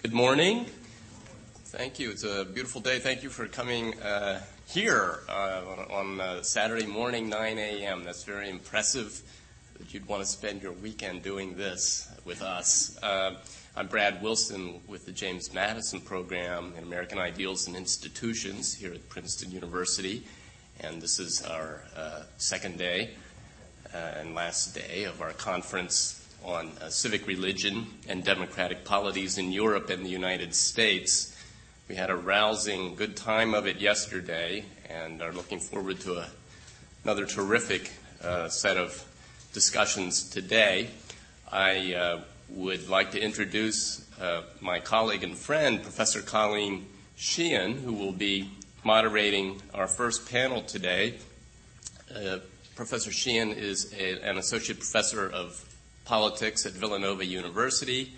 [0.00, 0.66] Good morning.
[1.66, 2.12] Thank you.
[2.12, 3.00] It's a beautiful day.
[3.00, 8.04] Thank you for coming uh, here uh, on, uh, Saturday morning, 9 a.m.
[8.04, 9.20] That's very impressive
[9.76, 12.96] that you'd want to spend your weekend doing this with us.
[13.02, 13.38] Uh,
[13.76, 19.08] I'm Brad Wilson with the James Madison Program in American Ideals and Institutions here at
[19.08, 20.22] Princeton University.
[20.78, 23.14] And this is our uh, second day
[23.92, 29.90] and last day of our conference on uh, civic religion and democratic polities in Europe
[29.90, 31.36] and the United States.
[31.88, 36.28] We had a rousing, good time of it yesterday and are looking forward to a,
[37.04, 37.90] another terrific
[38.22, 39.04] uh, set of
[39.52, 40.90] discussions today.
[41.50, 42.20] I uh,
[42.50, 48.50] would like to introduce uh, my colleague and friend, Professor Colleen Sheehan, who will be
[48.84, 51.14] moderating our first panel today.
[52.14, 52.38] Uh,
[52.74, 55.64] professor Sheehan is a, an associate professor of
[56.08, 58.14] politics at Villanova University,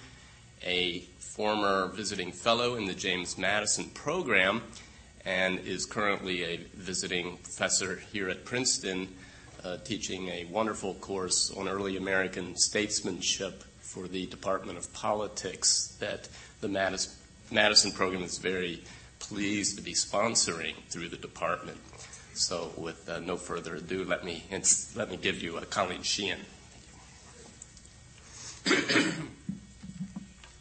[0.65, 4.63] a former visiting fellow in the James Madison program,
[5.25, 9.09] and is currently a visiting professor here at Princeton,
[9.65, 16.29] uh, teaching a wonderful course on early American statesmanship for the Department of Politics that
[16.61, 17.13] the Madison,
[17.51, 18.85] Madison program is very
[19.19, 21.79] pleased to be sponsoring through the department.
[22.35, 24.45] So, with uh, no further ado, let me
[24.95, 26.39] let me give you a Colleen Sheehan.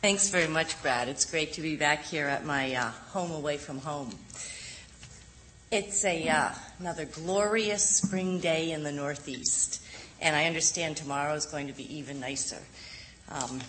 [0.02, 1.08] Thanks very much, Brad.
[1.08, 4.14] It's great to be back here at my uh, home away from home.
[5.72, 9.84] It's a uh, another glorious spring day in the Northeast,
[10.22, 12.58] and I understand tomorrow is going to be even nicer.
[13.30, 13.60] Um,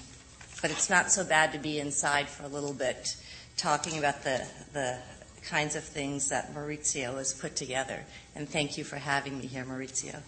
[0.62, 3.17] but it's not so bad to be inside for a little bit,
[3.56, 4.98] talking about the the
[5.42, 8.05] kinds of things that Maurizio has put together.
[8.34, 10.20] And thank you for having me here, Maurizio.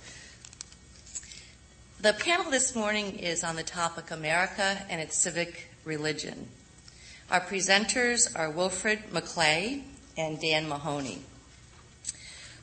[2.03, 6.49] The panel this morning is on the topic America and its civic religion.
[7.31, 9.85] Our presenters are Wilfred McClay
[10.19, 11.23] and Dan Mahoney.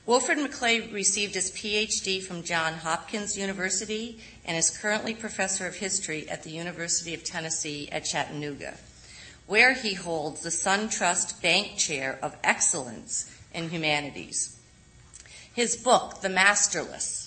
[0.05, 6.27] Wilfred McClay received his PhD from Johns Hopkins University and is currently professor of history
[6.27, 8.73] at the University of Tennessee at Chattanooga,
[9.47, 14.59] where he holds the SunTrust Bank Chair of Excellence in Humanities.
[15.53, 17.18] His book, The Masterless,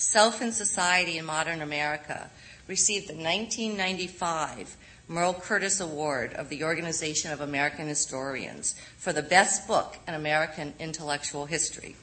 [0.00, 2.30] Self and Society in Modern America
[2.66, 4.74] received the 1995
[5.06, 10.72] Merle Curtis Award of the Organization of American Historians for the best book in American
[10.78, 11.96] intellectual history.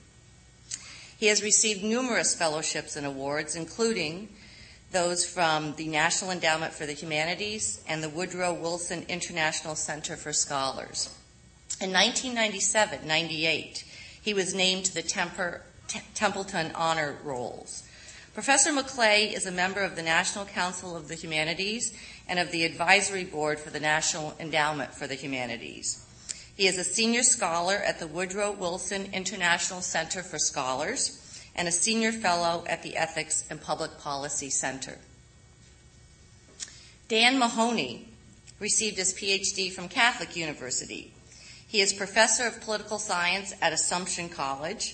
[1.17, 4.29] He has received numerous fellowships and awards, including
[4.91, 10.33] those from the National Endowment for the Humanities and the Woodrow Wilson International Center for
[10.33, 11.09] Scholars.
[11.81, 13.83] In 1997 98,
[14.21, 15.63] he was named to the Temper,
[16.13, 17.85] Templeton Honor Rolls.
[18.37, 21.91] Professor McClay is a member of the National Council of the Humanities
[22.27, 26.05] and of the Advisory Board for the National Endowment for the Humanities.
[26.55, 31.71] He is a senior scholar at the Woodrow Wilson International Center for Scholars and a
[31.71, 34.99] senior fellow at the Ethics and Public Policy Center.
[37.07, 38.07] Dan Mahoney
[38.59, 41.11] received his PhD from Catholic University.
[41.67, 44.93] He is professor of political science at Assumption College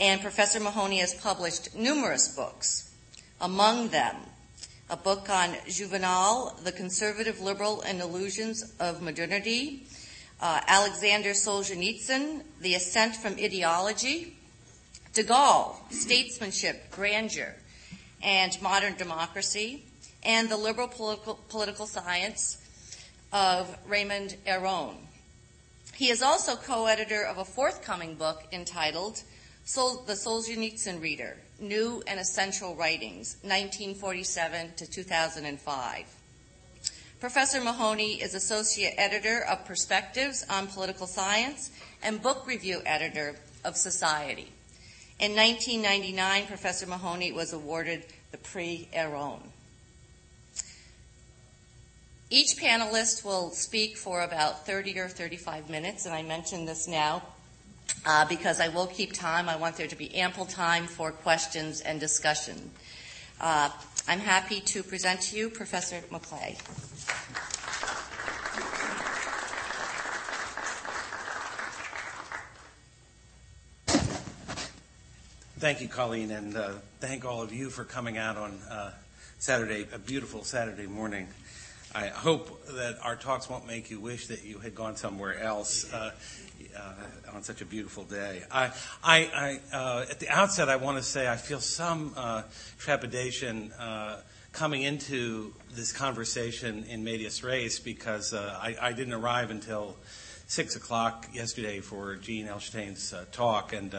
[0.00, 2.90] and Professor Mahoney has published numerous books.
[3.38, 4.16] Among them,
[4.88, 9.86] a book on Jouvenel, The Conservative Liberal and Illusions of Modernity,
[10.40, 14.38] uh, Alexander Solzhenitsyn, The Ascent from Ideology,
[15.12, 17.54] De Gaulle, Statesmanship, Grandeur,
[18.22, 19.84] and Modern Democracy,
[20.22, 22.56] and The Liberal Political, Political Science
[23.34, 24.96] of Raymond Aron.
[25.94, 29.22] He is also co-editor of a forthcoming book entitled
[29.70, 36.06] Sol- the Solzhenitsyn Reader, New and Essential Writings, 1947 to 2005.
[37.20, 41.70] Professor Mahoney is Associate Editor of Perspectives on Political Science
[42.02, 44.48] and Book Review Editor of Society.
[45.20, 48.02] In 1999, Professor Mahoney was awarded
[48.32, 49.38] the Prix Aron.
[52.28, 57.22] Each panelist will speak for about 30 or 35 minutes, and I mention this now
[58.28, 59.48] because I will keep time.
[59.48, 62.70] I want there to be ample time for questions and discussion.
[63.40, 63.70] Uh,
[64.08, 66.58] I'm happy to present to you Professor McClay.
[75.58, 76.70] Thank you, Colleen, and uh,
[77.00, 78.92] thank all of you for coming out on uh,
[79.38, 81.28] Saturday, a beautiful Saturday morning.
[81.94, 85.92] I hope that our talks won't make you wish that you had gone somewhere else.
[85.92, 86.12] Uh,
[86.76, 88.42] uh, on such a beautiful day.
[88.50, 88.70] I,
[89.02, 92.42] I, I uh, at the outset, I want to say I feel some uh,
[92.78, 94.20] trepidation uh,
[94.52, 99.96] coming into this conversation in medias res because uh, I, I, didn't arrive until
[100.48, 103.94] six o'clock yesterday for Jean Elshtain's uh, talk, and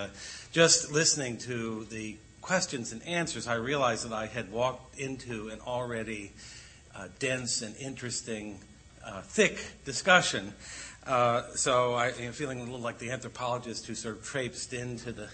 [0.52, 5.60] just listening to the questions and answers, I realized that I had walked into an
[5.66, 6.34] already
[7.20, 8.60] dense and interesting,
[9.24, 10.54] thick discussion.
[11.06, 15.12] Uh, so I am feeling a little like the anthropologist who sort of traipsed into
[15.12, 15.30] the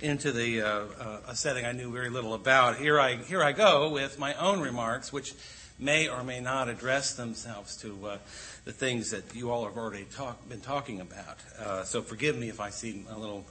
[0.00, 0.66] into the uh,
[1.00, 2.76] uh, a setting I knew very little about.
[2.76, 5.34] Here I here I go with my own remarks, which
[5.78, 8.18] may or may not address themselves to uh,
[8.64, 11.38] the things that you all have already talk, been talking about.
[11.56, 13.44] Uh, so forgive me if I seem a little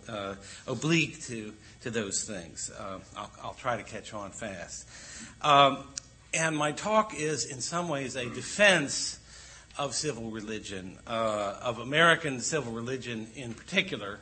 [0.68, 1.54] oblique to
[1.84, 2.70] to those things.
[3.16, 4.90] I'll, I'll, try to catch on fast.
[5.42, 5.86] Um,
[6.34, 9.20] and my talk is, in some ways, a defense
[9.78, 14.20] of civil religion, uh, of American civil religion in particular,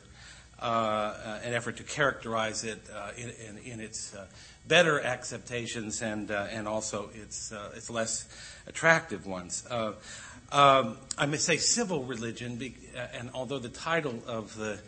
[0.59, 4.25] uh, an effort to characterize it uh, in, in, in, its uh,
[4.67, 8.27] better acceptations and, uh, and also its, its less
[8.67, 9.65] attractive ones.
[10.51, 12.59] Um, I may say civil religion,
[13.13, 14.79] and although the title of the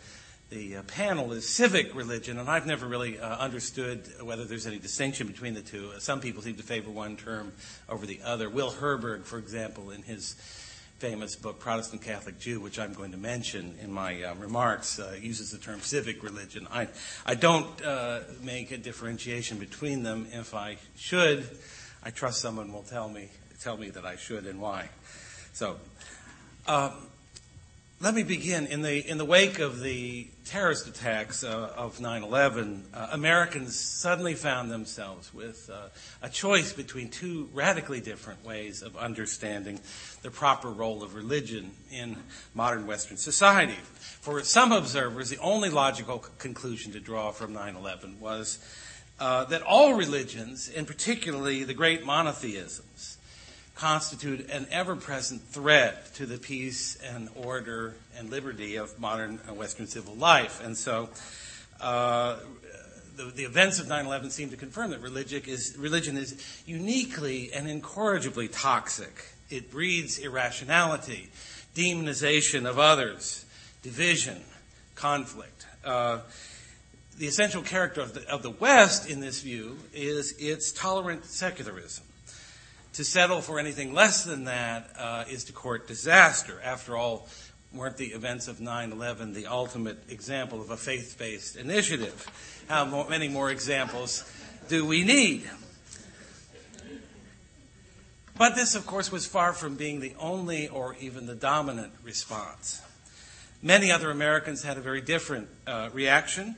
[0.52, 4.78] the uh, panel is civic religion, and I've never really uh, understood whether there's any
[4.78, 5.92] distinction between the two.
[5.98, 7.54] Some people seem to favor one term
[7.88, 8.50] over the other.
[8.50, 10.34] Will Herberg, for example, in his
[10.98, 15.16] famous book, Protestant Catholic Jew, which I'm going to mention in my uh, remarks, uh,
[15.18, 16.68] uses the term civic religion.
[16.70, 16.88] I,
[17.24, 20.26] I don't uh, make a differentiation between them.
[20.32, 21.48] If I should,
[22.02, 24.90] I trust someone will tell me, tell me that I should and why.
[25.54, 25.78] So,
[26.66, 26.92] um,
[28.02, 28.66] let me begin.
[28.66, 33.78] In the, in the wake of the terrorist attacks uh, of 9 11, uh, Americans
[33.78, 35.86] suddenly found themselves with uh,
[36.20, 39.78] a choice between two radically different ways of understanding
[40.22, 42.16] the proper role of religion in
[42.54, 43.78] modern Western society.
[44.20, 48.58] For some observers, the only logical conclusion to draw from 9 11 was
[49.20, 53.11] uh, that all religions, and particularly the great monotheisms,
[53.82, 59.88] constitute an ever present threat to the peace and order and liberty of modern Western
[59.88, 60.64] civil life.
[60.64, 61.08] And so
[61.80, 62.36] uh,
[63.16, 67.52] the, the, events of 9 11 seem to confirm that religion is, religion is uniquely
[67.52, 69.24] and incorrigibly toxic.
[69.50, 71.30] It breeds irrationality,
[71.74, 73.44] demonization of others,
[73.82, 74.42] division,
[74.94, 75.66] conflict.
[75.84, 76.20] Uh,
[77.18, 82.04] the essential character of the, of the West in this view is its tolerant secularism.
[82.94, 86.60] To settle for anything less than that uh, is to court disaster.
[86.62, 87.26] After all,
[87.72, 92.26] weren't the events of 9 11 the ultimate example of a faith based initiative?
[92.68, 94.30] How many more examples
[94.68, 95.48] do we need?
[98.36, 102.82] But this, of course, was far from being the only or even the dominant response.
[103.62, 106.56] Many other Americans had a very different uh, reaction,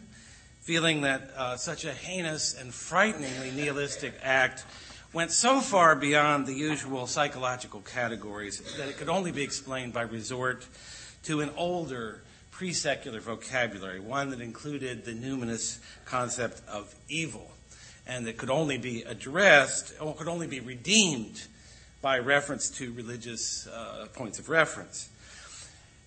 [0.63, 4.65] feeling that uh, such a heinous and frighteningly nihilistic act
[5.15, 10.03] went so far beyond the usual psychological categories that it could only be explained by
[10.03, 10.67] resort
[11.23, 12.21] to an older
[12.51, 17.53] pre secular vocabulary, one that included the numinous concept of evil,
[18.09, 21.47] and that could only be addressed or could only be redeemed
[22.03, 25.09] by reference to religious uh, points of reference.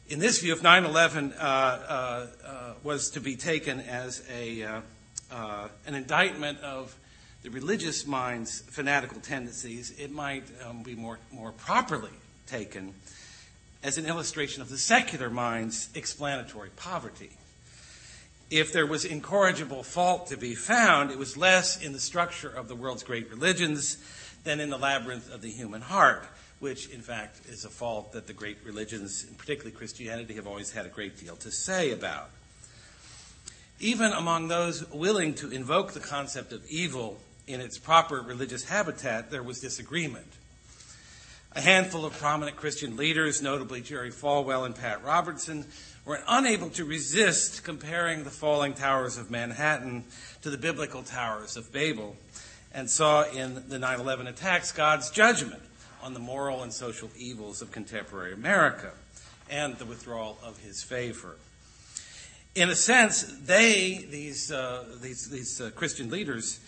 [0.10, 4.64] In this view, if 9 11 uh, uh, uh, was to be taken as a,
[4.64, 4.82] uh,
[5.32, 6.94] uh, an indictment of
[7.48, 12.12] the religious mind's fanatical tendencies, it might um, be more, more properly
[12.46, 12.94] taken
[13.82, 17.30] as an illustration of the secular mind's explanatory poverty.
[18.52, 22.68] If there was incorrigible fault to be found, it was less in the structure of
[22.68, 23.96] the world's great religions
[24.44, 26.26] than in the labyrinth of the human heart,
[26.60, 30.74] which, in fact, is a fault that the great religions, and particularly Christianity, have always
[30.74, 32.30] had a great deal to say about.
[33.80, 39.32] Even among those willing to invoke the concept of evil in its proper religious habitat,
[39.32, 40.28] there was disagreement.
[41.54, 45.66] A handful of prominent Christian leaders, notably Jerry Falwell and Pat Robertson,
[46.06, 50.04] were unable to resist comparing the falling towers of Manhattan
[50.42, 52.16] to the biblical towers of Babel
[52.74, 55.62] and saw in the 9 11 attacks God's judgment
[56.04, 58.92] on the moral and social evils of contemporary America
[59.50, 61.38] and the withdrawal of his favor.
[62.56, 66.60] In a sense, they, these, uh, these, these uh, Christian leaders,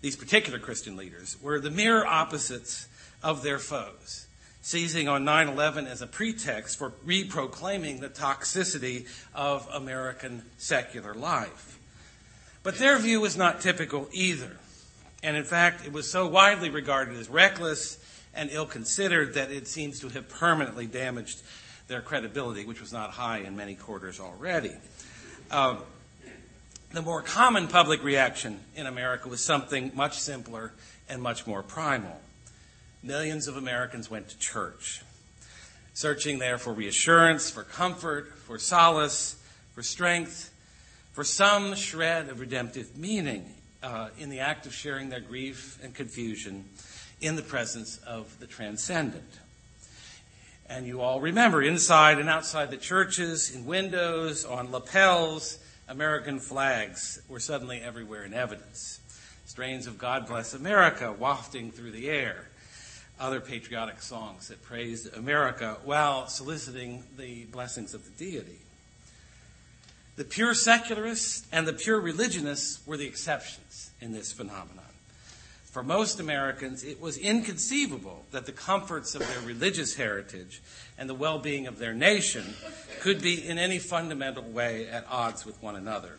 [0.00, 2.88] these particular Christian leaders, were the mirror opposites
[3.22, 4.26] of their foes,
[4.62, 11.78] seizing on 9 11 as a pretext for reproclaiming the toxicity of American secular life.
[12.62, 14.56] But their view was not typical either.
[15.22, 17.98] And in fact, it was so widely regarded as reckless
[18.34, 21.42] and ill considered that it seems to have permanently damaged
[21.88, 24.76] their credibility, which was not high in many quarters already.
[25.50, 25.78] Um,
[26.90, 30.72] the more common public reaction in America was something much simpler
[31.08, 32.20] and much more primal.
[33.02, 35.02] millions of Americans went to church,
[35.94, 39.36] searching there for reassurance, for comfort, for solace,
[39.74, 40.52] for strength,
[41.12, 43.44] for some shred of redemptive meaning
[43.82, 46.64] uh, in the act of sharing their grief and confusion
[47.20, 49.38] in the presence of the transcendent.
[50.68, 57.22] And you all remember, inside and outside the churches, in windows, on lapels, American flags
[57.28, 59.00] were suddenly everywhere in evidence.
[59.46, 62.48] Strains of God Bless America wafting through the air.
[63.18, 68.58] Other patriotic songs that praised America while soliciting the blessings of the deity.
[70.16, 74.84] The pure secularists and the pure religionists were the exceptions in this phenomenon.
[75.64, 80.60] For most Americans, it was inconceivable that the comforts of their religious heritage
[80.98, 82.44] and the well being of their nation
[83.00, 86.18] could be in any fundamental way at odds with one another.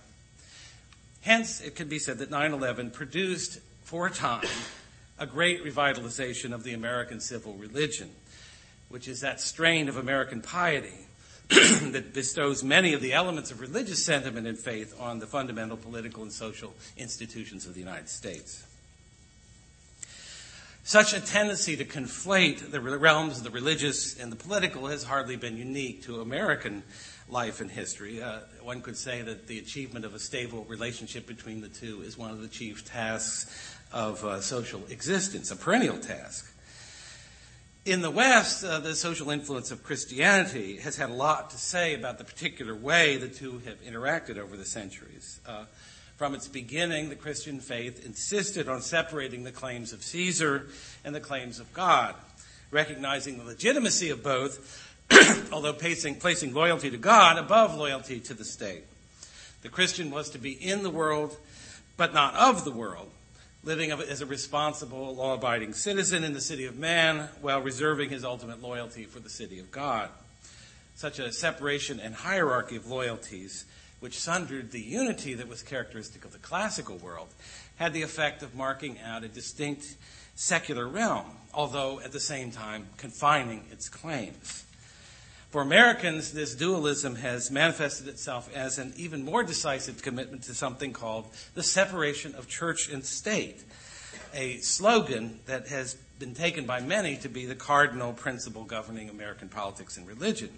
[1.21, 4.47] Hence, it can be said that 9 11 produced, for a time,
[5.19, 8.09] a great revitalization of the American civil religion,
[8.87, 11.07] which is that strain of American piety
[11.49, 16.23] that bestows many of the elements of religious sentiment and faith on the fundamental political
[16.23, 18.65] and social institutions of the United States.
[20.83, 25.35] Such a tendency to conflate the realms of the religious and the political has hardly
[25.35, 26.83] been unique to American
[27.27, 28.21] life and history.
[28.21, 32.17] Uh, one could say that the achievement of a stable relationship between the two is
[32.17, 36.51] one of the chief tasks of uh, social existence, a perennial task.
[37.85, 41.93] In the West, uh, the social influence of Christianity has had a lot to say
[41.93, 45.39] about the particular way the two have interacted over the centuries.
[46.19, 50.67] From its beginning, the Christian faith insisted on separating the claims of Caesar
[51.05, 52.13] and the claims of God,
[52.71, 54.91] recognizing the legitimacy of both,
[55.53, 58.83] although placing, placing loyalty to God above loyalty to the state.
[59.61, 61.37] The Christian was to be in the world,
[61.95, 63.09] but not of the world,
[63.63, 68.25] living as a responsible, law abiding citizen in the city of man while reserving his
[68.25, 70.09] ultimate loyalty for the city of God.
[70.95, 73.63] Such a separation and hierarchy of loyalties
[73.99, 77.29] which sundered the unity that was characteristic of the classical world,
[77.75, 79.95] had the effect of marking out a distinct
[80.35, 84.63] secular realm, although at the same time confining its claims.
[85.49, 90.93] For Americans, this dualism has manifested itself as an even more decisive commitment to something
[90.93, 91.25] called
[91.55, 93.63] the separation of church and state,
[94.33, 99.49] a slogan that has been taken by many to be the cardinal principle governing American
[99.49, 100.51] politics and religion.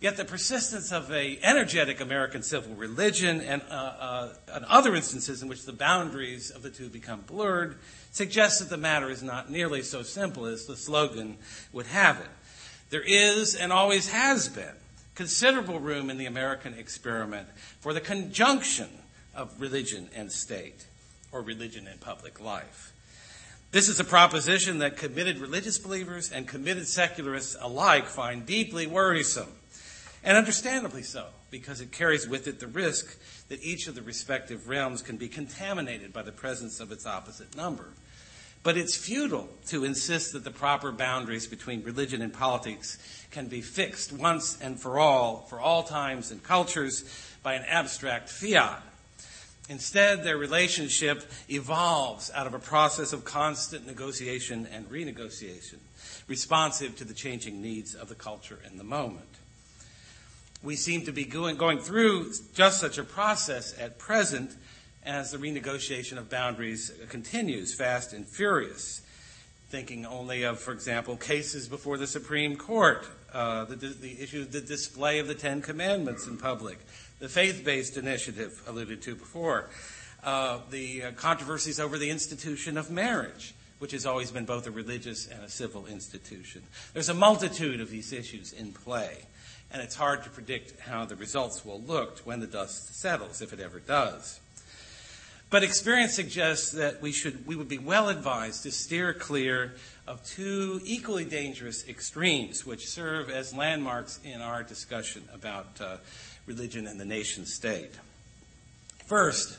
[0.00, 5.42] Yet the persistence of a energetic American civil religion and, uh, uh, and other instances
[5.42, 7.76] in which the boundaries of the two become blurred
[8.10, 11.36] suggests that the matter is not nearly so simple as the slogan
[11.72, 12.30] would have it.
[12.88, 14.74] There is and always has been
[15.14, 17.46] considerable room in the American experiment
[17.80, 18.88] for the conjunction
[19.34, 20.86] of religion and state,
[21.30, 22.94] or religion and public life.
[23.70, 29.52] This is a proposition that committed religious believers and committed secularists alike find deeply worrisome
[30.22, 34.68] and understandably so, because it carries with it the risk that each of the respective
[34.68, 37.88] realms can be contaminated by the presence of its opposite number.
[38.62, 42.98] But it's futile to insist that the proper boundaries between religion and politics
[43.30, 47.04] can be fixed once and for all, for all times and cultures,
[47.42, 48.82] by an abstract fiat.
[49.70, 55.78] Instead, their relationship evolves out of a process of constant negotiation and renegotiation,
[56.28, 59.39] responsive to the changing needs of the culture and the moment
[60.62, 64.52] we seem to be going, going through just such a process at present
[65.04, 69.02] as the renegotiation of boundaries continues fast and furious.
[69.70, 74.52] Thinking only of, for example, cases before the Supreme Court, uh, the, the issue of
[74.52, 76.78] the display of the Ten Commandments in public,
[77.20, 79.70] the faith based initiative alluded to before,
[80.24, 84.70] uh, the uh, controversies over the institution of marriage, which has always been both a
[84.70, 86.62] religious and a civil institution.
[86.92, 89.18] There's a multitude of these issues in play
[89.72, 93.52] and it's hard to predict how the results will look when the dust settles, if
[93.52, 94.40] it ever does.
[95.48, 99.74] But experience suggests that we should we would be well advised to steer clear
[100.06, 105.96] of two equally dangerous extremes, which serve as landmarks in our discussion about uh,
[106.46, 107.90] religion and the nation state.
[109.06, 109.58] First,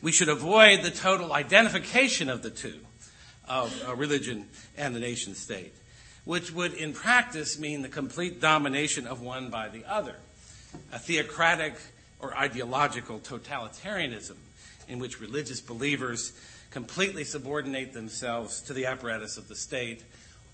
[0.00, 2.78] we should avoid the total identification of the two,
[3.48, 5.74] of uh, religion and the nation state
[6.24, 10.16] which would in practice mean the complete domination of one by the other,
[10.92, 11.74] a theocratic
[12.20, 14.36] or ideological totalitarianism
[14.88, 16.32] in which religious believers
[16.70, 20.02] completely subordinate themselves to the apparatus of the state,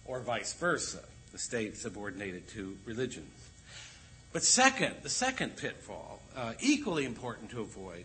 [0.05, 1.01] or vice versa,
[1.33, 3.27] the state subordinated to religion.
[4.33, 8.05] But second, the second pitfall, uh, equally important to avoid,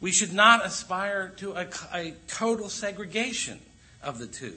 [0.00, 3.60] we should not aspire to a, a total segregation
[4.02, 4.56] of the two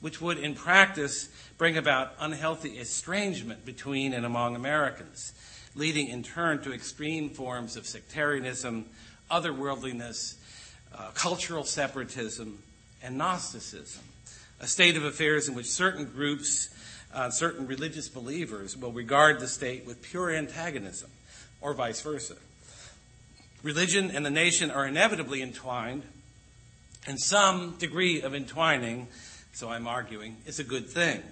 [0.00, 1.28] which would in practice
[1.58, 5.32] bring about unhealthy estrangement between and among Americans,
[5.74, 8.86] leading in turn to extreme forms of sectarianism,
[9.30, 10.36] otherworldliness,
[10.94, 12.62] uh, cultural separatism,
[13.02, 14.02] and Gnosticism,
[14.60, 16.68] a state of affairs in which certain groups,
[17.14, 21.10] uh, certain religious believers will regard the state with pure antagonism,
[21.60, 22.36] or vice versa.
[23.62, 26.02] Religion and the nation are inevitably entwined,
[27.06, 29.08] and some degree of entwining,
[29.52, 31.22] so I'm arguing, is a good thing.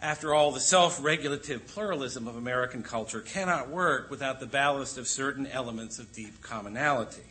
[0.00, 5.08] After all, the self regulative pluralism of American culture cannot work without the ballast of
[5.08, 7.22] certain elements of deep commonality.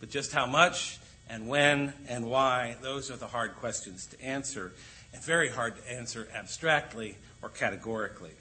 [0.00, 4.72] But just how much and when and why, those are the hard questions to answer,
[5.12, 8.32] and very hard to answer abstractly or categorically.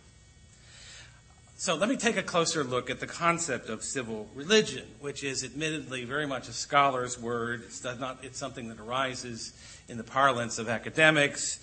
[1.58, 5.44] So let me take a closer look at the concept of civil religion, which is
[5.44, 7.64] admittedly very much a scholar's word.
[7.66, 9.54] It's, not, it's something that arises
[9.88, 11.60] in the parlance of academics,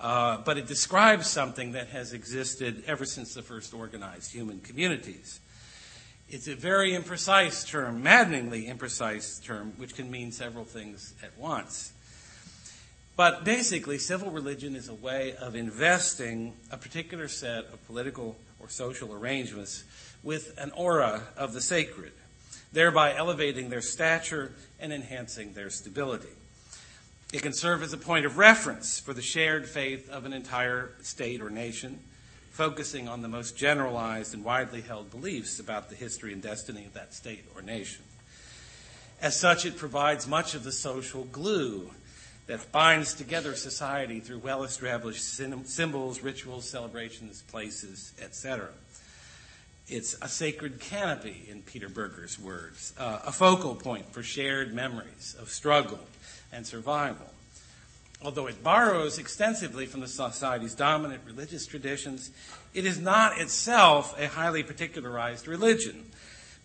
[0.00, 5.40] uh, but it describes something that has existed ever since the first organized human communities.
[6.28, 11.92] It's a very imprecise term, maddeningly imprecise term, which can mean several things at once.
[13.16, 18.68] But basically, civil religion is a way of investing a particular set of political or
[18.68, 19.84] social arrangements
[20.24, 22.12] with an aura of the sacred,
[22.72, 26.28] thereby elevating their stature and enhancing their stability.
[27.34, 30.92] It can serve as a point of reference for the shared faith of an entire
[31.02, 31.98] state or nation
[32.52, 36.94] focusing on the most generalized and widely held beliefs about the history and destiny of
[36.94, 38.04] that state or nation.
[39.20, 41.90] As such, it provides much of the social glue
[42.46, 48.68] that binds together society through well established symbols, rituals, celebrations, places, etc.
[49.88, 55.34] It's a sacred canopy, in Peter Berger's words, uh, a focal point for shared memories
[55.40, 55.98] of struggle
[56.54, 57.34] and survival
[58.24, 62.30] although it borrows extensively from the society's dominant religious traditions,
[62.72, 66.04] it is not itself a highly particularized religion,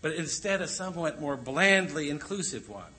[0.01, 2.93] but instead a somewhat more blandly inclusive one,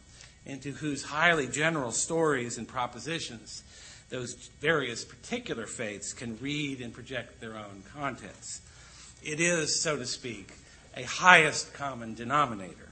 [0.45, 3.63] into whose highly general stories and propositions
[4.11, 8.61] those various particular faiths can read and project their own contents.
[9.23, 10.53] It is, so to speak,
[10.97, 12.90] a highest common denominator.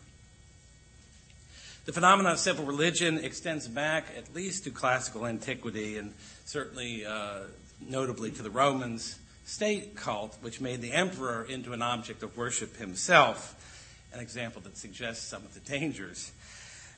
[1.88, 6.12] The phenomenon of civil religion extends back at least to classical antiquity and
[6.44, 7.44] certainly uh,
[7.81, 12.77] notably to the Romans' state cult, which made the emperor into an object of worship
[12.77, 16.31] himself, an example that suggests some of the dangers.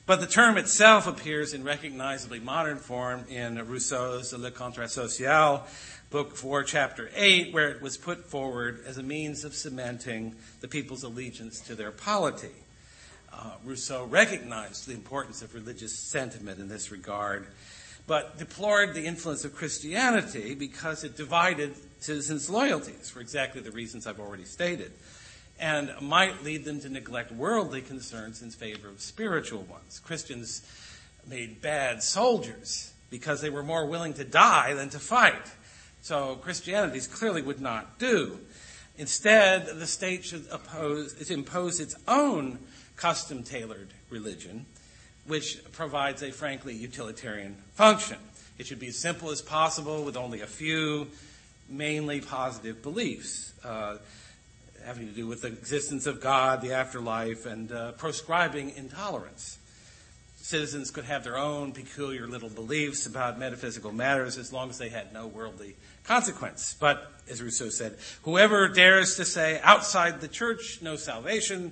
[0.05, 5.63] But the term itself appears in recognizably modern form in Rousseau's Le Contrat Social,
[6.09, 10.67] Book 4, Chapter 8, where it was put forward as a means of cementing the
[10.67, 12.60] people's allegiance to their polity
[13.41, 17.47] uh, Rousseau recognized the importance of religious sentiment in this regard,
[18.05, 24.05] but deplored the influence of Christianity because it divided citizens' loyalties for exactly the reasons
[24.05, 24.91] I've already stated,
[25.59, 29.99] and might lead them to neglect worldly concerns in favor of spiritual ones.
[29.99, 30.61] Christians
[31.27, 35.51] made bad soldiers because they were more willing to die than to fight.
[36.01, 38.39] So Christianity clearly would not do.
[38.97, 42.59] Instead, the state should oppose, impose its own
[43.01, 44.63] custom tailored religion,
[45.25, 48.17] which provides a frankly utilitarian function.
[48.59, 51.07] It should be as simple as possible with only a few
[51.67, 53.97] mainly positive beliefs uh,
[54.85, 59.57] having to do with the existence of God, the afterlife, and uh, proscribing intolerance.
[60.37, 64.89] Citizens could have their own peculiar little beliefs about metaphysical matters as long as they
[64.89, 66.75] had no worldly consequence.
[66.79, 71.71] But, as Rousseau said, whoever dares to say outside the church, no salvation,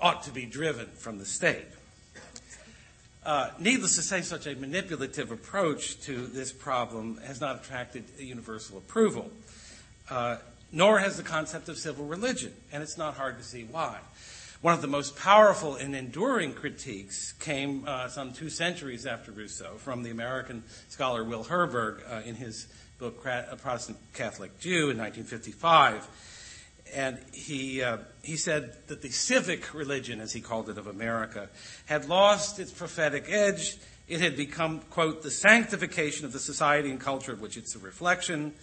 [0.00, 1.66] ought to be driven from the state.
[3.24, 8.78] Uh, needless to say, such a manipulative approach to this problem has not attracted universal
[8.78, 9.28] approval,
[10.10, 10.36] uh,
[10.70, 13.98] nor has the concept of civil religion, and it's not hard to see why.
[14.60, 19.74] One of the most powerful and enduring critiques came uh, some two centuries after Rousseau
[19.76, 26.08] from the American scholar Will Herberg uh, in his book Protestant Catholic Jew in 1955
[26.94, 31.48] and he, uh, he said that the civic religion, as he called it, of America,
[31.86, 33.76] had lost its prophetic edge.
[34.08, 37.78] It had become, quote, the sanctification of the society and culture of which it's a
[37.78, 38.54] reflection.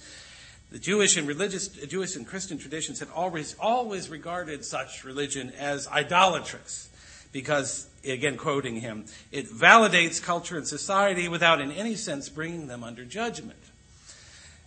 [0.71, 5.87] The Jewish and religious, Jewish and Christian traditions had always, always regarded such religion as
[5.87, 6.89] idolatrous
[7.31, 12.83] because, again, quoting him, it validates culture and society without in any sense bringing them
[12.83, 13.59] under judgment.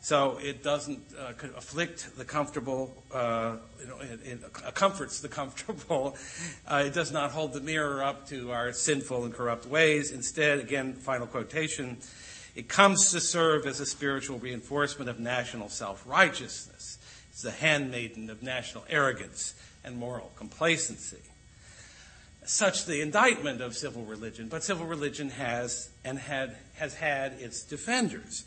[0.06, 6.16] So it doesn't uh, afflict the comfortable, uh, you know, it, it, comforts the comfortable.
[6.64, 10.12] Uh, it does not hold the mirror up to our sinful and corrupt ways.
[10.12, 11.96] Instead, again, final quotation,
[12.54, 16.98] It comes to serve as a spiritual reinforcement of national self righteousness.
[17.32, 21.24] It's the handmaiden of national arrogance and moral complacency.
[22.44, 27.64] Such the indictment of civil religion, but civil religion has and had, has had its
[27.64, 28.44] defenders.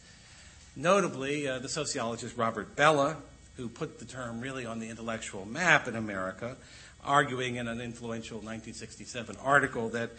[0.79, 3.17] Notably, uh, the sociologist Robert Bellah,
[3.57, 6.55] who put the term really on the intellectual map in America,
[7.03, 10.11] arguing in an influential 1967 article that,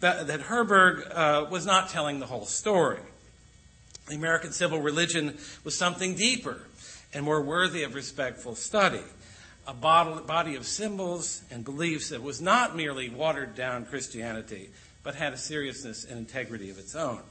[0.00, 2.98] that, that Herberg uh, was not telling the whole story.
[4.08, 6.60] The American civil religion was something deeper
[7.14, 9.04] and more worthy of respectful study.
[9.68, 14.70] A body of symbols and beliefs that was not merely watered down Christianity,
[15.04, 17.22] but had a seriousness and integrity of its own.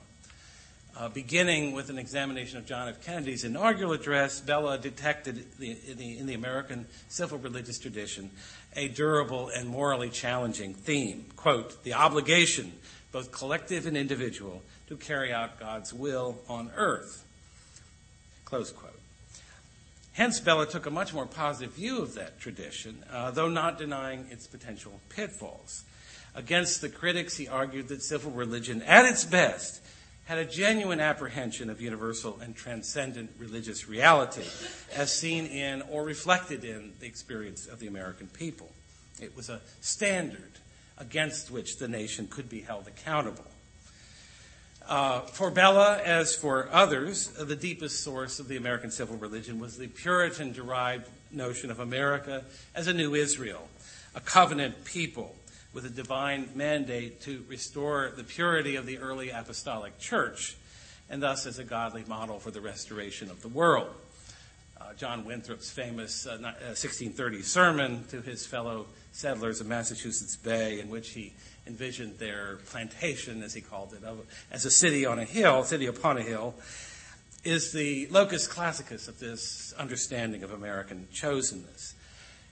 [0.99, 3.01] Uh, beginning with an examination of John F.
[3.05, 8.29] Kennedy's inaugural address, Bellah detected the, in, the, in the American civil religious tradition
[8.75, 11.23] a durable and morally challenging theme.
[11.37, 12.73] Quote, the obligation,
[13.13, 17.23] both collective and individual, to carry out God's will on earth.
[18.43, 18.99] Close quote.
[20.11, 24.25] Hence, Bellah took a much more positive view of that tradition, uh, though not denying
[24.31, 25.85] its potential pitfalls.
[26.35, 29.81] Against the critics, he argued that civil religion, at its best,
[30.29, 34.43] had a genuine apprehension of universal and transcendent religious reality,
[34.95, 38.71] as seen in or reflected in the experience of the American people.
[39.19, 40.51] It was a standard
[40.99, 43.47] against which the nation could be held accountable.
[44.87, 49.79] Uh, for Bellah, as for others, the deepest source of the American civil religion was
[49.79, 52.43] the Puritan derived notion of America
[52.75, 53.67] as a new Israel,
[54.13, 55.35] a covenant people
[55.73, 60.57] with a divine mandate to restore the purity of the early apostolic church,
[61.09, 63.93] and thus as a godly model for the restoration of the world.
[64.79, 70.79] Uh, John Winthrop's famous uh, 1630 uh, sermon to his fellow settlers of Massachusetts Bay,
[70.79, 71.33] in which he
[71.67, 75.85] envisioned their plantation, as he called it, of, as a city on a hill, city
[75.85, 76.55] upon a hill,
[77.43, 81.93] is the locus classicus of this understanding of American chosenness.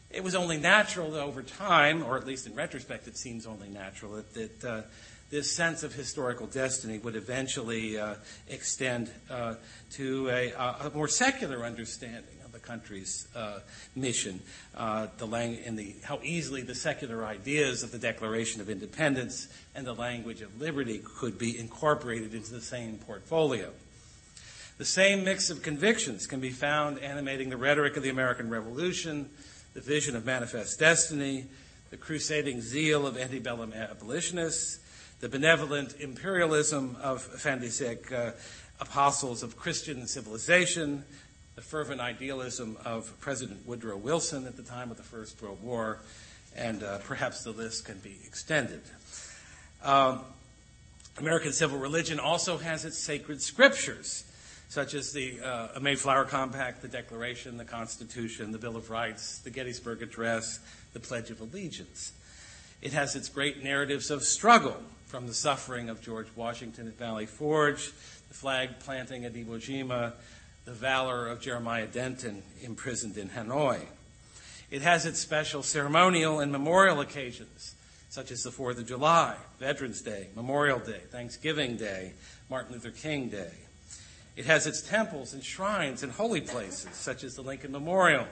[0.09, 3.67] It was only natural that over time, or at least in retrospect, it seems only
[3.67, 4.81] natural that, that uh,
[5.29, 8.15] this sense of historical destiny would eventually uh,
[8.47, 9.55] extend uh,
[9.91, 13.59] to a, a, more secular understanding of the country's uh,
[13.95, 14.39] mission,
[14.75, 19.49] uh, the lang- and the, how easily the secular ideas of the Declaration of Independence
[19.75, 23.71] and the language of liberty could be incorporated into the same portfolio.
[24.77, 29.29] The same mix of convictions can be found animating the rhetoric of the American Revolution
[29.77, 31.45] the vision of manifest destiny,
[31.91, 34.79] the crusading zeal of antebellum abolitionists,
[35.19, 38.31] the benevolent imperialism of siècle uh,
[38.81, 41.03] apostles of Christian civilization,
[41.53, 45.99] the fervent idealism of President Woodrow Wilson at the time of the First World War,
[46.55, 48.81] and uh, perhaps the list can be extended.
[49.83, 50.21] Um,
[51.19, 54.23] American civil religion also has its sacred scriptures
[54.69, 59.49] such as the uh, Mayflower Compact, the Declaration, the Constitution, the Bill of Rights, the
[59.49, 60.59] Gettysburg Address,
[60.93, 62.13] the Pledge of Allegiance.
[62.81, 64.77] It has its great narratives of struggle,
[65.07, 67.91] from the suffering of George Washington at Valley Forge,
[68.27, 70.11] the flag planting at Iwo Jima,
[70.65, 73.79] the valor of Jeremiah Denton imprisoned in Hanoi.
[74.69, 77.75] It has its special ceremonial and memorial occasions,
[78.09, 82.11] such as the 4th of July, Veterans Day, Memorial Day, Thanksgiving Day,
[82.49, 83.53] Martin Luther King Day.
[84.37, 88.27] It has its temples and shrines and holy places, such as the Lincoln Memorial,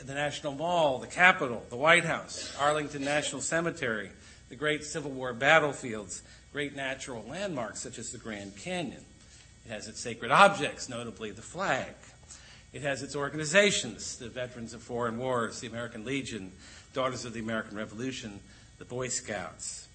[0.00, 4.10] the National Mall, the Capitol, the White House, Arlington National Cemetery,
[4.50, 9.04] the great Civil War battlefields, great natural landmarks such as the Grand Canyon.
[9.66, 11.92] It has its sacred objects, notably the flag.
[12.72, 16.52] It has its organizations, the Veterans of Foreign Wars, the American Legion,
[16.92, 18.38] Daughters of the American Revolution,
[18.78, 19.88] the Boy Scouts.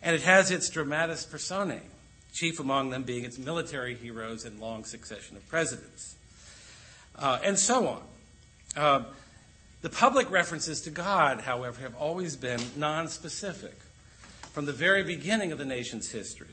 [0.00, 1.82] And it has its dramatis personae,
[2.32, 6.16] chief among them being its military heroes and long succession of presidents,
[7.18, 8.02] uh, and so on.
[8.76, 9.04] Uh,
[9.82, 13.74] the public references to God, however, have always been nonspecific.
[14.52, 16.46] From the very beginning of the nation's history,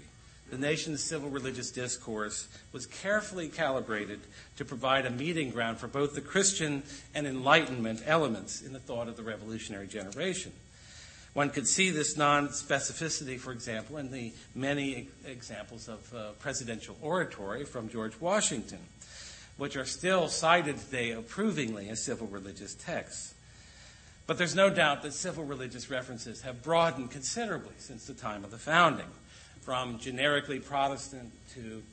[0.49, 4.19] the nation's civil religious discourse was carefully calibrated
[4.57, 6.81] to provide a meeting ground for both the Christian
[7.13, 10.51] and Enlightenment elements in the thought of the revolutionary generation.
[11.33, 16.97] One could see this non specificity, for example, in the many examples of uh, presidential
[17.01, 18.79] oratory from George Washington,
[19.57, 23.35] which are still cited today approvingly as civil religious texts.
[24.25, 28.51] But there's no doubt that civil religious references have broadened considerably since the time of
[28.51, 29.07] the founding,
[29.61, 31.83] from generically Protestant to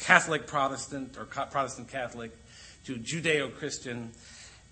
[0.00, 2.32] Catholic Protestant or Protestant Catholic
[2.84, 4.12] to Judeo Christian,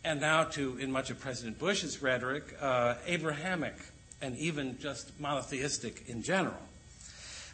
[0.05, 3.75] and now to, in much of President Bush's rhetoric, uh, Abrahamic
[4.23, 6.63] and even just monotheistic in general.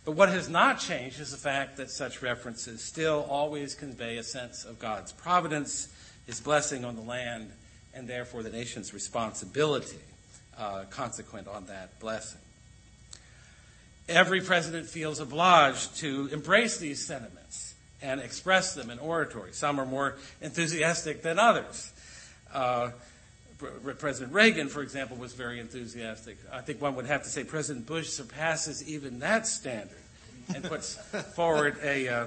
[0.04, 4.22] But what has not changed is the fact that such references still always convey a
[4.22, 5.88] sense of God's providence,
[6.26, 7.50] His blessing on the land,
[7.94, 9.98] and therefore the nation's responsibility
[10.57, 12.40] uh, consequent on that blessing.
[14.09, 19.52] Every president feels obliged to embrace these sentiments and express them in oratory.
[19.52, 21.92] Some are more enthusiastic than others.
[22.52, 22.90] Uh,
[23.59, 26.38] President Reagan, for example, was very enthusiastic.
[26.53, 29.99] I think one would have to say President Bush surpasses even that standard
[30.55, 30.94] and puts
[31.35, 32.27] forward a uh,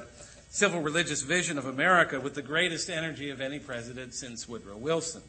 [0.50, 5.22] civil religious vision of America with the greatest energy of any president since Woodrow Wilson.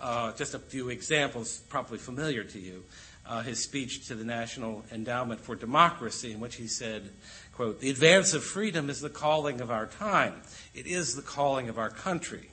[0.00, 2.84] Uh, just a few examples, probably familiar to you.
[3.26, 7.10] Uh, his speech to the National Endowment for Democracy, in which he said,
[7.52, 10.34] quote, The advance of freedom is the calling of our time.
[10.74, 12.48] It is the calling of our country.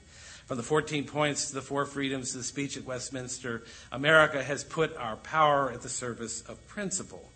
[0.45, 4.63] From the 14 points to the four freedoms to the speech at Westminster, America has
[4.63, 7.31] put our power at the service of principle.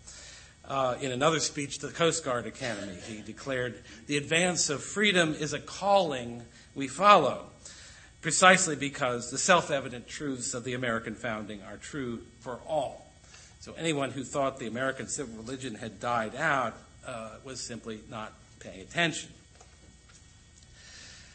[0.64, 5.34] Uh, in another speech to the Coast Guard Academy, he declared, The advance of freedom
[5.34, 6.42] is a calling
[6.76, 7.46] we follow,
[8.20, 13.10] precisely because the self evident truths of the American founding are true for all.
[13.58, 18.32] So anyone who thought the American civil religion had died out uh, was simply not
[18.60, 19.30] paying attention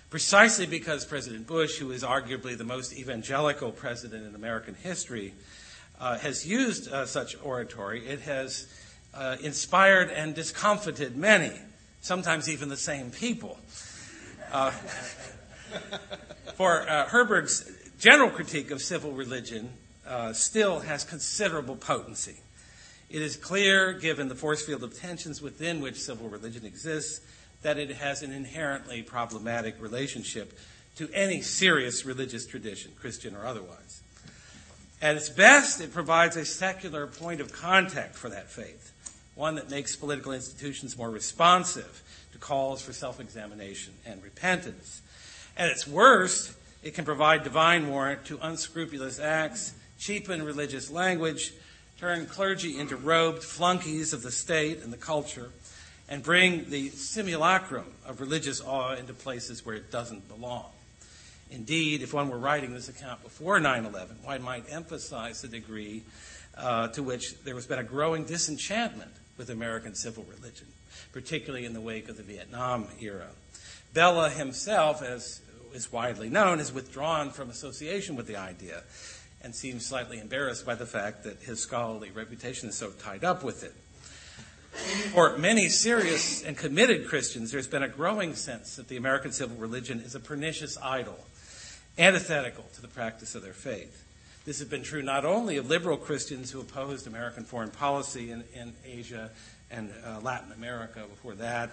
[0.09, 5.33] precisely because President Bush, who is arguably the most evangelical president in American history,
[5.99, 8.67] uh, has used uh, such oratory, it has
[9.13, 11.51] uh, inspired and discomfited many,
[12.01, 13.57] sometimes even the same people.
[14.51, 14.71] Uh,
[16.55, 19.69] for uh, Herberg's general critique of civil religion
[20.05, 22.37] uh, still has considerable potency.
[23.09, 27.21] It is clear, given the force field of tensions within which civil religion exists,
[27.65, 30.56] that it has an inherently problematic relationship
[30.97, 34.01] to any serious religious tradition, Christian or otherwise.
[35.01, 38.93] At its best, it provides a secular point of contact for that faith,
[39.34, 45.01] one that makes political institutions more responsive to calls for self examination and repentance.
[45.58, 51.51] At its worst, it can provide divine warrant to unscrupulous acts, cheapen religious language,
[51.99, 55.49] turn clergy into robed flunkies of the state and the culture,
[56.07, 60.69] and bring the simulacrum of religious awe into places where it doesn't belong.
[61.51, 66.03] Indeed, if one were writing this account before 9 11, one might emphasize the degree
[66.57, 70.67] uh, to which there has been a growing disenchantment with American civil religion,
[71.11, 73.27] particularly in the wake of the Vietnam era.
[73.93, 75.41] Bellah himself, as
[75.73, 78.83] is widely known, has withdrawn from association with the idea
[79.41, 83.43] and seems slightly embarrassed by the fact that his scholarly reputation is so tied up
[83.43, 83.73] with it.
[84.75, 89.55] For many serious and committed Christians, there's been a growing sense that the American civil
[89.57, 91.17] religion is a pernicious idol,
[91.97, 94.03] antithetical to the practice of their faith.
[94.45, 98.43] This has been true not only of liberal Christians who opposed American foreign policy in,
[98.53, 99.31] in Asia
[99.71, 101.71] and uh, Latin America before that,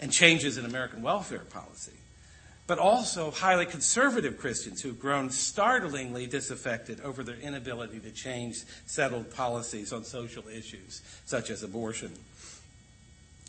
[0.00, 1.92] and changes in American welfare policy,
[2.66, 9.30] but also highly conservative Christians who've grown startlingly disaffected over their inability to change settled
[9.34, 12.12] policies on social issues, such as abortion.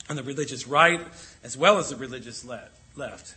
[0.09, 1.01] On the religious right,
[1.43, 3.35] as well as the religious left,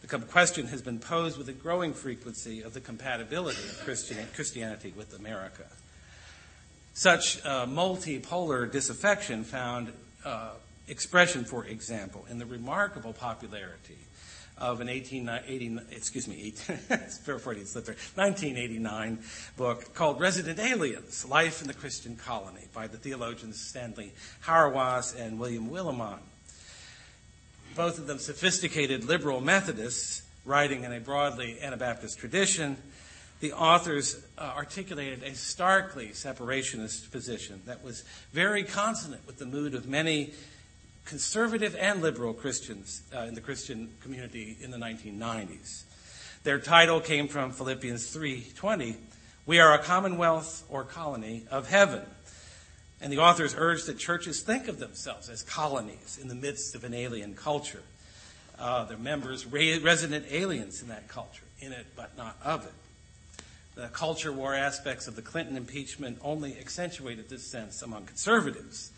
[0.00, 4.94] the question has been posed with a growing frequency of the compatibility of Christian, Christianity
[4.96, 5.66] with America.
[6.94, 9.92] Such uh, multipolar disaffection found
[10.24, 10.50] uh,
[10.88, 13.98] expression, for example, in the remarkable popularity
[14.60, 19.18] of an 1880, excuse me, 1989
[19.56, 24.12] book called Resident Aliens Life in the Christian Colony by the theologians Stanley
[24.44, 26.18] Hauerwas and William Willimon.
[27.74, 32.76] Both of them sophisticated liberal Methodists writing in a broadly Anabaptist tradition.
[33.40, 39.74] The authors uh, articulated a starkly separationist position that was very consonant with the mood
[39.74, 40.34] of many
[41.10, 45.82] conservative and liberal Christians uh, in the Christian community in the 1990s.
[46.44, 48.96] Their title came from Philippians 3:20,
[49.44, 52.06] "We are a commonwealth or colony of heaven."
[53.00, 56.84] And the authors urged that churches think of themselves as colonies in the midst of
[56.84, 57.82] an alien culture.
[58.56, 63.44] Uh, their members resident aliens in that culture, in it but not of it.
[63.74, 68.92] The culture war aspects of the Clinton impeachment only accentuated this sense among conservatives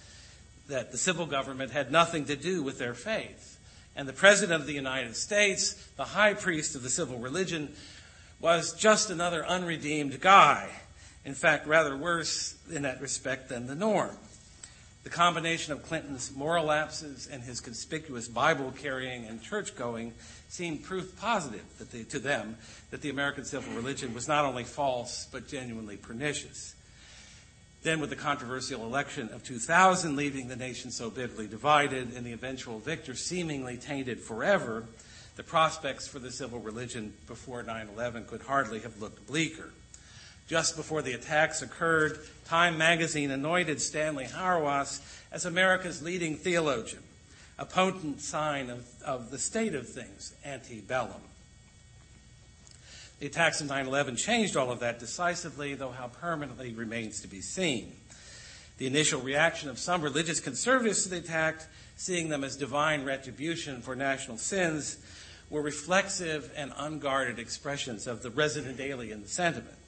[0.69, 3.59] that the civil government had nothing to do with their faith.
[3.95, 7.75] And the President of the United States, the high priest of the civil religion,
[8.41, 10.69] was just another unredeemed guy.
[11.25, 14.17] In fact, rather worse in that respect than the norm.
[15.05, 20.15] The combination of Clinton's moral lapses and his conspicuous Bible carrying and church going
[20.49, 22.57] seemed proof positive they, to them
[22.91, 26.77] that the American civil religion was not only false but genuinely pernicious.
[27.83, 32.33] Then, with the controversial election of 2000 leaving the nation so bitterly divided and the
[32.33, 34.85] eventual victor seemingly tainted forever,
[35.35, 39.71] the prospects for the civil religion before 9 11 could hardly have looked bleaker.
[40.47, 45.01] Just before the attacks occurred, Time magazine anointed Stanley Hauerwas
[45.33, 47.03] as America's leading theologian,
[47.59, 51.23] a potent sign of, of the state of things antebellum.
[53.23, 57.29] The attacks of 9 11 changed all of that decisively, though how permanently remains to
[57.29, 57.93] be seen.
[58.79, 61.61] The initial reaction of some religious conservatives to the attack,
[61.95, 64.99] seeing them as divine retribution for national sins,
[65.51, 69.79] were reflexive and unguarded expressions of the resident alien sentiment.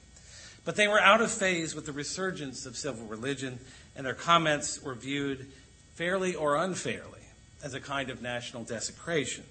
[0.63, 3.59] But they were out of phase with the resurgence of civil religion,
[3.97, 5.51] and their comments were viewed
[5.95, 7.27] fairly or unfairly
[7.61, 9.43] as a kind of national desecration.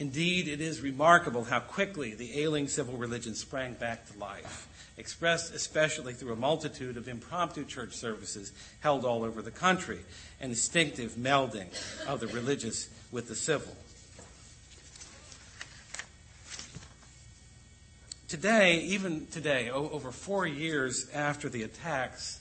[0.00, 5.54] Indeed, it is remarkable how quickly the ailing civil religion sprang back to life, expressed
[5.54, 9.98] especially through a multitude of impromptu church services held all over the country,
[10.40, 11.68] an instinctive melding
[12.08, 13.76] of the religious with the civil.
[18.26, 22.39] Today, even today, over four years after the attacks,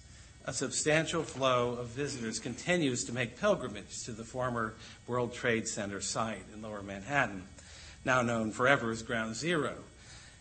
[0.50, 4.74] a substantial flow of visitors continues to make pilgrimage to the former
[5.06, 7.44] World Trade Center site in lower Manhattan,
[8.04, 9.76] now known forever as Ground Zero.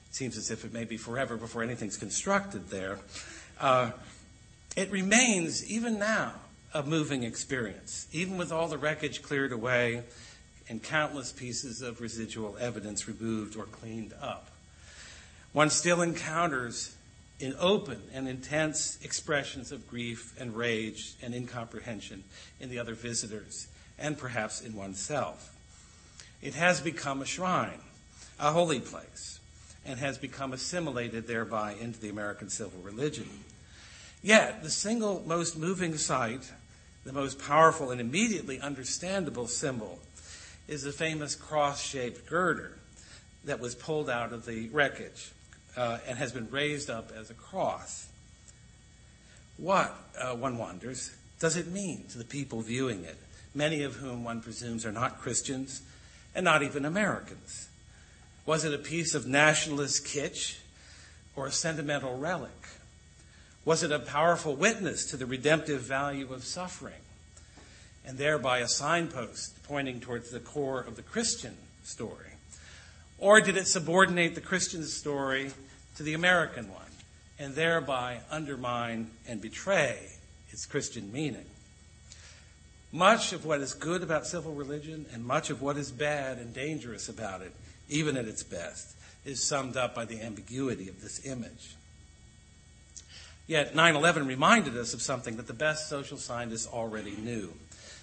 [0.08, 3.00] It seems as if it may be forever before anything's constructed there.
[3.60, 3.90] Uh,
[4.78, 6.32] it remains, even now,
[6.72, 10.04] a moving experience, even with all the wreckage cleared away
[10.70, 14.48] and countless pieces of residual evidence removed or cleaned up.
[15.52, 16.96] One still encounters
[17.40, 22.24] in open and intense expressions of grief and rage and incomprehension
[22.58, 25.54] in the other visitors and perhaps in oneself.
[26.42, 27.80] It has become a shrine,
[28.40, 29.40] a holy place,
[29.84, 33.28] and has become assimilated thereby into the American civil religion.
[34.22, 36.52] Yet, the single most moving sight,
[37.04, 40.00] the most powerful and immediately understandable symbol,
[40.66, 42.78] is the famous cross shaped girder
[43.44, 45.30] that was pulled out of the wreckage
[45.78, 48.08] uh, and has been raised up as a cross.
[49.56, 53.16] What, uh, one wonders, does it mean to the people viewing it,
[53.54, 55.82] many of whom one presumes are not Christians
[56.34, 57.68] and not even Americans?
[58.44, 60.56] Was it a piece of nationalist kitsch
[61.36, 62.50] or a sentimental relic?
[63.64, 67.02] Was it a powerful witness to the redemptive value of suffering
[68.04, 72.32] and thereby a signpost pointing towards the core of the Christian story?
[73.18, 75.52] Or did it subordinate the Christian story
[75.98, 76.80] to the American one
[77.40, 79.98] and thereby undermine and betray
[80.50, 81.44] its Christian meaning.
[82.92, 86.54] Much of what is good about civil religion and much of what is bad and
[86.54, 87.52] dangerous about it,
[87.88, 91.74] even at its best, is summed up by the ambiguity of this image.
[93.48, 97.52] Yet 9 11 reminded us of something that the best social scientists already knew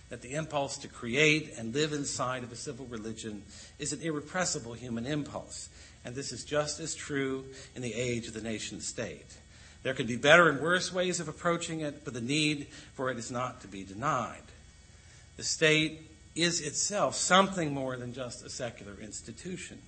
[0.09, 3.43] that the impulse to create and live inside of a civil religion
[3.79, 5.69] is an irrepressible human impulse
[6.05, 9.37] and this is just as true in the age of the nation state.
[9.81, 13.17] There can be better and worse ways of approaching it, but the need for it
[13.17, 14.41] is not to be denied.
[15.37, 19.79] The state is itself something more than just a secular institution,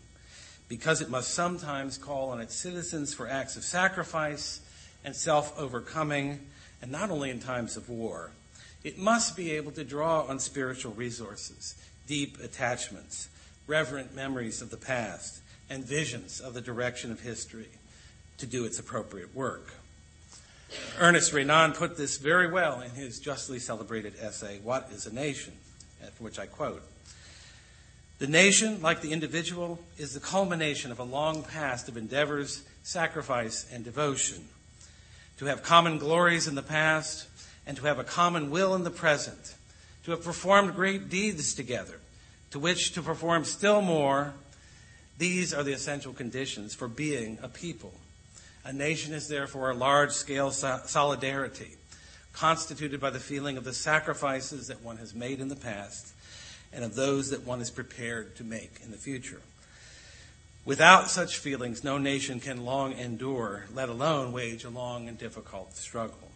[0.67, 4.61] because it must sometimes call on its citizens for acts of sacrifice
[5.05, 6.39] and self overcoming,
[6.81, 8.31] and not only in times of war.
[8.83, 11.75] It must be able to draw on spiritual resources,
[12.07, 13.29] deep attachments,
[13.65, 17.69] reverent memories of the past, and visions of the direction of history
[18.37, 19.73] to do its appropriate work.
[20.99, 25.53] Ernest Renan put this very well in his justly celebrated essay, What is a Nation?
[26.15, 26.83] from which I quote
[28.19, 33.65] The nation, like the individual, is the culmination of a long past of endeavors, sacrifice,
[33.71, 34.47] and devotion.
[35.39, 37.27] To have common glories in the past
[37.65, 39.55] and to have a common will in the present,
[40.05, 41.99] to have performed great deeds together,
[42.51, 44.33] to which to perform still more
[45.17, 47.93] these are the essential conditions for being a people.
[48.63, 51.75] A nation is therefore a large scale solidarity,
[52.33, 56.13] constituted by the feeling of the sacrifices that one has made in the past
[56.71, 59.41] and of those that one is prepared to make in the future.
[60.65, 65.75] Without such feelings, no nation can long endure, let alone wage a long and difficult
[65.77, 66.31] struggle.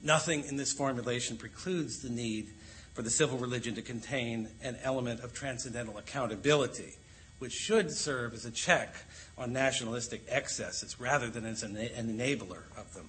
[0.00, 2.50] Nothing in this formulation precludes the need
[2.94, 6.94] for the civil religion to contain an element of transcendental accountability
[7.38, 8.94] which should serve as a check
[9.36, 13.08] on nationalistic excesses rather than as an, an enabler of them.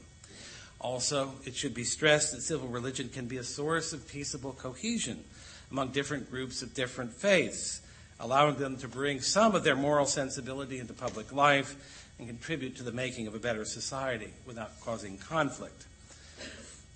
[0.79, 5.23] Also, it should be stressed that civil religion can be a source of peaceable cohesion
[5.71, 7.81] among different groups of different faiths,
[8.19, 12.83] allowing them to bring some of their moral sensibility into public life, and contribute to
[12.83, 15.85] the making of a better society without causing conflict.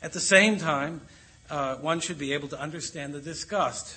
[0.02, 1.02] At the same time,
[1.50, 3.96] uh, one should be able to understand the disgust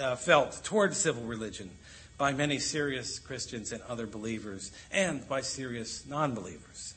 [0.00, 1.70] uh, felt toward civil religion
[2.18, 6.94] by many serious Christians and other believers, and by serious non believers.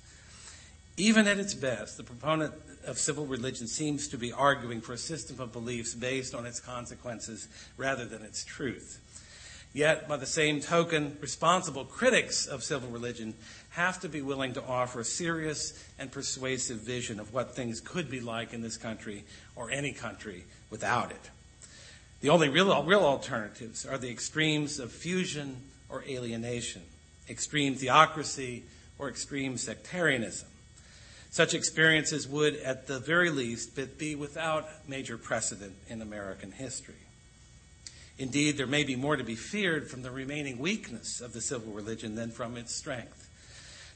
[0.98, 2.54] Even at its best, the proponent
[2.86, 6.60] of civil religion seems to be arguing for a system of beliefs based on its
[6.60, 7.48] consequences
[7.78, 9.00] rather than its truth.
[9.74, 13.36] Yet, by the same token, responsible critics of civil religion
[13.70, 18.12] have to be willing to offer a serious and persuasive vision of what things could
[18.12, 19.24] be like in this country
[19.56, 21.30] or any country without it.
[22.22, 25.58] The only real, real alternatives are the extremes of fusion
[25.90, 26.84] or alienation,
[27.28, 28.64] extreme theocracy
[29.00, 30.48] or extreme sectarianism.
[31.32, 36.94] Such experiences would, at the very least, be without major precedent in American history.
[38.20, 41.74] Indeed, there may be more to be feared from the remaining weakness of the civil
[41.74, 43.30] religion than from its strength.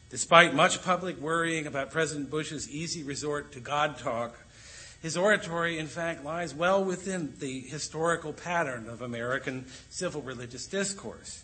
[0.09, 4.35] Despite much public worrying about President Bush's easy resort to God talk,
[5.05, 11.43] his oratory, in fact, lies well within the historical pattern of American civil religious discourse.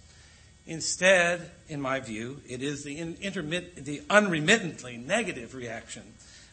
[0.66, 6.02] Instead, in my view, it is the, intermit- the unremittently negative reaction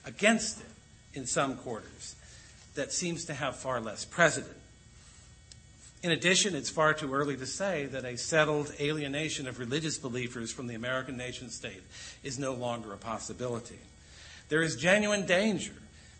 [0.05, 0.67] against it
[1.15, 2.15] in some quarters
[2.75, 4.59] that seems to have far less precedent.
[6.03, 10.53] In addition, it's far too early to say that a settled alienation of religious believers
[10.53, 11.85] from the American nation state
[12.23, 13.79] is no longer a possibility.
[14.51, 15.73] There is genuine danger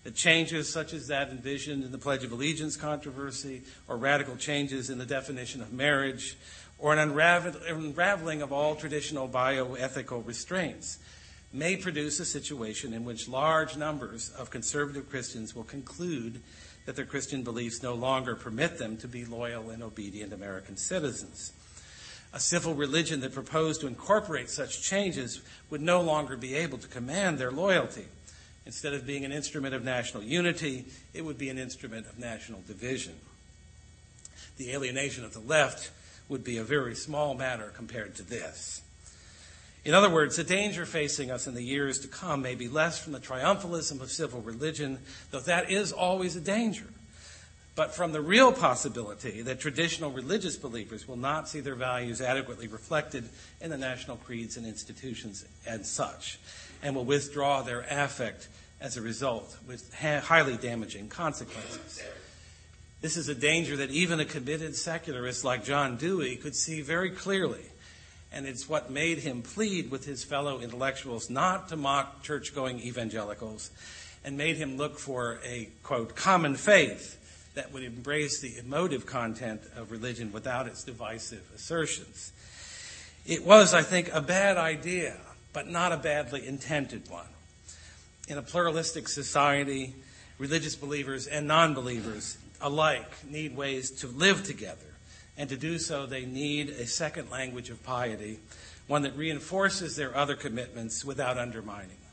[0.05, 4.91] that changes such as that envisioned in the Pledge of Allegiance controversy, or radical changes
[4.91, 6.37] in the definition of marriage,
[6.79, 10.99] or an unraveling of all traditional bioethical restraints
[11.53, 16.41] may produce a situation in which large numbers of conservative Christians will conclude
[16.87, 21.53] that their Christian beliefs no longer permit them to be loyal and obedient American citizens.
[22.33, 25.41] A civil religion that proposed to incorporate such changes
[25.71, 28.05] would no longer be able to command their loyalty.
[28.69, 32.61] Instead of being an instrument of national unity, it would be an instrument of national
[32.67, 33.15] division.
[34.59, 35.91] The alienation of the left
[36.29, 38.83] would be a very small matter compared to this.
[39.87, 43.03] In other words, the danger facing us in the years to come may be less
[43.03, 44.99] from the triumphalism of civil religion,
[45.31, 46.89] though that is always a danger,
[47.75, 52.69] but from the real possibility that traditional religious believers will not see their values adequately
[52.69, 53.31] reflected
[53.63, 56.39] in the national creeds and institutions and such,
[56.83, 58.49] and will withdraw their affect
[58.81, 62.03] as a result with highly damaging consequences.
[63.01, 67.11] This is a danger that even a committed secularist like John Dewey could see very
[67.11, 67.65] clearly.
[68.33, 72.81] And it's what made him plead with his fellow intellectuals not to mock church going
[72.81, 73.71] evangelicals
[74.25, 77.15] and made him look for a, quote, common faith
[77.55, 82.33] that would embrace the emotive content of religion without its divisive assertions.
[83.27, 85.17] It was, I think, a bad idea,
[85.59, 87.27] but not a badly intended one.
[88.29, 89.93] In a pluralistic society,
[90.39, 94.95] religious believers and non believers alike need ways to live together.
[95.37, 98.39] And to do so, they need a second language of piety,
[98.87, 102.13] one that reinforces their other commitments without undermining them.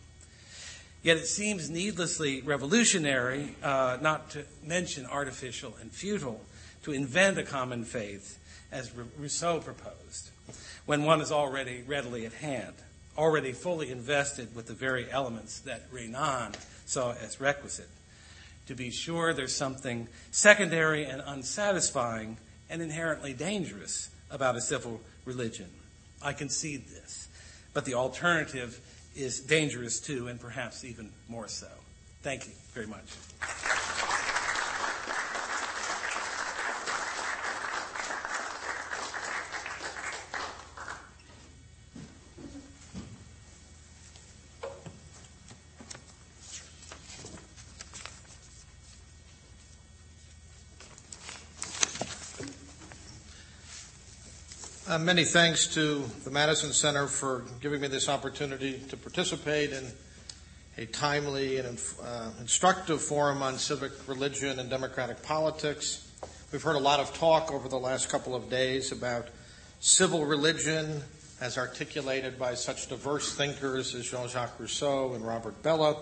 [1.03, 6.41] Yet it seems needlessly revolutionary, uh, not to mention artificial and futile,
[6.81, 8.39] to invent a common faith
[8.71, 10.31] as Rousseau proposed,
[10.87, 12.73] when one is already readily at hand,
[13.17, 16.53] already fully invested with the very elements that Renan
[16.85, 17.89] saw as requisite
[18.67, 22.37] to be sure there's something secondary and unsatisfying
[22.69, 25.69] and inherently dangerous about a civil religion.
[26.21, 27.27] I concede this.
[27.73, 28.79] But the alternative
[29.15, 31.69] is dangerous too, and perhaps even more so.
[32.21, 33.74] Thank you very much.
[54.95, 59.83] Uh, many thanks to the Madison Center for giving me this opportunity to participate in
[60.77, 66.09] a timely and uh, instructive forum on civic religion and democratic politics.
[66.53, 69.27] We've heard a lot of talk over the last couple of days about
[69.81, 71.03] civil religion
[71.41, 75.97] as articulated by such diverse thinkers as Jean-Jacques Rousseau and Robert Bellah.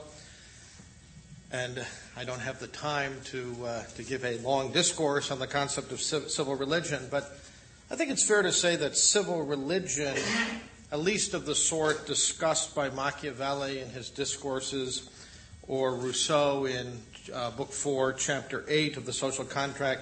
[1.52, 1.84] And
[2.16, 5.92] I don't have the time to, uh, to give a long discourse on the concept
[5.92, 7.40] of civil religion, but
[7.94, 10.18] I think it's fair to say that civil religion,
[10.92, 15.12] at least of the sort discussed by Machiavelli in his discourses
[15.68, 17.00] or Rousseau in
[17.32, 20.02] uh, Book 4, Chapter 8 of the Social Contract,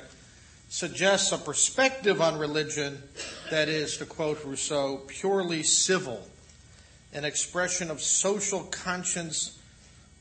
[0.69, 3.03] suggests a perspective on religion
[3.49, 6.25] that is, to quote Rousseau, purely civil
[7.11, 9.59] an expression of social conscience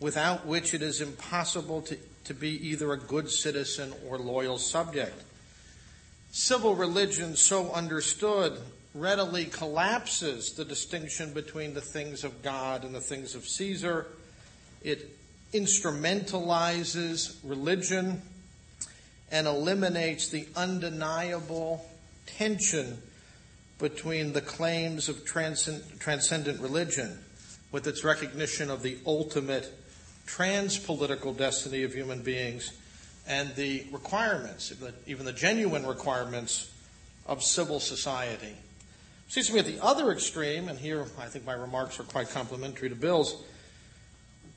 [0.01, 5.23] without which it is impossible to, to be either a good citizen or loyal subject.
[6.33, 8.59] Civil religion, so understood,
[8.95, 14.07] readily collapses the distinction between the things of God and the things of Caesar.
[14.83, 15.17] It
[15.53, 18.23] instrumentalizes religion
[19.33, 21.85] and eliminates the undeniable
[22.27, 23.03] tension
[23.79, 27.19] between the claims of transcend, transcendent religion
[27.73, 29.73] with its recognition of the ultimate
[30.27, 32.73] trans-political destiny of human beings
[33.27, 34.73] and the requirements,
[35.07, 36.73] even the genuine requirements
[37.27, 38.57] of civil society.
[39.29, 42.31] Seems to me at the other extreme, and here I think my remarks are quite
[42.31, 43.45] complementary to Bill's,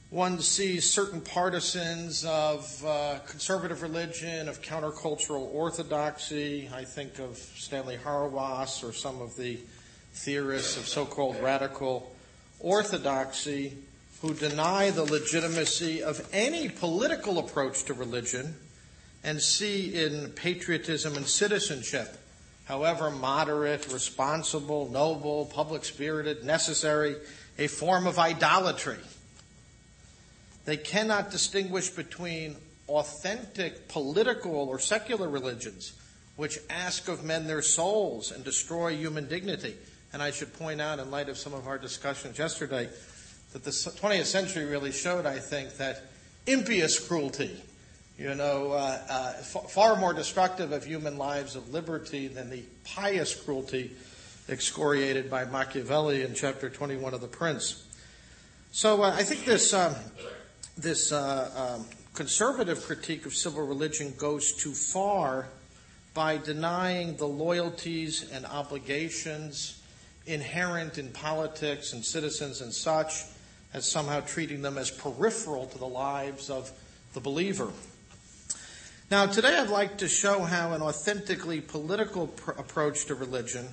[0.10, 6.70] one sees certain partisans of uh, conservative religion, of countercultural orthodoxy.
[6.72, 9.58] I think of Stanley Hauerwas or some of the
[10.14, 12.16] theorists of so called radical
[12.60, 13.76] orthodoxy
[14.24, 18.56] who deny the legitimacy of any political approach to religion
[19.24, 22.18] and see in patriotism and citizenship,
[22.66, 27.16] however moderate, responsible, noble, public spirited, necessary,
[27.60, 28.98] a form of idolatry
[30.66, 32.56] they cannot distinguish between
[32.88, 35.94] authentic political or secular religions,
[36.36, 39.76] which ask of men their souls and destroy human dignity.
[40.14, 42.90] And I should point out, in light of some of our discussions yesterday,
[43.54, 46.04] that the 20th century really showed, I think, that
[46.46, 47.62] impious cruelty,
[48.18, 53.34] you know, uh, uh, far more destructive of human lives of liberty than the pious
[53.34, 53.92] cruelty
[54.50, 57.88] excoriated by Machiavelli in chapter 21 of The Prince.
[58.72, 59.96] So uh, I think this um,
[60.76, 61.86] this uh, um,
[62.16, 65.48] conservative critique of civil religion goes too far
[66.14, 69.82] by denying the loyalties and obligations
[70.26, 73.24] inherent in politics and citizens and such,
[73.74, 76.72] as somehow treating them as peripheral to the lives of
[77.14, 77.72] the believer.
[79.12, 83.68] Now, today I'd like to show how an authentically political pr- approach to religion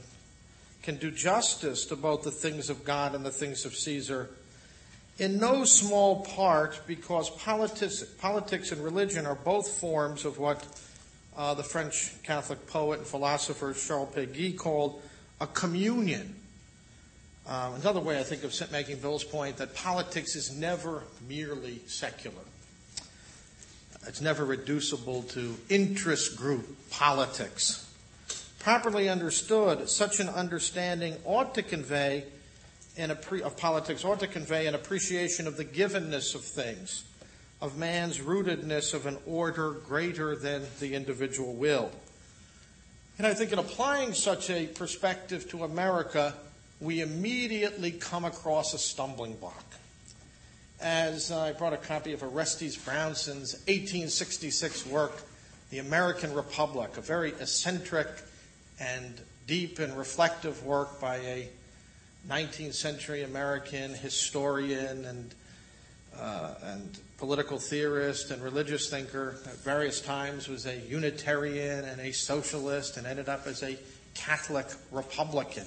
[0.83, 4.31] can do justice to both the things of God and the things of Caesar
[5.21, 10.67] in no small part because politics, politics and religion are both forms of what
[11.37, 15.03] uh, the French Catholic poet and philosopher Charles Péguy called
[15.39, 16.35] a communion.
[17.51, 22.37] Um, another way I think of making Bill's point that politics is never merely secular.
[24.07, 27.93] It's never reducible to interest group politics.
[28.61, 32.23] Properly understood, such an understanding ought to convey
[33.21, 37.03] pre- of politics ought to convey an appreciation of the givenness of things,
[37.61, 41.91] of man's rootedness of an order greater than the individual will.
[43.19, 46.35] And I think in applying such a perspective to America,
[46.81, 49.65] we immediately come across a stumbling block.
[50.81, 55.13] As I brought a copy of Orestes Brownson's 1866 work,
[55.69, 58.09] The American Republic, a very eccentric
[58.81, 61.49] and deep and reflective work by a
[62.29, 65.35] 19th century American historian and,
[66.19, 69.37] uh, and political theorist and religious thinker.
[69.45, 73.79] At various times was a Unitarian and a socialist and ended up as a
[74.15, 75.67] Catholic Republican.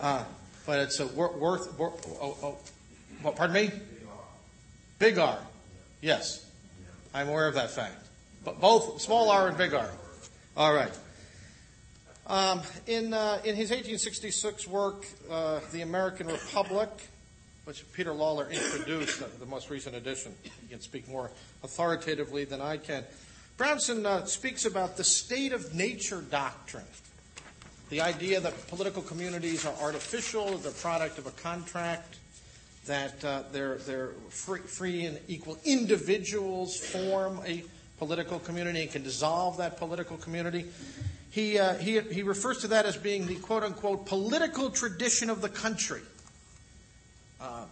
[0.00, 0.24] Uh,
[0.66, 2.58] but it's a worth, worth, worth oh,
[3.24, 3.70] oh, pardon me?
[4.98, 5.38] Big R.
[6.00, 6.44] Yes.
[7.14, 8.06] I'm aware of that fact.
[8.44, 9.90] But both small r and big R.
[10.56, 10.92] All right.
[12.26, 16.90] Um, in, uh, in his 1866 work, uh, The American Republic,
[17.64, 21.30] which Peter Lawler introduced, the, the, most recent edition, he can speak more
[21.62, 23.04] authoritatively than I can.
[23.56, 26.84] Brownson uh, speaks about the state of nature doctrine,
[27.90, 32.16] the idea that political communities are artificial, the product of a contract,
[32.86, 37.64] that uh, they're, they're free, free and equal individuals form a
[37.98, 40.66] political community and can dissolve that political community
[41.36, 45.42] he, uh, he, he refers to that as being the quote unquote political tradition of
[45.42, 46.00] the country.
[47.38, 47.66] Uh,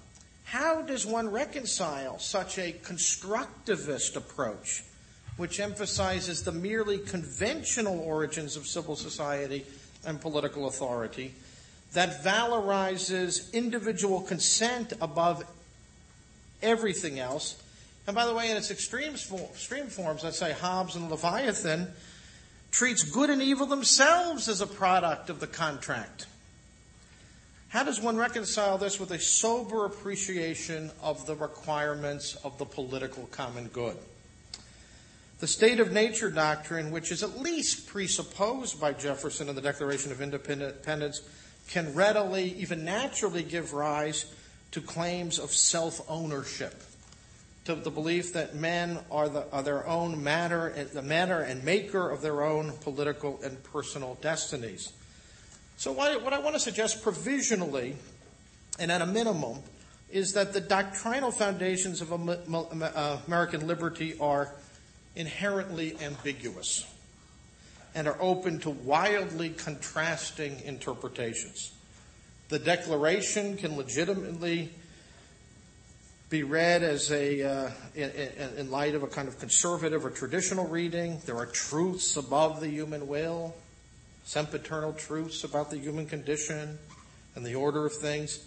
[0.45, 4.85] how does one reconcile such a constructivist approach,
[5.39, 9.65] which emphasizes the merely conventional origins of civil society
[10.05, 11.35] and political authority,
[11.93, 15.45] that valorizes individual consent above
[16.63, 17.63] everything else?
[18.07, 21.93] And by the way, in its extreme, extreme forms, let's say Hobbes and Leviathan,
[22.71, 26.27] treats good and evil themselves as a product of the contract.
[27.69, 33.27] How does one reconcile this with a sober appreciation of the requirements of the political
[33.33, 33.97] common good?
[35.45, 40.11] The state of nature doctrine, which is at least presupposed by Jefferson in the Declaration
[40.11, 41.21] of Independence,
[41.69, 44.25] can readily, even naturally, give rise
[44.71, 46.83] to claims of self ownership,
[47.67, 52.09] to the belief that men are, the, are their own matter, the matter and maker
[52.09, 54.95] of their own political and personal destinies.
[55.77, 57.97] So, what I want to suggest provisionally,
[58.79, 59.59] and at a minimum,
[60.11, 62.13] is that the doctrinal foundations of
[63.27, 64.51] American liberty are
[65.17, 66.87] inherently ambiguous
[67.95, 71.73] and are open to wildly contrasting interpretations.
[72.49, 74.71] The Declaration can legitimately
[76.29, 78.11] be read as a uh, in,
[78.57, 81.21] in, light of a kind of conservative or traditional reading.
[81.27, 83.55] There are truths above the human will,
[84.25, 86.79] sempiternal truths about the human condition
[87.37, 88.41] and the order of things.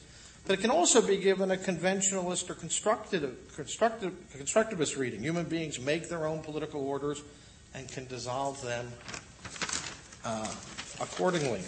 [0.47, 5.21] But it can also be given a conventionalist or constructivist reading.
[5.21, 7.21] Human beings make their own political orders
[7.75, 8.89] and can dissolve them
[10.23, 10.47] uh,
[11.01, 11.59] accordingly.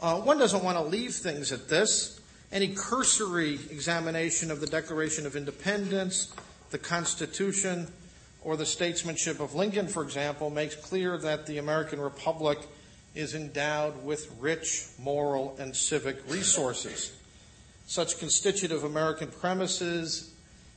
[0.00, 2.18] Uh, one doesn't want to leave things at this.
[2.52, 6.32] Any cursory examination of the Declaration of Independence,
[6.70, 7.92] the Constitution,
[8.42, 12.60] or the statesmanship of Lincoln, for example, makes clear that the American Republic
[13.14, 17.12] is endowed with rich moral and civic resources.
[17.86, 20.32] Such constitutive American premises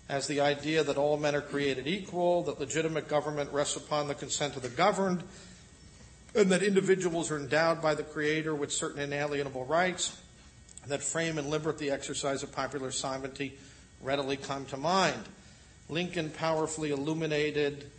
[0.08, 4.16] as the idea that all men are created equal, that legitimate government rests upon the
[4.16, 5.24] consent of the governed,
[6.36, 10.20] and that individuals are endowed by the Creator with certain inalienable rights
[10.88, 13.58] that frame and limit the exercise of popular sovereignty
[14.02, 15.24] readily come to mind.
[15.90, 17.90] Lincoln powerfully illuminated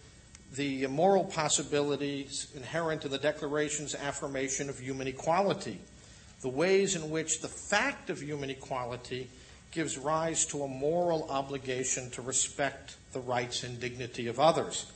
[0.54, 5.80] the moral possibilities inherent in the Declaration's affirmation of human equality,
[6.42, 9.28] the ways in which the fact of human equality
[9.70, 14.90] gives rise to a moral obligation to respect the rights and dignity of others.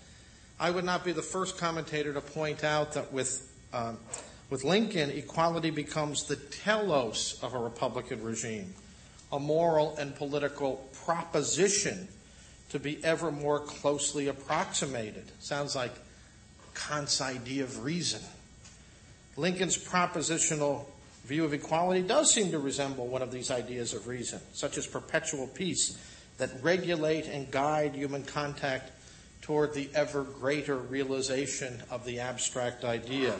[0.58, 3.98] I would not be the first commentator to point out that with, um,
[4.50, 8.74] with Lincoln, equality becomes the telos of a Republican regime,
[9.32, 12.08] a moral and political proposition
[12.70, 15.24] to be ever more closely approximated.
[15.40, 15.92] Sounds like
[16.74, 18.20] Kant's idea of reason.
[19.36, 20.86] Lincoln's propositional
[21.24, 24.86] view of equality does seem to resemble one of these ideas of reason, such as
[24.86, 25.96] perpetual peace
[26.38, 28.90] that regulate and guide human contact
[29.40, 33.34] toward the ever greater realization of the abstract idea.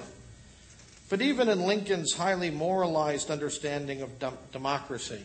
[1.08, 4.10] But even in Lincoln's highly moralized understanding of
[4.52, 5.22] democracy,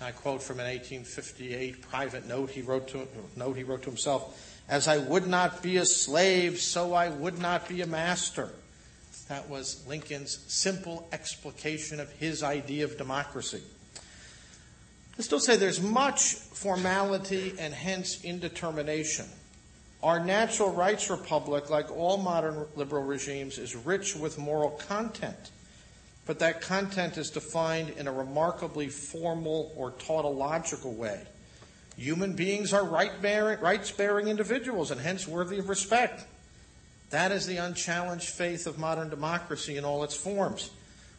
[0.00, 4.38] I quote from an 1858 private note he wrote to note he wrote to himself,
[4.68, 8.50] "As I would not be a slave, so I would not be a master."
[9.28, 13.62] That was Lincoln's simple explication of his idea of democracy.
[15.18, 19.26] I still say there's much formality and hence indetermination
[20.04, 25.50] our natural rights republic, like all modern liberal regimes, is rich with moral content,
[26.26, 31.22] but that content is defined in a remarkably formal or tautological way.
[31.96, 36.26] Human beings are rights bearing individuals and hence worthy of respect.
[37.10, 40.70] That is the unchallenged faith of modern democracy in all its forms.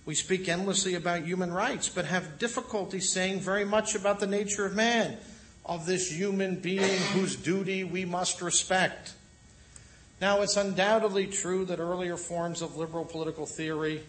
[0.06, 4.66] We speak endlessly about human rights, but have difficulty saying very much about the nature
[4.66, 5.18] of man
[5.66, 9.14] of this human being whose duty we must respect.
[10.22, 14.04] Now, it's undoubtedly true that earlier forms of liberal political theory,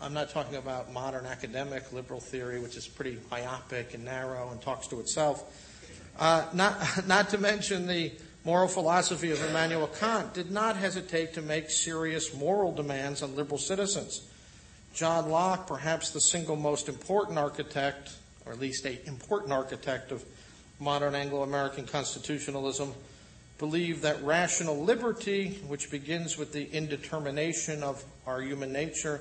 [0.00, 4.60] I'm not talking about modern academic liberal theory, which is pretty myopic and narrow and
[4.60, 5.44] talks to itself,
[6.18, 8.12] uh, not, not to mention the
[8.44, 13.58] moral philosophy of Immanuel Kant, did not hesitate to make serious moral demands on liberal
[13.58, 14.22] citizens.
[14.94, 18.12] John Locke, perhaps the single most important architect,
[18.46, 20.24] or at least a important architect of
[20.78, 22.94] modern Anglo American constitutionalism,
[23.58, 29.20] believed that rational liberty, which begins with the indetermination of our human nature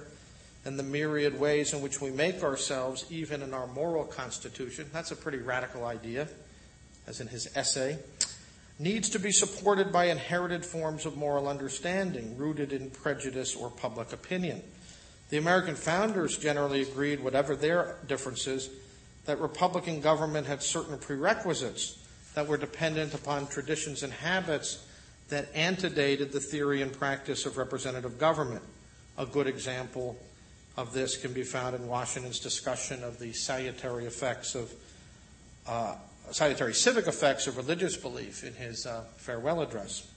[0.65, 5.11] and the myriad ways in which we make ourselves, even in our moral constitution, that's
[5.11, 6.28] a pretty radical idea,
[7.05, 7.97] as in his essay,
[8.80, 14.13] needs to be supported by inherited forms of moral understanding rooted in prejudice or public
[14.13, 14.63] opinion.
[15.30, 18.69] The American founders generally agreed, whatever their differences,
[19.25, 21.99] that Republican government had certain prerequisites
[22.34, 24.86] that were dependent upon traditions and habits
[25.27, 28.63] that antedated the theory and practice of representative government.
[29.17, 30.17] A good example
[30.77, 34.71] of this can be found in Washington's discussion of the salutary effects of
[35.67, 35.95] uh,
[36.32, 40.07] salutary civic effects of religious belief in his uh, farewell address.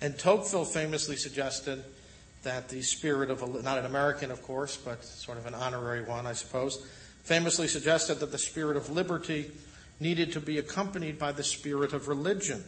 [0.00, 1.82] And Tocqueville famously suggested
[2.42, 6.02] that the spirit of a, not an American, of course, but sort of an honorary
[6.02, 6.86] one, I suppose,
[7.24, 9.50] famously suggested that the spirit of liberty
[9.98, 12.62] needed to be accompanied by the spirit of religion,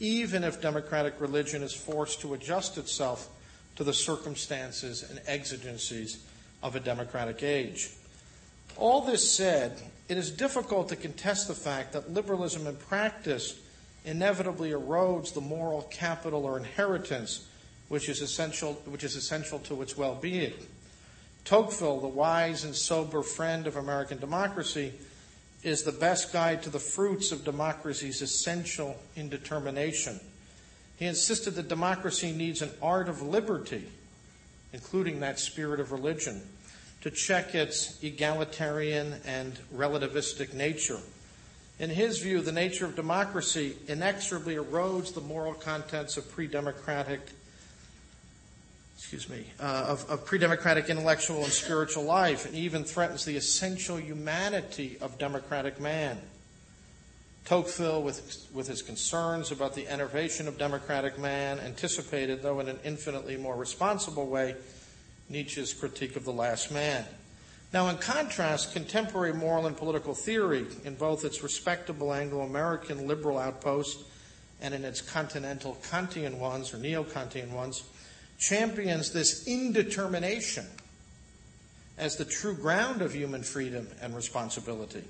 [0.00, 3.28] even if democratic religion is forced to adjust itself
[3.76, 6.22] to the circumstances and exigencies
[6.62, 7.90] of a democratic age.
[8.76, 9.80] All this said,
[10.10, 13.60] it is difficult to contest the fact that liberalism in practice
[14.04, 17.46] inevitably erodes the moral capital or inheritance
[17.86, 20.52] which is essential, which is essential to its well being.
[21.44, 24.92] Tocqueville, the wise and sober friend of American democracy,
[25.62, 30.18] is the best guide to the fruits of democracy's essential indetermination.
[30.96, 33.86] He insisted that democracy needs an art of liberty,
[34.72, 36.42] including that spirit of religion,
[37.00, 40.98] to check its egalitarian and relativistic nature.
[41.78, 47.20] In his view, the nature of democracy inexorably erodes the moral contents of pre democratic
[49.00, 53.34] excuse me, uh, of, of pre democratic intellectual and spiritual life, and even threatens the
[53.34, 56.18] essential humanity of democratic man.
[57.46, 62.78] Tocqueville, with, with his concerns about the enervation of democratic man, anticipated, though in an
[62.84, 64.54] infinitely more responsible way,
[65.30, 67.04] Nietzsche's critique of the last man.
[67.72, 73.38] Now, in contrast, contemporary moral and political theory, in both its respectable Anglo American liberal
[73.38, 74.00] outpost
[74.60, 77.84] and in its continental Kantian ones or neo Kantian ones,
[78.38, 80.66] champions this indetermination
[81.96, 85.04] as the true ground of human freedom and responsibility.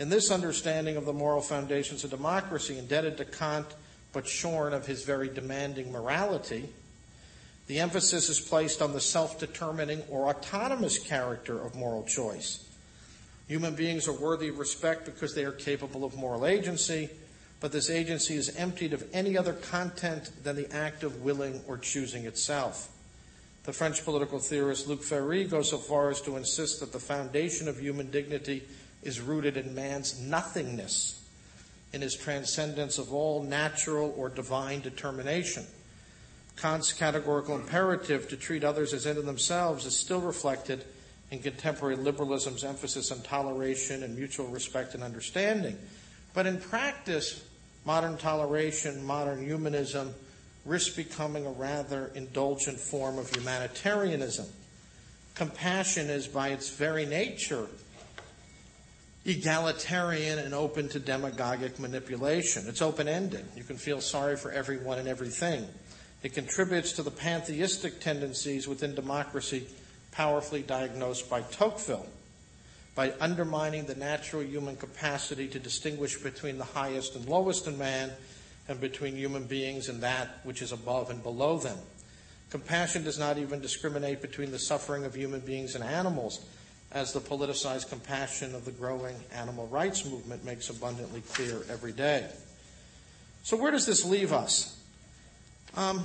[0.00, 3.66] In this understanding of the moral foundations of democracy, indebted to Kant
[4.12, 6.68] but shorn of his very demanding morality,
[7.66, 12.68] the emphasis is placed on the self determining or autonomous character of moral choice.
[13.48, 17.10] Human beings are worthy of respect because they are capable of moral agency,
[17.60, 21.78] but this agency is emptied of any other content than the act of willing or
[21.78, 22.90] choosing itself.
[23.64, 27.66] The French political theorist Luc Ferry goes so far as to insist that the foundation
[27.66, 28.62] of human dignity
[29.02, 31.22] is rooted in man's nothingness,
[31.92, 35.64] in his transcendence of all natural or divine determination.
[36.56, 40.84] Kant's categorical imperative to treat others as into themselves is still reflected
[41.30, 45.76] in contemporary liberalism's emphasis on toleration and mutual respect and understanding.
[46.32, 47.44] But in practice,
[47.84, 50.14] modern toleration, modern humanism
[50.64, 54.46] risk becoming a rather indulgent form of humanitarianism.
[55.34, 57.66] Compassion is by its very nature
[59.26, 62.64] egalitarian and open to demagogic manipulation.
[62.66, 63.44] It's open ended.
[63.56, 65.66] You can feel sorry for everyone and everything.
[66.24, 69.68] It contributes to the pantheistic tendencies within democracy
[70.10, 72.06] powerfully diagnosed by Tocqueville
[72.94, 78.10] by undermining the natural human capacity to distinguish between the highest and lowest in man
[78.68, 81.76] and between human beings and that which is above and below them.
[82.48, 86.40] Compassion does not even discriminate between the suffering of human beings and animals,
[86.92, 92.26] as the politicized compassion of the growing animal rights movement makes abundantly clear every day.
[93.42, 94.73] So, where does this leave us?
[95.76, 96.04] Um,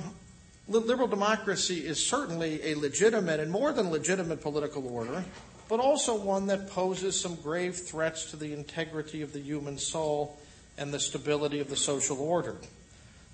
[0.68, 5.24] liberal democracy is certainly a legitimate and more than legitimate political order
[5.70, 10.36] but also one that poses some grave threats to the integrity of the human soul
[10.76, 12.56] and the stability of the social order.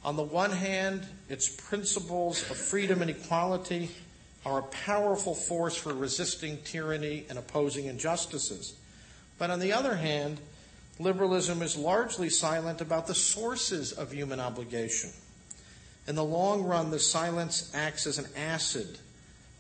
[0.05, 3.91] On the one hand, its principles of freedom and equality
[4.45, 8.75] are a powerful force for resisting tyranny and opposing injustices.
[9.39, 10.39] But on the other hand,
[10.99, 15.11] liberalism is largely silent about the sources of human obligation.
[16.07, 18.99] In the long run, the silence acts as an acid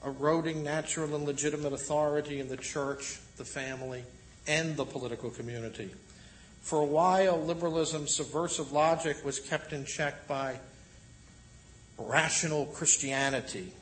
[0.04, 4.04] eroding natural and legitimate authority in the church, the family,
[4.46, 5.90] and the political community.
[6.62, 10.58] For a while, liberalism's subversive logic was kept in check by
[11.98, 13.72] rational Christianity,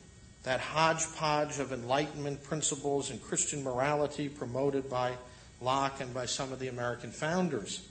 [0.43, 5.13] that hodgepodge of Enlightenment principles and Christian morality promoted by
[5.61, 7.87] Locke and by some of the American founders.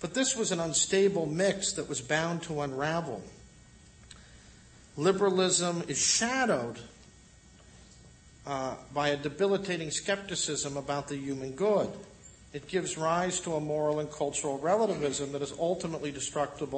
[0.00, 3.22] But this was an unstable mix that was bound to unravel.
[4.96, 6.78] Liberalism is shadowed
[8.46, 11.90] uh, by a debilitating skepticism about the human good.
[12.52, 16.72] It gives rise to a moral and cultural relativism that is ultimately destructive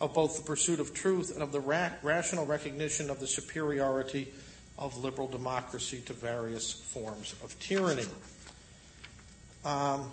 [0.00, 4.28] of both the pursuit of truth and of the ra- rational recognition of the superiority
[4.78, 8.04] of liberal democracy to various forms of tyranny.
[9.64, 10.10] Um,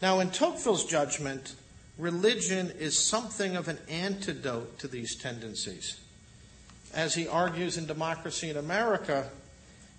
[0.00, 1.54] now, in Tocqueville's judgment,
[1.98, 6.00] religion is something of an antidote to these tendencies.
[6.96, 9.28] As he argues in Democracy in America,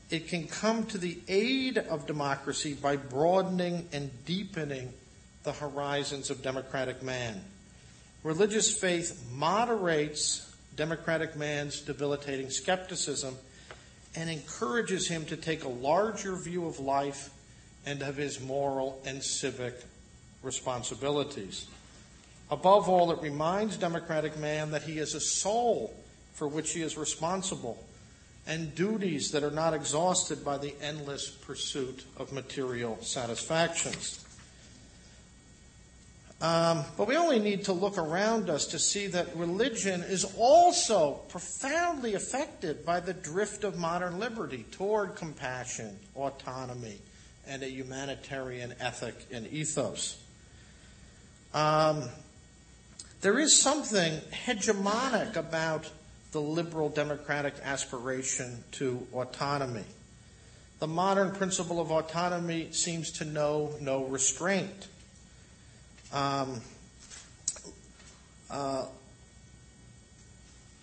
[0.10, 4.92] it can come to the aid of democracy by broadening and deepening
[5.44, 7.40] the horizons of democratic man.
[8.24, 13.36] Religious faith moderates democratic man's debilitating skepticism
[14.16, 17.30] and encourages him to take a larger view of life
[17.86, 19.76] and of his moral and civic
[20.42, 21.68] responsibilities.
[22.50, 25.94] Above all, it reminds democratic man that he is a soul
[26.38, 27.84] for which he is responsible
[28.46, 34.24] and duties that are not exhausted by the endless pursuit of material satisfactions.
[36.40, 41.14] Um, but we only need to look around us to see that religion is also
[41.30, 47.00] profoundly affected by the drift of modern liberty toward compassion, autonomy,
[47.48, 50.22] and a humanitarian ethic and ethos.
[51.56, 52.04] Um,
[53.22, 55.90] there is something hegemonic about
[56.32, 59.86] the liberal democratic aspiration to autonomy.
[60.80, 64.88] The modern principle of autonomy seems to know no restraint.
[66.14, 66.62] Um,
[68.50, 68.86] uh,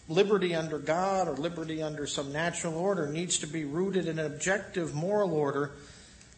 [0.09, 4.27] liberty under God or liberty under some natural order needs to be rooted in an
[4.27, 5.73] objective moral order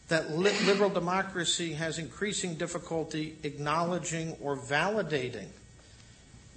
[0.08, 5.48] that li- liberal democracy has increasing difficulty acknowledging or validating.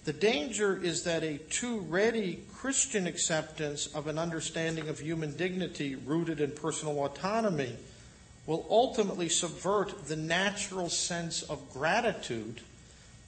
[0.10, 5.94] The danger is that a too ready Christian acceptance of an understanding of human dignity
[5.94, 7.78] rooted in personal autonomy
[8.48, 12.62] will ultimately subvert the natural sense of gratitude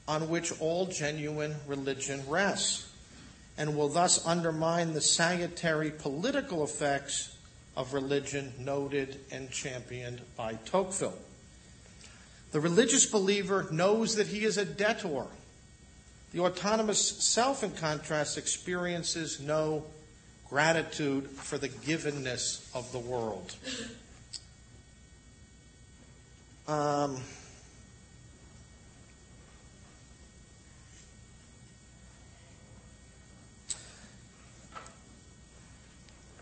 [0.07, 2.89] on which all genuine religion rests,
[3.59, 7.37] and will thus undermine the salutary political effects
[7.77, 11.19] of religion noted and championed by Tocqueville.
[12.53, 15.27] The religious believer knows that he is a debtor.
[16.31, 19.83] The autonomous self, in contrast, experiences no
[20.49, 23.55] gratitude for the givenness of the world.
[26.69, 27.17] Um,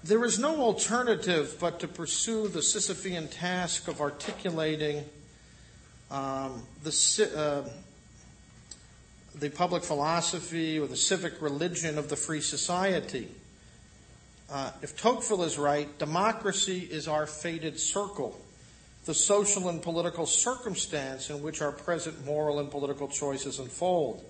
[0.03, 5.03] there is no alternative but to pursue the Sisyphean task of articulating
[6.11, 7.69] um, the, uh,
[9.39, 13.27] the public philosophy or the civic religion of the free society.
[14.51, 18.39] Uh, if Tocqueville is right, democracy is our fated circle
[19.09, 24.23] the social and political circumstance in which our present moral and political choices unfold.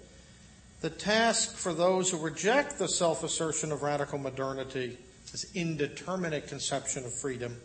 [0.79, 4.97] The task for those who reject the self assertion of radical modernity,
[5.33, 7.57] this indeterminate conception of freedom,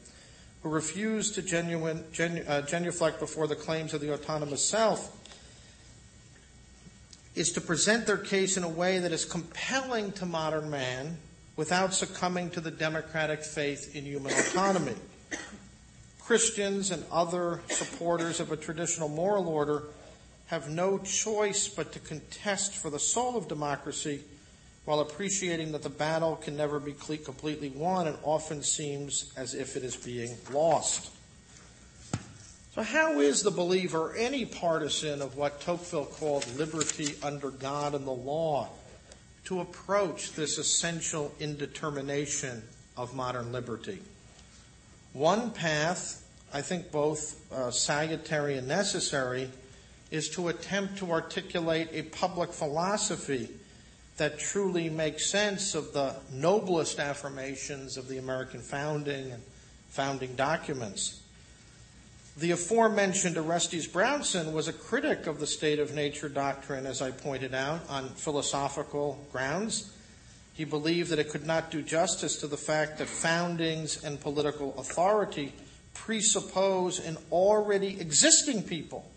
[0.64, 5.16] who refuse to genuine, genu, uh, genuflect before the claims of the autonomous self,
[7.34, 11.16] is to present their case in a way that is compelling to modern man
[11.56, 14.94] without succumbing to the democratic faith in human autonomy.
[16.20, 19.84] Christians and other supporters of a traditional moral order
[20.46, 24.20] have no choice but to contest for the soul of democracy
[24.84, 29.76] while appreciating that the battle can never be completely won and often seems as if
[29.76, 31.10] it is being lost.
[32.74, 38.04] So, how is the believer any partisan of what Tocqueville called liberty under God and
[38.04, 38.68] the law
[39.44, 42.64] to approach this essential indetermination
[42.96, 44.00] of modern liberty?
[45.12, 49.52] One path, I think both uh, salutary and necessary,
[50.10, 53.50] is to attempt to articulate a public philosophy
[54.16, 59.44] that truly makes sense of the noblest affirmations of the American founding and
[59.90, 61.20] founding documents.
[62.36, 67.12] The aforementioned Orestes Brownson was a critic of the state of nature doctrine, as I
[67.12, 69.92] pointed out, on philosophical grounds.
[70.52, 74.76] He believed that it could not do justice to the fact that foundings and political
[74.78, 75.52] authority
[75.94, 79.08] presuppose an already existing people,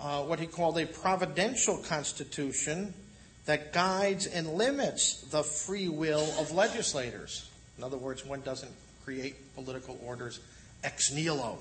[0.00, 2.94] uh, what he called a providential constitution
[3.46, 7.50] that guides and limits the free will of legislators.
[7.76, 8.72] In other words, one doesn't
[9.04, 10.38] create political orders
[10.84, 11.58] ex nihilo.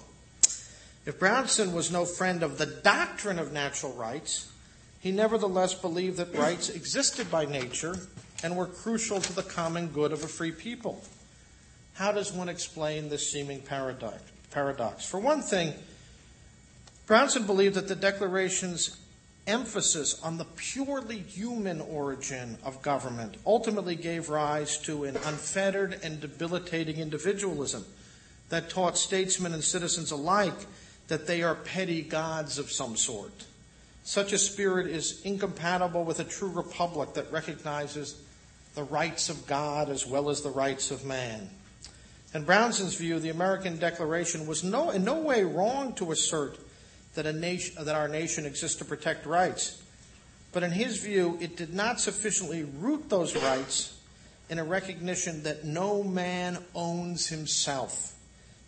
[1.06, 4.52] If Brownson was no friend of the doctrine of natural rights,
[5.00, 7.98] he nevertheless believed that rights existed by nature
[8.42, 11.04] and were crucial to the common good of a free people.
[11.96, 15.06] How does one explain this seeming paradox?
[15.06, 15.74] For one thing,
[17.06, 18.98] Brownson believed that the Declaration's
[19.46, 26.22] emphasis on the purely human origin of government ultimately gave rise to an unfettered and
[26.22, 27.84] debilitating individualism
[28.50, 30.54] that taught statesmen and citizens alike
[31.08, 33.46] that they are petty gods of some sort.
[34.04, 38.22] Such a spirit is incompatible with a true republic that recognizes
[38.76, 41.50] the rights of God as well as the rights of man.
[42.34, 46.58] In Brownson's view, the American Declaration was no, in no way wrong to assert
[47.14, 49.82] that, a nation, that our nation exists to protect rights.
[50.52, 54.00] But in his view, it did not sufficiently root those rights
[54.50, 58.13] in a recognition that no man owns himself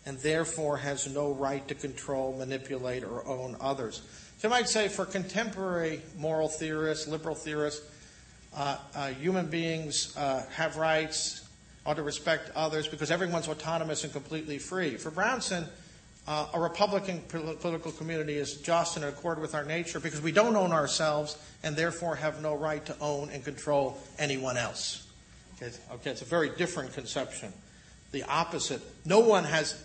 [0.06, 4.02] and therefore has no right to control, manipulate, or own others.
[4.38, 7.84] So you might say for contemporary moral theorists, liberal theorists,
[8.56, 11.46] uh, uh, human beings uh, have rights,
[11.84, 14.96] or to respect others because everyone's autonomous and completely free.
[14.96, 15.66] For Brownson,
[16.26, 20.56] uh, a Republican political community is just in accord with our nature because we don't
[20.56, 25.06] own ourselves and therefore have no right to own and control anyone else.
[25.56, 27.52] Okay, okay it's a very different conception.
[28.12, 28.80] The opposite.
[29.04, 29.82] No one has,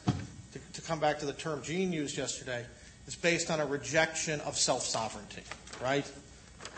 [0.53, 2.65] to, to come back to the term Jean used yesterday,
[3.07, 5.43] is based on a rejection of self sovereignty,
[5.81, 6.09] right?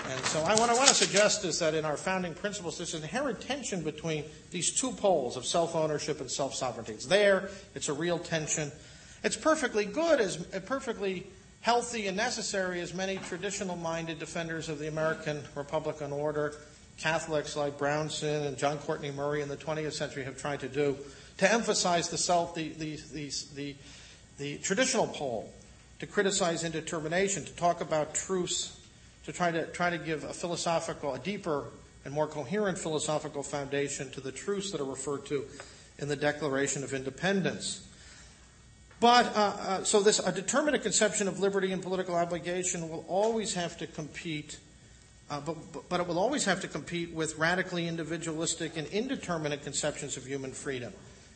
[0.09, 2.93] And so I, what I want to suggest is that in our founding principles, there's
[2.93, 6.93] an inherent tension between these two poles of self ownership and self sovereignty.
[6.93, 8.71] It's there, it's a real tension.
[9.23, 11.27] It's perfectly good, as perfectly
[11.61, 16.53] healthy and necessary as many traditional minded defenders of the American Republican order,
[16.97, 20.97] Catholics like Brownson and John Courtney Murray in the 20th century have tried to do,
[21.37, 23.75] to emphasize the self, the, the, the,
[24.37, 25.51] the, traditional pole,
[25.99, 28.79] to criticize indetermination, to talk about truce
[29.25, 31.65] to try to try to give a philosophical, a deeper
[32.05, 35.45] and more coherent philosophical foundation to the truths that are referred to
[35.99, 37.87] in the Declaration of Independence.
[38.99, 43.53] But uh, uh, so this a determinate conception of liberty and political obligation will always
[43.53, 44.59] have to compete,
[45.29, 45.55] uh, but,
[45.89, 50.51] but it will always have to compete with radically individualistic and indeterminate conceptions of human
[50.51, 50.93] freedom.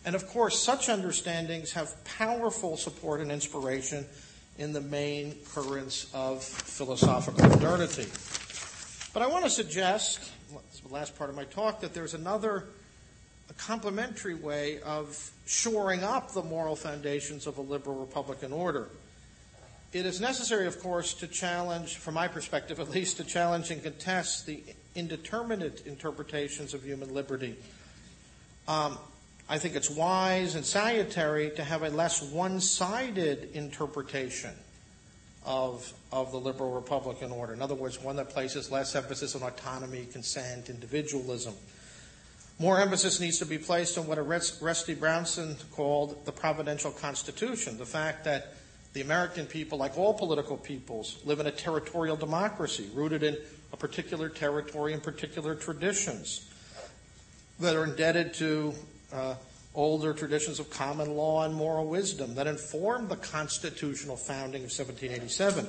[0.07, 4.05] And of course, such understandings have powerful support and inspiration
[4.57, 8.07] in the main currents of philosophical modernity.
[9.13, 10.31] But I want to suggest,
[10.81, 12.69] the last part of my talk, that there's another
[13.49, 18.87] a complementary way of shoring up the moral foundations of a liberal Republican order.
[19.91, 23.83] It is necessary, of course, to challenge, from my perspective at least, to challenge and
[23.83, 24.63] contest the
[24.95, 27.57] indeterminate interpretations of human liberty.
[28.69, 28.97] Um,
[29.49, 34.51] I think it's wise and salutary to have a less one sided interpretation
[35.45, 37.53] of, of the liberal Republican order.
[37.53, 41.53] In other words, one that places less emphasis on autonomy, consent, individualism.
[42.59, 47.85] More emphasis needs to be placed on what Orestes Brownson called the providential constitution, the
[47.85, 48.55] fact that
[48.91, 53.37] the American people, like all political peoples, live in a territorial democracy rooted in
[53.71, 56.49] a particular territory and particular traditions
[57.59, 58.73] that are indebted to
[59.13, 59.35] uh,
[59.77, 65.67] older traditions of common law and moral wisdom that informed the constitutional founding of 1787.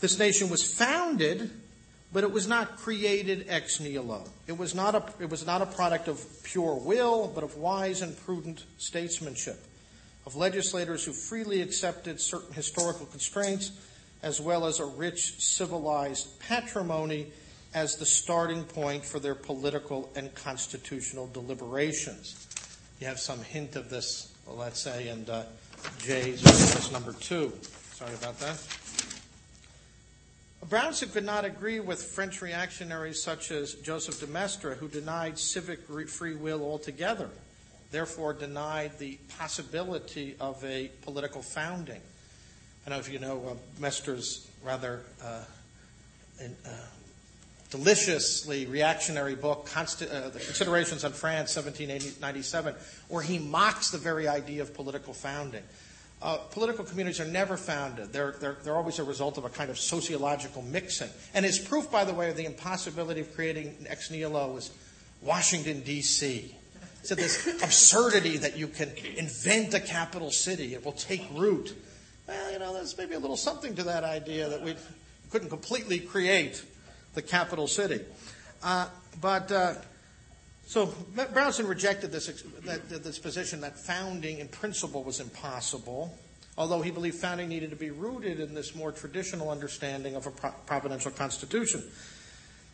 [0.00, 1.50] This nation was founded,
[2.12, 4.24] but it was not created ex nihilo.
[4.46, 8.00] It was not a, it was not a product of pure will, but of wise
[8.00, 9.62] and prudent statesmanship,
[10.24, 13.72] of legislators who freely accepted certain historical constraints,
[14.22, 17.26] as well as a rich civilized patrimony
[17.74, 22.46] as the starting point for their political and constitutional deliberations.
[23.00, 25.46] You have some hint of this, let's say, in uh,
[25.98, 27.52] Jay's verse number two.
[27.94, 28.58] Sorry about that.
[30.68, 35.80] Brownson could not agree with French reactionaries such as Joseph de Maistre, who denied civic
[35.80, 37.30] free will altogether,
[37.90, 42.00] therefore denied the possibility of a political founding.
[42.86, 43.90] I don't know if you know uh,
[44.64, 45.44] rather uh,
[46.40, 46.70] in, uh,
[47.70, 52.74] deliciously reactionary book, uh, The Considerations on France, 1797,
[53.08, 55.62] where he mocks the very idea of political founding.
[56.20, 58.12] Uh, political communities are never founded.
[58.12, 61.08] They're, they're, they're always a result of a kind of sociological mixing.
[61.32, 64.70] And his proof, by the way, of the impossibility of creating ex nihilo was
[65.22, 66.54] Washington, D.C.
[67.02, 71.74] So this absurdity that you can invent a capital city, it will take root.
[72.26, 74.76] Well, you know, there's maybe a little something to that idea that we
[75.30, 76.62] couldn't completely create
[77.14, 78.00] the capital city.
[78.62, 78.86] Uh,
[79.20, 79.74] but uh,
[80.66, 80.86] so
[81.32, 86.16] Brownson rejected this, that, this position that founding in principle was impossible,
[86.56, 90.30] although he believed founding needed to be rooted in this more traditional understanding of a
[90.66, 91.82] providential constitution.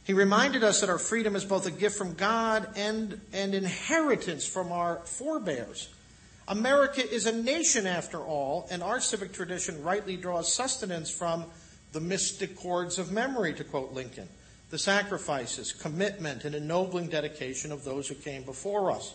[0.04, 4.46] He reminded us that our freedom is both a gift from God and an inheritance
[4.46, 5.88] from our forebears.
[6.48, 11.46] America is a nation after all, and our civic tradition rightly draws sustenance from
[11.96, 14.28] the mystic chords of memory, to quote Lincoln,
[14.68, 19.14] the sacrifices, commitment, and ennobling dedication of those who came before us.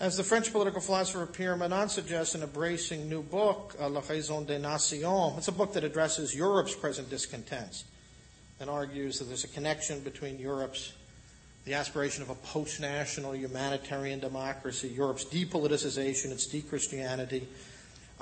[0.00, 4.00] As the French political philosopher Pierre Manent suggests in a bracing new book, uh, La
[4.08, 7.84] Raison des Nations, it's a book that addresses Europe's present discontents
[8.60, 10.94] and argues that there's a connection between Europe's
[11.66, 17.46] the aspiration of a post-national humanitarian democracy, Europe's depoliticization, its de-Christianity,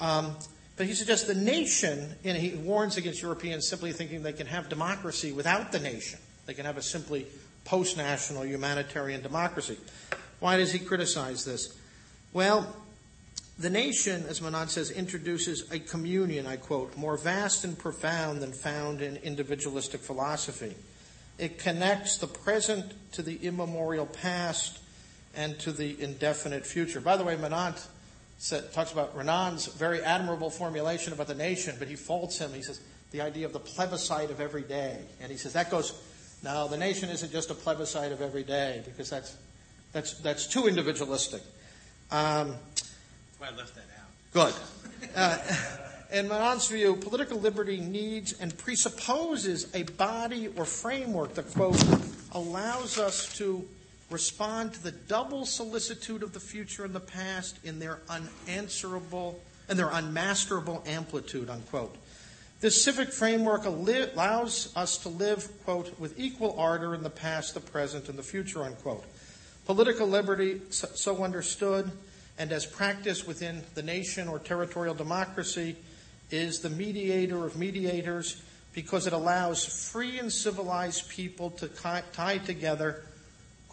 [0.01, 0.35] um,
[0.77, 4.69] but he suggests the nation, and he warns against Europeans simply thinking they can have
[4.69, 6.19] democracy without the nation.
[6.45, 7.27] They can have a simply
[7.65, 9.79] post national humanitarian democracy.
[10.39, 11.77] Why does he criticize this?
[12.33, 12.77] Well,
[13.59, 18.53] the nation, as Manent says, introduces a communion, I quote, more vast and profound than
[18.53, 20.75] found in individualistic philosophy.
[21.39, 24.79] It connects the present to the immemorial past
[25.35, 27.01] and to the indefinite future.
[27.01, 27.87] By the way, Manent
[28.39, 32.53] said, talks about Renan's very admirable formulation about the nation, but he faults him.
[32.53, 32.81] He says,
[33.11, 34.99] the idea of the plebiscite of every day.
[35.21, 35.93] And he says, that goes,
[36.43, 39.37] no, the nation isn't just a plebiscite of every day, because that's,
[39.93, 41.43] that's, that's too individualistic.
[42.11, 42.55] Um,
[43.41, 44.11] I left that out.
[44.33, 44.55] Good.
[45.15, 45.39] Uh,
[46.13, 51.83] in Manent's view, political liberty needs and presupposes a body or framework that, quote,
[52.33, 53.67] allows us to
[54.11, 59.79] respond to the double solicitude of the future and the past in their unanswerable and
[59.79, 61.97] their unmasterable amplitude, unquote.
[62.61, 67.61] This civic framework allows us to live, quote, with equal ardor in the past, the
[67.61, 69.05] present, and the future, unquote.
[69.67, 71.91] Political liberty, so understood
[72.39, 75.77] and as practiced within the nation or territorial democracy,
[76.31, 78.43] is the mediator of mediators
[78.75, 83.06] because it allows free and civilized people to tie together,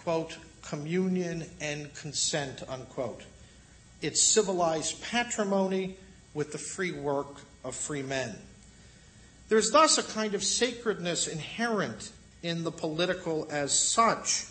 [0.04, 3.24] quote, communion and consent, unquote.
[4.02, 5.98] It's civilized patrimony
[6.34, 8.36] with the free work of free men.
[9.50, 14.46] There's thus a kind of sacredness inherent in the political as such,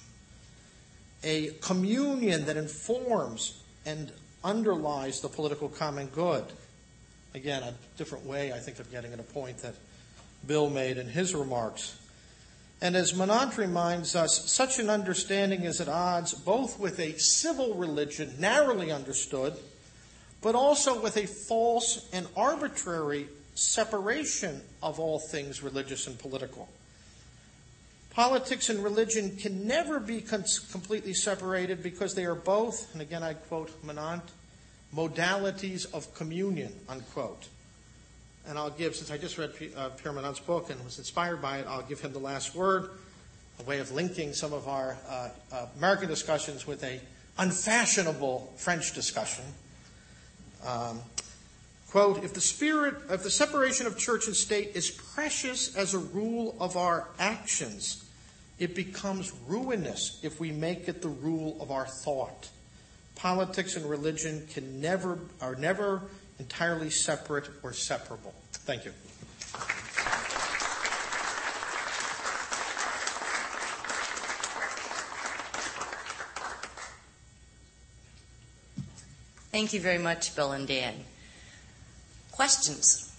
[1.22, 4.12] a communion that informs and
[4.44, 6.44] underlies the political common good.
[7.34, 9.74] Again, a different way, I think, of getting at a point that
[10.46, 11.98] Bill made in his remarks.
[12.82, 17.74] And as Manent reminds us, such an understanding is at odds both with a civil
[17.74, 19.54] religion, narrowly understood,
[20.40, 26.68] but also with a false and arbitrary separation of all things religious and political.
[28.10, 33.34] Politics and religion can never be completely separated because they are both, and again I
[33.34, 34.24] quote Manent,
[34.92, 37.46] modalities of communion, unquote.
[38.48, 40.12] And I'll give, since I just read uh, Pierre
[40.46, 42.90] book and was inspired by it, I'll give him the last word,
[43.60, 47.00] a way of linking some of our uh, uh, American discussions with a
[47.38, 49.44] unfashionable French discussion.
[50.66, 51.00] Um,
[51.88, 55.98] quote, if the spirit of the separation of church and state is precious as a
[55.98, 58.04] rule of our actions,
[58.58, 62.48] it becomes ruinous if we make it the rule of our thought.
[63.14, 66.02] Politics and religion can never are never
[66.42, 68.34] entirely separate or separable.
[68.52, 68.90] Thank you.
[79.52, 81.04] Thank you very much, Bill and Dan.
[82.32, 83.11] Questions?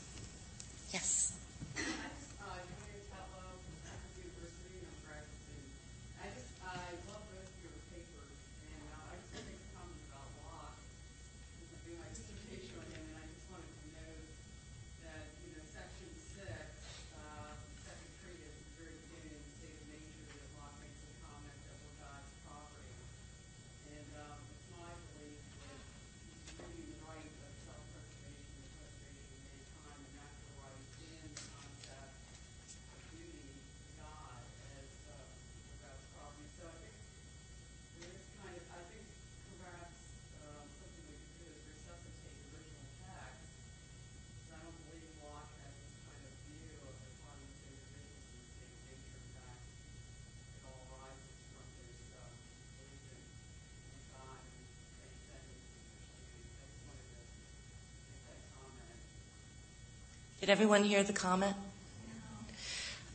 [60.43, 61.55] Did everyone hear the comment?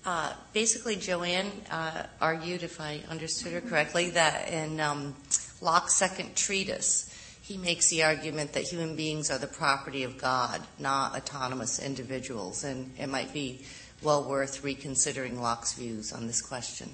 [0.03, 5.15] Uh, basically, Joanne uh, argued, if I understood her correctly, that in um,
[5.61, 10.63] Locke's second treatise, he makes the argument that human beings are the property of God,
[10.79, 13.63] not autonomous individuals, and it might be
[14.03, 16.89] well worth reconsidering Locke's views on this question.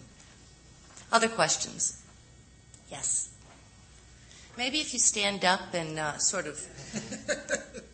[1.12, 2.02] Other questions?
[2.90, 3.32] Yes.
[4.59, 6.59] Maybe if you stand up and uh, sort of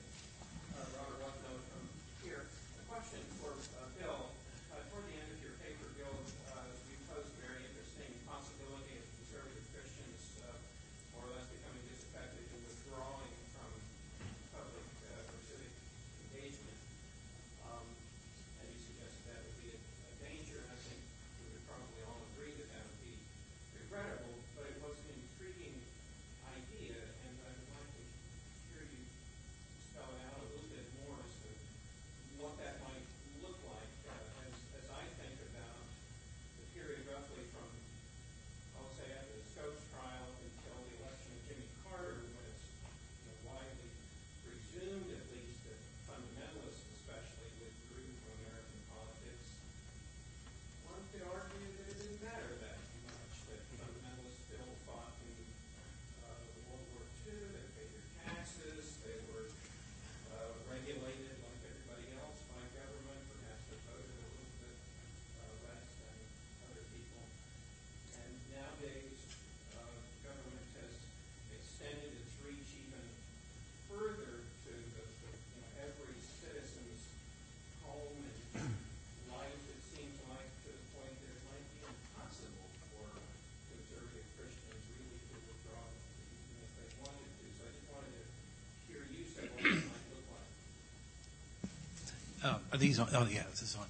[92.72, 93.08] Are these on?
[93.14, 93.86] Oh, yeah, this is on.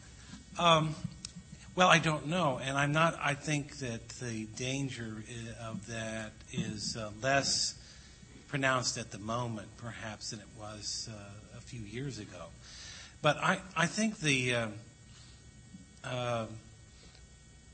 [0.59, 0.95] Um,
[1.77, 3.19] well, I don't know, and I'm not.
[3.23, 5.23] I think that the danger
[5.63, 7.75] of that is uh, less
[8.49, 12.47] pronounced at the moment, perhaps, than it was uh, a few years ago.
[13.23, 14.67] But I, I think the uh,
[16.05, 16.47] uh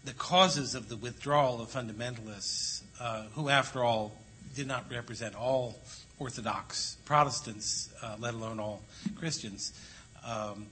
[0.04, 4.12] the causes of the withdrawal of fundamentalists, uh, who, after all,
[4.54, 5.80] did not represent all
[6.18, 8.82] Orthodox Protestants, uh, let alone all
[9.16, 9.72] Christians,
[10.26, 10.66] um,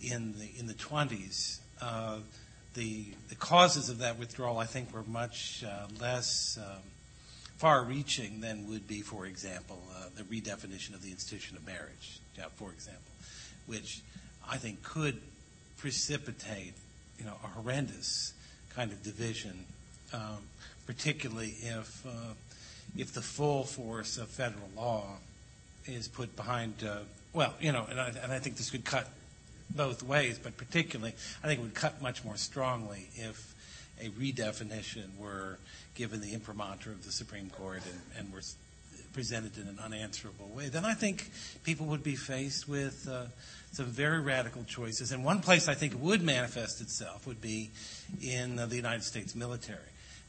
[0.00, 1.58] in the in the 20s.
[1.80, 2.18] Uh,
[2.74, 6.82] the the causes of that withdrawal, I think, were much uh, less um,
[7.56, 12.20] far-reaching than would be, for example, uh, the redefinition of the institution of marriage,
[12.56, 13.12] for example,
[13.66, 14.02] which
[14.48, 15.20] I think could
[15.78, 16.74] precipitate,
[17.18, 18.32] you know, a horrendous
[18.74, 19.64] kind of division,
[20.12, 20.48] um,
[20.86, 22.34] particularly if uh,
[22.96, 25.18] if the full force of federal law
[25.86, 26.74] is put behind.
[27.34, 29.08] Well, you know, and I, and I think this could cut
[29.68, 33.54] both ways, but particularly, I think it would cut much more strongly if
[34.00, 35.58] a redefinition were
[35.96, 38.42] given the imprimatur of the Supreme Court and, and were
[39.12, 40.68] presented in an unanswerable way.
[40.68, 41.28] Then I think
[41.64, 43.24] people would be faced with uh,
[43.72, 45.10] some very radical choices.
[45.10, 47.70] And one place I think it would manifest itself would be
[48.22, 49.78] in uh, the United States military,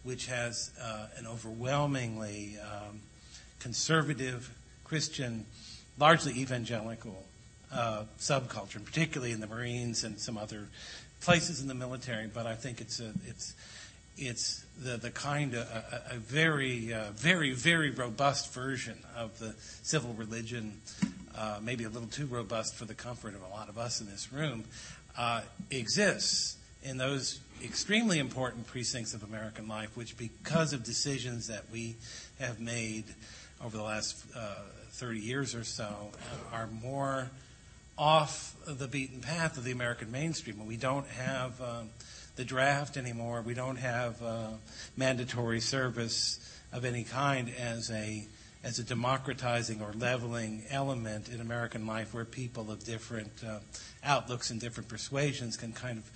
[0.03, 3.01] which has uh, an overwhelmingly um,
[3.59, 4.51] conservative,
[4.83, 5.45] Christian,
[5.97, 7.23] largely evangelical
[7.73, 10.67] uh, subculture, particularly in the Marines and some other
[11.21, 12.27] places in the military.
[12.27, 13.53] But I think it's a, it's
[14.17, 19.53] it's the, the kind of a, a very, uh, very, very robust version of the
[19.81, 20.79] civil religion
[21.37, 24.07] uh, maybe a little too robust for the comfort of a lot of us in
[24.07, 24.63] this room,
[25.17, 31.63] uh, exists in those extremely important precincts of American life, which, because of decisions that
[31.71, 31.95] we
[32.39, 33.05] have made
[33.63, 34.55] over the last uh,
[34.95, 36.11] 30 years or so,
[36.51, 37.29] are more
[37.97, 40.65] off the beaten path of the American mainstream.
[40.65, 41.89] We don't have um,
[42.35, 43.41] the draft anymore.
[43.41, 44.47] We don't have uh,
[44.97, 46.39] mandatory service
[46.73, 48.27] of any kind as a
[48.63, 53.59] as a democratizing or leveling element in American life where people of different uh,
[54.03, 56.11] outlooks and different persuasions can kind of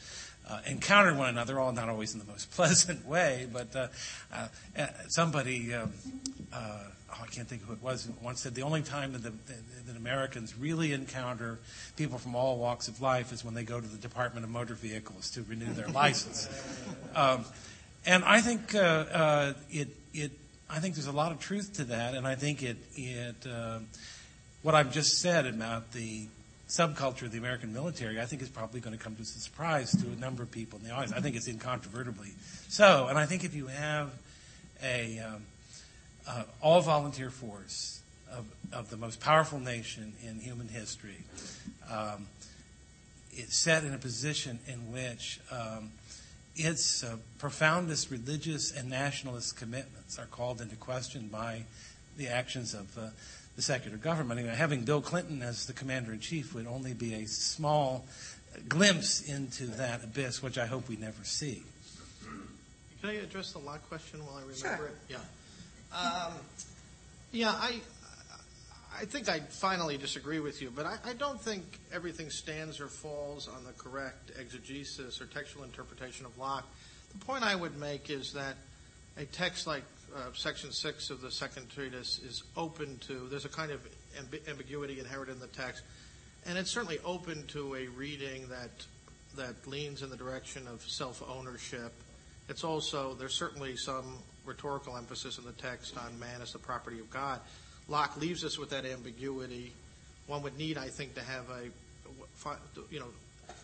[0.50, 3.88] uh, encounter one another, all not always in the most pleasant way, but uh,
[4.34, 4.48] uh,
[4.78, 5.94] uh somebody, um,
[6.52, 9.34] uh, oh, I can't think who it was, once said the only time that, the,
[9.88, 11.60] that Americans really encounter
[11.96, 14.76] people from all walks of life is when they go to the Department of Motor
[14.76, 16.48] Vehicles to renew their license.
[17.16, 17.44] Um,
[18.06, 20.32] and I think it, it
[20.70, 23.80] I think there's a lot of truth to that, and I think it, it uh,
[24.62, 26.28] what I've just said about the
[26.68, 29.92] subculture of the American military, I think is probably going to come as a surprise
[29.92, 31.14] to a number of people in the audience.
[31.14, 32.30] I think it's incontrovertibly
[32.68, 34.12] so, and I think if you have
[34.84, 35.44] a um,
[36.30, 38.02] uh, all volunteer force
[38.32, 41.18] of, of the most powerful nation in human history,
[41.92, 42.28] um,
[43.32, 45.92] it's set in a position in which um,
[46.56, 51.64] its uh, profoundest religious and nationalist commitments are called into question by
[52.18, 53.08] the actions of uh,
[53.56, 54.40] the secular government.
[54.40, 58.06] I mean, having Bill Clinton as the commander in chief would only be a small
[58.68, 61.64] glimpse into that abyss, which I hope we never see.
[63.02, 64.88] Can I address the law question while I remember sure.
[64.88, 64.96] it?
[65.10, 65.18] Yeah.
[65.94, 66.34] Um,
[67.32, 67.80] yeah, I,
[69.00, 71.64] I think I finally disagree with you, but I, don't think
[71.94, 76.68] everything stands or falls on the correct exegesis or textual interpretation of Locke.
[77.18, 78.56] The point I would make is that
[79.18, 79.84] a text like
[80.16, 83.82] uh, Section 6 of the Second Treatise is open to, there's a kind of
[84.18, 85.84] amb- ambiguity inherent in the text,
[86.46, 88.72] and it's certainly open to a reading that,
[89.36, 91.94] that leans in the direction of self ownership.
[92.48, 94.18] It's also, there's certainly some
[94.50, 97.40] rhetorical emphasis in the text on man as the property of God.
[97.88, 99.72] Locke leaves us with that ambiguity.
[100.28, 102.54] One would need, I think, to have a,
[102.92, 103.08] you know,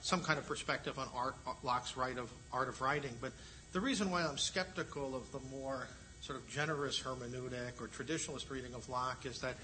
[0.01, 3.11] some kind of perspective on art, Locke's right of art of writing.
[3.19, 3.33] But
[3.73, 5.87] the reason why I'm skeptical of the more
[6.21, 9.55] sort of generous hermeneutic or traditionalist reading of Locke is that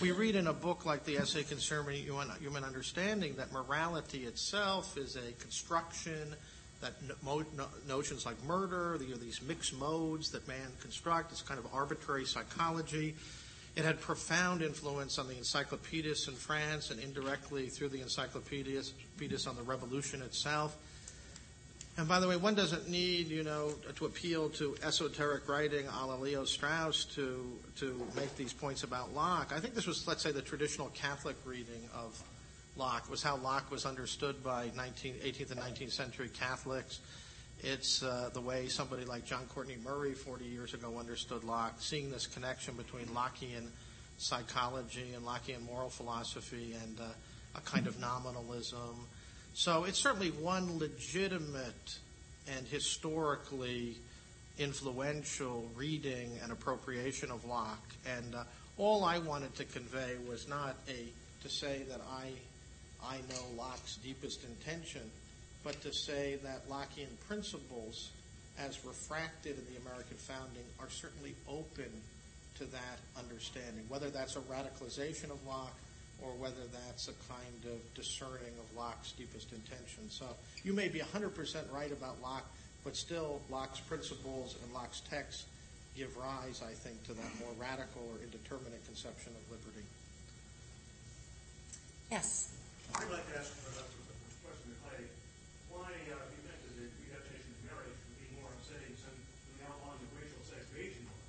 [0.00, 5.16] we read in a book like the Essay Concerning Human Understanding that morality itself is
[5.16, 6.34] a construction,
[6.80, 6.94] that
[7.88, 13.16] notions like murder, these mixed modes that man constructs, this kind of arbitrary psychology.
[13.76, 19.56] It had profound influence on the encyclopedists in France and indirectly through the encyclopedists on
[19.56, 20.76] the revolution itself.
[21.96, 26.06] And by the way, one doesn't need, you know, to appeal to esoteric writing a
[26.06, 29.52] la Leo Strauss to, to make these points about Locke.
[29.52, 32.22] I think this was, let's say, the traditional Catholic reading of
[32.78, 37.00] Locke, was how Locke was understood by 19, 18th and 19th century Catholics.
[37.60, 42.10] It's uh, the way somebody like John Courtney Murray 40 years ago understood Locke, seeing
[42.10, 43.66] this connection between Lockean
[44.16, 47.04] psychology and Lockean moral philosophy and uh,
[47.56, 49.06] a kind of nominalism,
[49.54, 51.98] So it's certainly one legitimate
[52.56, 53.96] and historically
[54.56, 57.94] influential reading and appropriation of Locke.
[58.06, 58.44] And uh,
[58.76, 61.06] all I wanted to convey was not a
[61.42, 62.30] to say that I
[63.04, 65.02] I know Locke's deepest intention,
[65.64, 68.10] but to say that Lockean principles,
[68.58, 71.90] as refracted in the American founding, are certainly open
[72.58, 75.76] to that understanding, whether that's a radicalization of Locke
[76.22, 80.10] or whether that's a kind of discerning of Locke's deepest intention.
[80.10, 80.26] So
[80.64, 82.46] you may be 100% right about Locke,
[82.84, 85.44] but still Locke's principles and Locke's texts
[85.96, 89.86] give rise, I think, to that more radical or indeterminate conception of liberty.
[92.10, 92.52] Yes.
[92.96, 95.04] I'd like to ask uh, a question to Clay.
[95.68, 99.14] Why uh, do you think that the redefinition of marriage would be more upsetting than
[99.58, 101.24] the outlawing of racial segregation laws?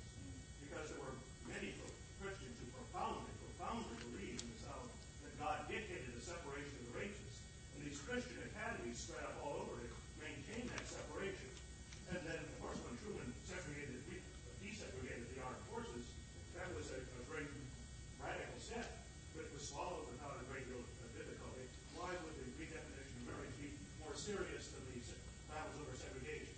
[0.64, 1.16] Because there were
[1.46, 1.76] many
[2.18, 4.88] Christians who profoundly, profoundly believed in the South
[5.24, 7.32] that God dictated the separation of the races.
[7.76, 9.88] And these Christian academies spread up all over to
[10.20, 11.48] maintain that separation.
[12.10, 14.00] And then, of course, when Truman segregated,
[14.64, 16.08] desegregated the armed forces,
[16.58, 17.46] that was a, a great
[18.18, 18.88] radical step,
[19.36, 21.64] but it was swallowed without a great deal of difficulty.
[21.94, 23.70] Why would the redefinition of marriage be
[24.02, 26.52] more serious than the se- battles over segregation?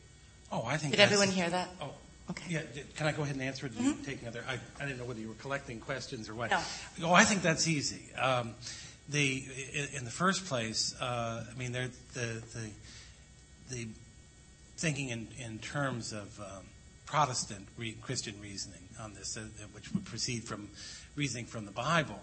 [0.49, 1.69] Oh, I think Did that's- everyone hear that?
[1.81, 1.91] Oh,
[2.31, 2.45] Okay.
[2.49, 2.63] yeah.
[2.75, 3.75] d- Can I go ahead and answer it?
[3.77, 4.43] Did you take another?
[4.49, 6.51] I, I didn't know whether you were collecting questions or what.
[6.51, 6.61] No.
[7.03, 8.15] Oh, I think that's easy.
[8.15, 8.55] Um,
[9.09, 9.45] the
[9.75, 12.71] i- in the first place, uh, I mean, there the the
[13.71, 13.89] the
[14.79, 16.65] thinking in in terms of um,
[17.07, 19.43] Protestant re- Christian reasoning on this, uh,
[19.73, 20.69] which would proceed from
[21.17, 22.21] reasoning from the Bible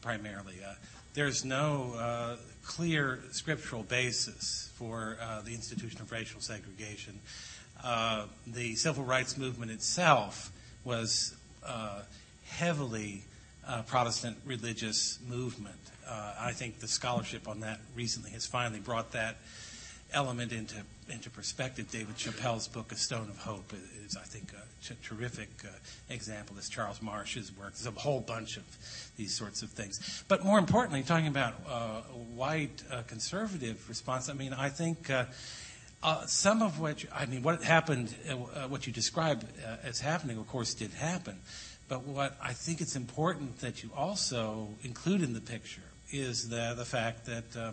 [0.00, 0.54] primarily.
[0.66, 0.72] Uh,
[1.12, 7.18] there's no uh, clear scriptural basis for uh, the institution of racial segregation.
[7.82, 10.52] Uh, the civil rights movement itself
[10.84, 11.34] was
[11.64, 12.02] uh,
[12.44, 13.22] heavily
[13.66, 15.76] uh, Protestant religious movement.
[16.06, 19.36] Uh, I think the scholarship on that recently has finally brought that
[20.12, 20.76] element into
[21.08, 21.90] into perspective.
[21.90, 23.72] David Chappell's book, A Stone of Hope,
[24.06, 25.68] is, I think, a t- terrific uh,
[26.08, 26.56] example.
[26.58, 28.64] As Charles Marsh's work, there's a whole bunch of
[29.16, 30.24] these sorts of things.
[30.28, 31.54] But more importantly, talking about
[32.34, 35.10] white conservative response, I mean, I think.
[36.02, 40.00] Uh, some of which, I mean, what happened, uh, uh, what you described uh, as
[40.00, 41.36] happening, of course, did happen.
[41.88, 46.74] But what I think it's important that you also include in the picture is the,
[46.76, 47.72] the fact that, uh,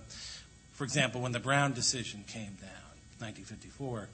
[0.73, 2.87] for example, when the Brown decision came down,
[3.19, 4.09] 1954,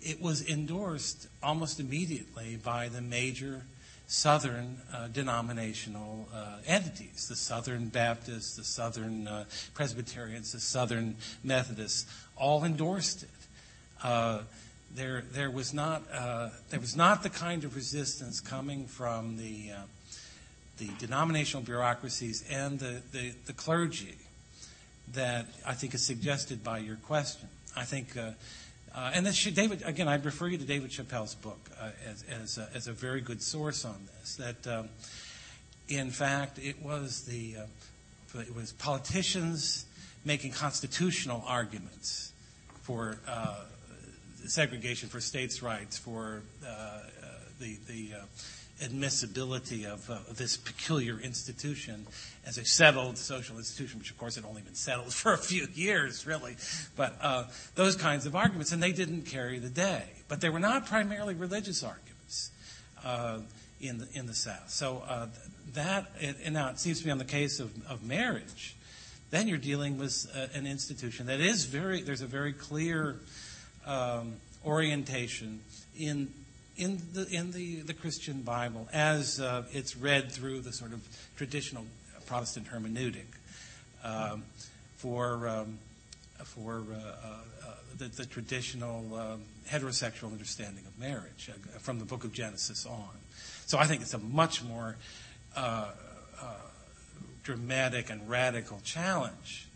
[0.00, 3.62] it was endorsed almost immediately by the major
[4.06, 12.06] Southern uh, denominational uh, entities, the Southern Baptists, the Southern uh, Presbyterians, the Southern Methodists,
[12.36, 13.30] all endorsed it.
[14.02, 14.40] Uh,
[14.94, 19.70] there, there was not, uh, there was not the kind of resistance coming from the,
[19.72, 19.82] uh,
[20.78, 24.16] the denominational bureaucracies and the, the, the clergy
[25.14, 27.48] that I think is suggested by your question.
[27.76, 28.16] I think,
[28.94, 31.58] and this should, David, again, I'd refer you to David Chappell's book
[32.06, 34.36] as, as, a, as a very good source on this.
[34.36, 34.88] That, um,
[35.88, 37.56] in fact, it was the,
[38.34, 39.86] it was politicians
[40.24, 42.32] making constitutional arguments
[42.82, 43.16] for
[44.48, 46.98] segregation, for states' rights, for uh, uh,
[47.60, 48.24] the, the uh,
[48.84, 52.06] admissibility of uh, this peculiar institution
[52.46, 55.66] as a settled social institution, which of course had only been settled for a few
[55.74, 56.56] years, really.
[56.96, 57.44] But uh,
[57.74, 60.04] those kinds of arguments, and they didn't carry the day.
[60.28, 62.50] But they were not primarily religious arguments
[63.04, 63.38] uh,
[63.80, 64.70] in the in the South.
[64.70, 65.02] So
[65.74, 68.76] that, and now it seems to me on the case of, of marriage,
[69.30, 72.02] then you're dealing with an institution that is very.
[72.02, 73.16] There's a very clear
[73.86, 74.34] um,
[74.64, 75.60] orientation
[75.98, 76.32] in
[76.76, 81.06] in the in the, the Christian Bible as uh, it's read through the sort of
[81.36, 81.84] traditional
[82.26, 83.26] Protestant hermeneutic
[84.04, 84.44] um,
[84.96, 85.78] for um,
[86.44, 92.24] for uh, uh, the, the, traditional um, heterosexual understanding of marriage uh, from the Book
[92.24, 93.08] of Genesis on.
[93.66, 94.96] So I think it's a much more
[95.56, 95.90] uh,
[96.40, 96.44] uh,
[97.42, 99.68] dramatic and radical challenge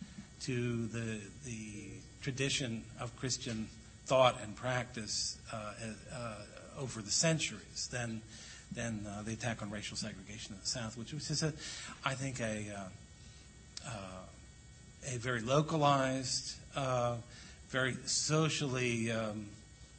[0.42, 1.90] to the the
[2.22, 3.68] tradition of Christian
[4.06, 5.72] thought and practice uh,
[6.14, 6.34] uh,
[6.78, 8.22] over the centuries than
[8.72, 11.52] than uh, the attack on racial segregation in the South, which was, a,
[12.04, 12.88] I think, a
[15.08, 16.56] a very localized,
[17.68, 19.46] very socially um,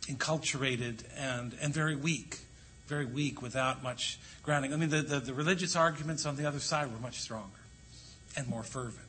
[0.08, 2.40] enculturated, and and very weak,
[2.88, 4.74] very weak without much grounding.
[4.74, 7.60] I mean, the, the, the religious arguments on the other side were much stronger
[8.36, 9.07] and more fervent.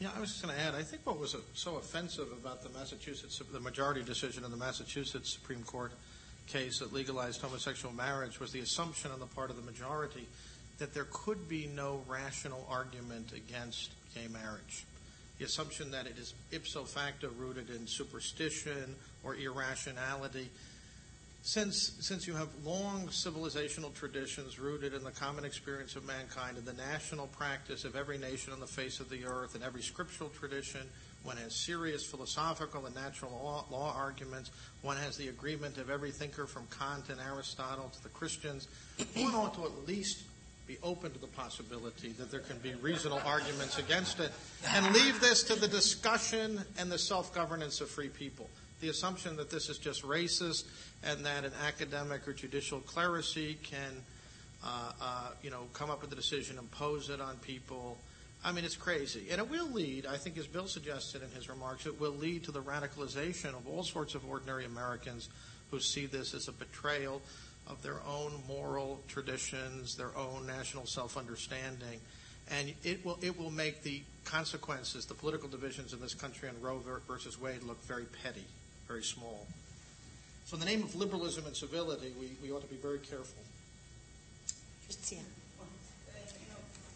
[0.00, 0.74] Yeah, I was just going to add.
[0.76, 5.32] I think what was so offensive about the Massachusetts, the majority decision in the Massachusetts
[5.32, 5.90] Supreme Court
[6.46, 10.26] case that legalized homosexual marriage was the assumption on the part of the majority
[10.78, 14.84] that there could be no rational argument against gay marriage.
[15.38, 18.94] the assumption that it is ipso facto rooted in superstition
[19.24, 20.48] or irrationality.
[21.42, 26.66] Since, since you have long civilizational traditions rooted in the common experience of mankind and
[26.66, 30.30] the national practice of every nation on the face of the earth and every scriptural
[30.30, 30.82] tradition,
[31.22, 34.50] one has serious philosophical and natural law, law, arguments.
[34.82, 38.68] One has the agreement of every thinker from Kant and Aristotle to the Christians.
[39.16, 40.24] One ought to at least
[40.66, 44.30] be open to the possibility that there can be reasonable arguments against it
[44.68, 48.50] and leave this to the discussion and the self governance of free people.
[48.80, 50.64] The assumption that this is just racist
[51.02, 54.04] and that an academic or judicial clerisy can,
[54.64, 57.98] uh, uh, you know, come up with a decision, impose it on people.
[58.44, 59.26] I mean, it's crazy.
[59.30, 62.44] And it will lead, I think, as Bill suggested in his remarks, it will lead
[62.44, 65.28] to the radicalization of all sorts of ordinary Americans
[65.70, 67.20] who see this as a betrayal
[67.68, 72.00] of their own moral traditions, their own national self-understanding,
[72.50, 76.58] and it will it will make the consequences, the political divisions in this country on
[76.60, 78.44] Roe versus Wade look very petty,
[78.88, 79.46] very small.
[80.46, 83.44] So, in the name of liberalism and civility, we, we ought to be very careful.
[84.88, 85.20] Christian.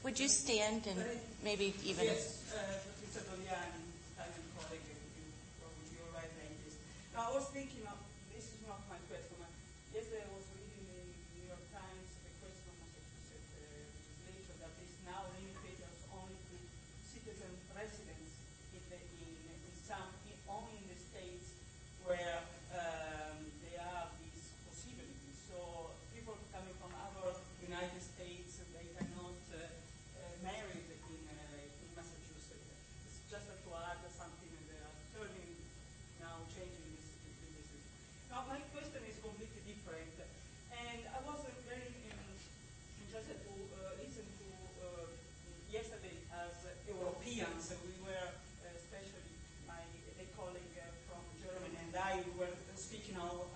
[0.02, 0.98] Would you stand and
[1.44, 2.08] maybe even?
[2.08, 2.58] Yes, uh,
[3.04, 3.20] Mr.
[3.28, 3.84] Doliani,
[4.16, 6.80] I'm a colleague with your right name is.
[7.12, 8.00] Now, I was thinking of,
[8.32, 9.36] this is not my question.
[9.92, 14.92] Yesterday I was reading in the New York Times the question of legislation that is
[15.04, 15.76] now limited
[16.16, 16.56] only to
[17.04, 18.32] citizen residents
[18.72, 21.52] in, the, in, in some, in, only in the states
[22.08, 22.42] where
[22.74, 25.36] um, they have these possibilities.
[25.46, 29.60] So people coming from other United States, they cannot uh,
[30.42, 32.68] married in, uh, in Massachusetts.
[33.06, 35.56] It's just to add something, they are turning
[36.20, 37.06] now, changing this.
[37.22, 37.70] this.
[38.48, 40.10] My question is completely different,
[40.74, 42.34] and I was uh, very um,
[43.06, 44.48] interested to uh, listen to
[44.82, 45.06] uh,
[45.70, 47.70] yesterday as Europeans.
[47.86, 48.28] We were,
[48.74, 49.30] especially
[49.68, 49.78] my
[50.34, 50.74] colleague
[51.06, 53.51] from Germany and I, were speaking about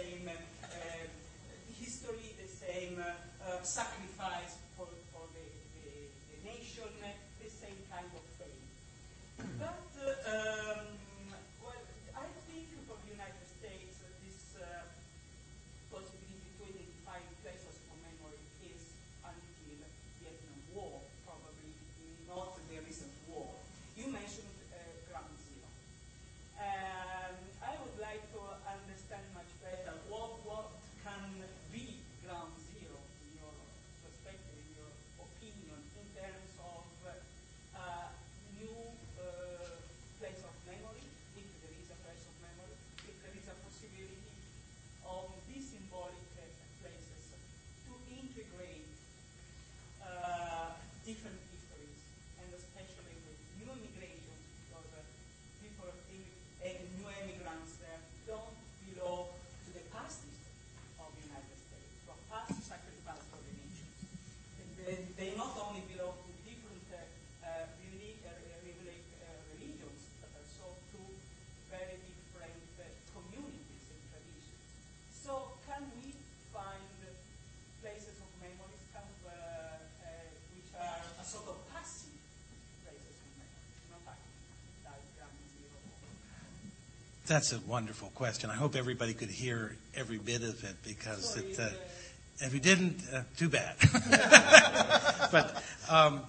[0.00, 5.44] same, the history, the same uh, sacrifice for, for the,
[5.76, 6.88] the, the nation,
[7.44, 8.64] the same kind of faith.
[9.60, 9.92] But,
[10.24, 10.96] um,
[11.60, 11.84] well,
[12.16, 14.88] I think for the United States, this uh,
[15.92, 18.40] possibility to identify places for memory
[18.72, 19.84] is until
[20.24, 21.76] Vietnam War, probably
[22.24, 23.52] not the recent war.
[24.00, 24.80] You mentioned uh,
[25.12, 25.68] Ground Zero.
[26.56, 30.68] Um, I would like to understand much better what, what
[31.04, 33.56] can be Ground Zero in your
[34.04, 36.84] perspective, in your opinion, in terms of
[37.76, 38.08] uh,
[38.56, 38.76] new
[39.20, 39.76] uh,
[40.20, 41.04] place of memory,
[41.36, 44.32] if there is a place of memory, if there is a possibility
[45.04, 46.44] of these symbolic uh,
[46.80, 47.36] places
[47.84, 48.88] to integrate
[50.00, 52.00] uh, different histories,
[52.40, 55.04] and especially with new immigration, because uh,
[55.60, 58.56] people, uh, new immigrants there don't
[58.86, 59.32] belong
[59.64, 60.54] to the past history
[61.00, 63.96] of the United States, from past sacrifice for the nations.
[64.78, 67.00] They, they not only belong to different uh,
[67.42, 67.66] uh,
[69.50, 71.00] religions, but also to
[71.72, 74.62] very different uh, communities and traditions.
[75.10, 76.14] So can we
[76.54, 76.86] find
[77.82, 82.14] places of memories kind of, uh, uh, which are a sort of passive
[82.84, 84.38] places of memory, not active,
[84.86, 85.80] like Ground Zero?
[87.30, 88.50] That's a wonderful question.
[88.50, 91.68] I hope everybody could hear every bit of it because Sorry, it, uh, uh,
[92.40, 93.76] if you didn't, uh, too bad.
[95.30, 96.22] but um,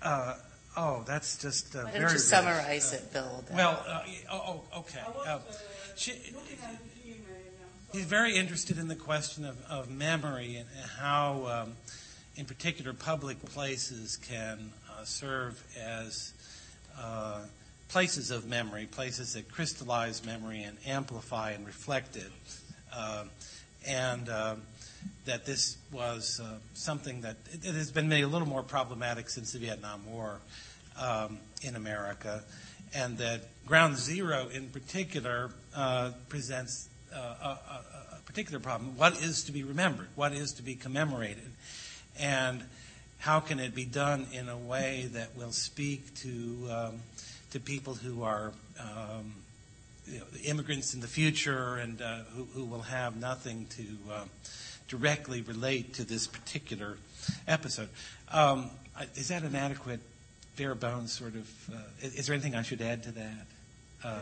[0.00, 0.34] uh,
[0.76, 1.92] oh, that's just uh, Why very.
[2.02, 2.22] don't you rich.
[2.22, 3.42] summarize it, Bill?
[3.48, 3.56] then?
[3.56, 5.00] Well, uh, oh, oh, okay.
[5.26, 5.38] Uh, uh,
[5.96, 7.16] she- looking at him and
[7.60, 10.68] I'm He's very interested in the question of, of memory and
[11.00, 11.72] how, um,
[12.36, 16.32] in particular, public places can uh, serve as
[16.96, 17.40] uh,
[17.92, 22.32] places of memory, places that crystallize memory and amplify and reflect it.
[22.90, 23.24] Uh,
[23.86, 24.62] and um,
[25.26, 29.28] that this was uh, something that it, it has been made a little more problematic
[29.28, 30.38] since the Vietnam War
[30.98, 32.42] um, in America,
[32.94, 37.84] and that Ground Zero in particular uh, presents uh, a, a,
[38.16, 38.96] a particular problem.
[38.96, 40.08] What is to be remembered?
[40.14, 41.50] What is to be commemorated?
[42.18, 42.64] And
[43.18, 47.00] how can it be done in a way that will speak to um,
[47.52, 49.34] to people who are um,
[50.06, 54.24] you know, immigrants in the future and uh, who, who, will have nothing to uh,
[54.88, 56.96] directly relate to this particular
[57.46, 57.88] episode.
[58.32, 58.70] Um,
[59.14, 60.00] is that an adequate,
[60.56, 61.70] bare bones sort of?
[61.70, 63.46] Uh, is, is, there anything I should add to that?
[64.02, 64.18] Uh,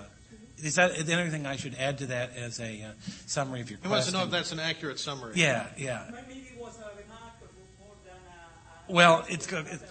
[0.58, 2.90] is that is there anything I should add to that as a uh,
[3.26, 3.90] summary of your I question?
[3.90, 5.34] wants to know if that's an accurate summary.
[5.36, 6.10] Yeah, yeah.
[6.12, 7.32] Maybe it was a remark
[7.78, 8.14] more than
[8.88, 9.66] a, a Well, it's good.
[9.70, 9.82] It's,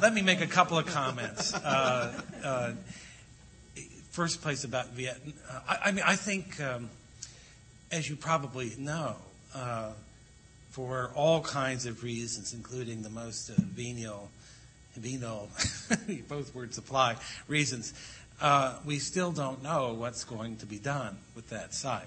[0.00, 1.54] let me make a couple of comments.
[1.54, 2.72] Uh, uh,
[4.10, 5.34] first place about Vietnam.
[5.68, 6.90] I, I mean, I think, um,
[7.90, 9.16] as you probably know,
[9.54, 9.90] uh,
[10.70, 14.30] for all kinds of reasons, including the most uh, venial,
[14.96, 15.50] venal,
[16.28, 17.16] both words apply,
[17.48, 17.92] reasons,
[18.40, 22.06] uh, we still don't know what's going to be done with that site.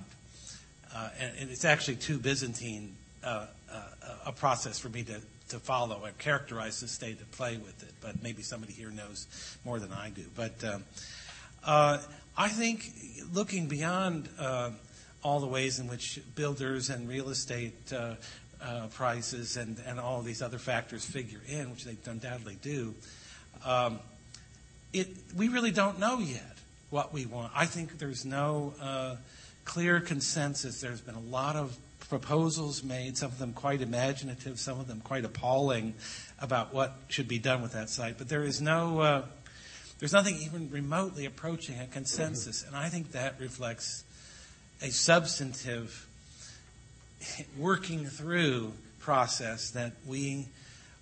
[0.93, 3.81] Uh, and, and, it's actually too Byzantine uh, uh,
[4.27, 7.93] a process for me to, to follow and characterize the state to play with it.
[8.01, 9.27] But maybe somebody here knows
[9.63, 10.23] more than I do.
[10.35, 10.83] But um,
[11.63, 11.99] uh,
[12.37, 12.91] I think
[13.33, 14.71] looking beyond uh,
[15.23, 18.15] all the ways in which builders and real estate uh,
[18.61, 22.93] uh, prices and, and all these other factors figure in, which they undoubtedly do,
[23.65, 23.99] um,
[24.93, 26.57] it, we really don't know yet
[26.89, 27.51] what we want.
[27.55, 29.15] I think there's no uh,
[29.65, 30.81] clear consensus.
[30.81, 31.75] There's been a lot of
[32.09, 35.93] proposals made, some of them quite imaginative, some of them quite appalling
[36.39, 38.17] about what should be done with that site.
[38.17, 39.25] But there is no, uh,
[39.99, 42.63] there's nothing even remotely approaching a consensus.
[42.65, 44.03] And I think that reflects
[44.81, 46.07] a substantive
[47.57, 50.47] working through process that we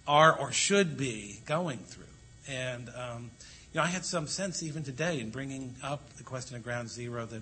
[0.08, 2.06] are or should be going through.
[2.48, 3.32] And, um,
[3.74, 6.90] you know, I had some sense even today in bringing up the question of ground
[6.90, 7.42] zero that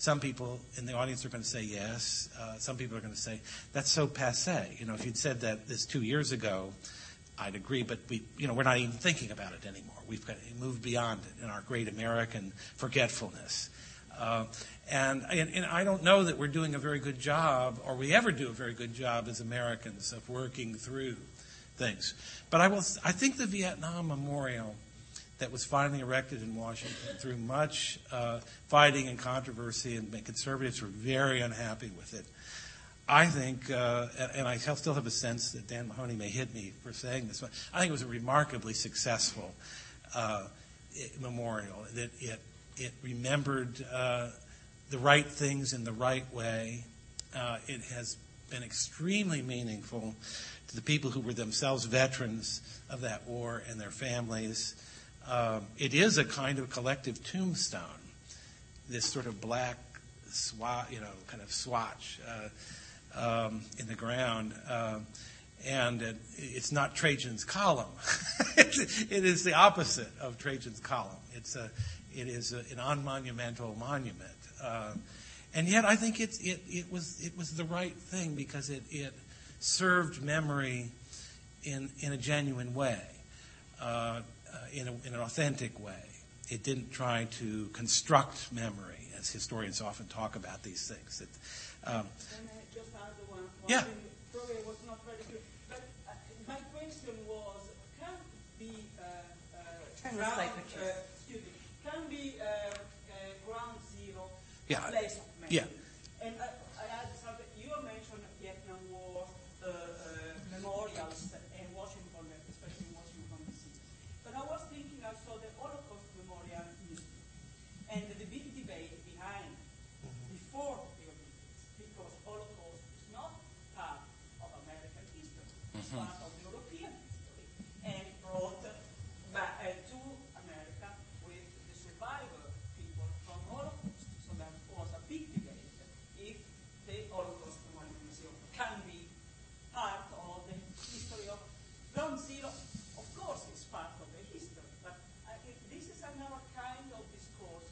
[0.00, 2.30] some people in the audience are going to say yes.
[2.40, 3.38] Uh, some people are going to say
[3.74, 4.74] that's so passe.
[4.78, 6.72] You know, if you'd said that this two years ago,
[7.38, 7.82] I'd agree.
[7.82, 9.96] But we, you know, we're not even thinking about it anymore.
[10.08, 13.68] We've got moved beyond it in our great American forgetfulness.
[14.18, 14.46] Uh,
[14.90, 18.14] and, and, and I don't know that we're doing a very good job, or we
[18.14, 21.16] ever do a very good job as Americans of working through
[21.76, 22.14] things.
[22.48, 22.82] But I will.
[23.04, 24.76] I think the Vietnam Memorial
[25.40, 30.88] that was finally erected in Washington through much uh, fighting and controversy, and conservatives were
[30.88, 32.24] very unhappy with it.
[33.08, 34.06] I think, uh,
[34.36, 37.40] and I still have a sense that Dan Mahoney may hit me for saying this,
[37.40, 39.52] but I think it was a remarkably successful
[40.14, 40.44] uh,
[41.20, 41.86] memorial.
[41.94, 42.38] That it
[42.76, 44.28] it remembered uh,
[44.90, 46.84] the right things in the right way.
[47.34, 48.16] Uh, it has
[48.50, 50.14] been extremely meaningful
[50.68, 54.74] to the people who were themselves veterans of that war and their families.
[55.30, 57.82] Um, it is a kind of collective tombstone,
[58.88, 59.76] this sort of black
[60.28, 62.18] swat, you know, kind of swatch
[63.16, 64.52] uh, um, in the ground.
[64.68, 64.98] Uh,
[65.64, 67.92] and it, it's not Trajan's column.
[68.56, 71.14] it is the opposite of Trajan's column.
[71.34, 71.70] It's a,
[72.12, 74.30] it is a, an unmonumental monument.
[74.60, 74.94] Uh,
[75.54, 78.82] and yet I think it, it, it, was, it was the right thing because it,
[78.90, 79.12] it
[79.60, 80.90] served memory
[81.62, 83.00] in, in a genuine way.
[84.52, 86.02] Uh, in, a, in, an authentic way.
[86.48, 91.20] It didn't try to construct memory, as historians often talk about these things.
[91.20, 91.28] It,
[91.88, 92.06] um,
[92.74, 93.82] just add one, one yeah.
[93.82, 93.94] Thing,
[94.32, 95.38] probably was not very clear.
[95.68, 96.12] But uh,
[96.48, 97.70] my question was,
[98.00, 98.10] can
[98.58, 99.04] be uh,
[99.54, 101.52] uh, ground, excuse me,
[101.84, 102.34] can be
[103.46, 104.24] ground zero
[104.66, 104.80] yeah.
[104.90, 105.56] place of memory?
[105.58, 105.79] Yeah.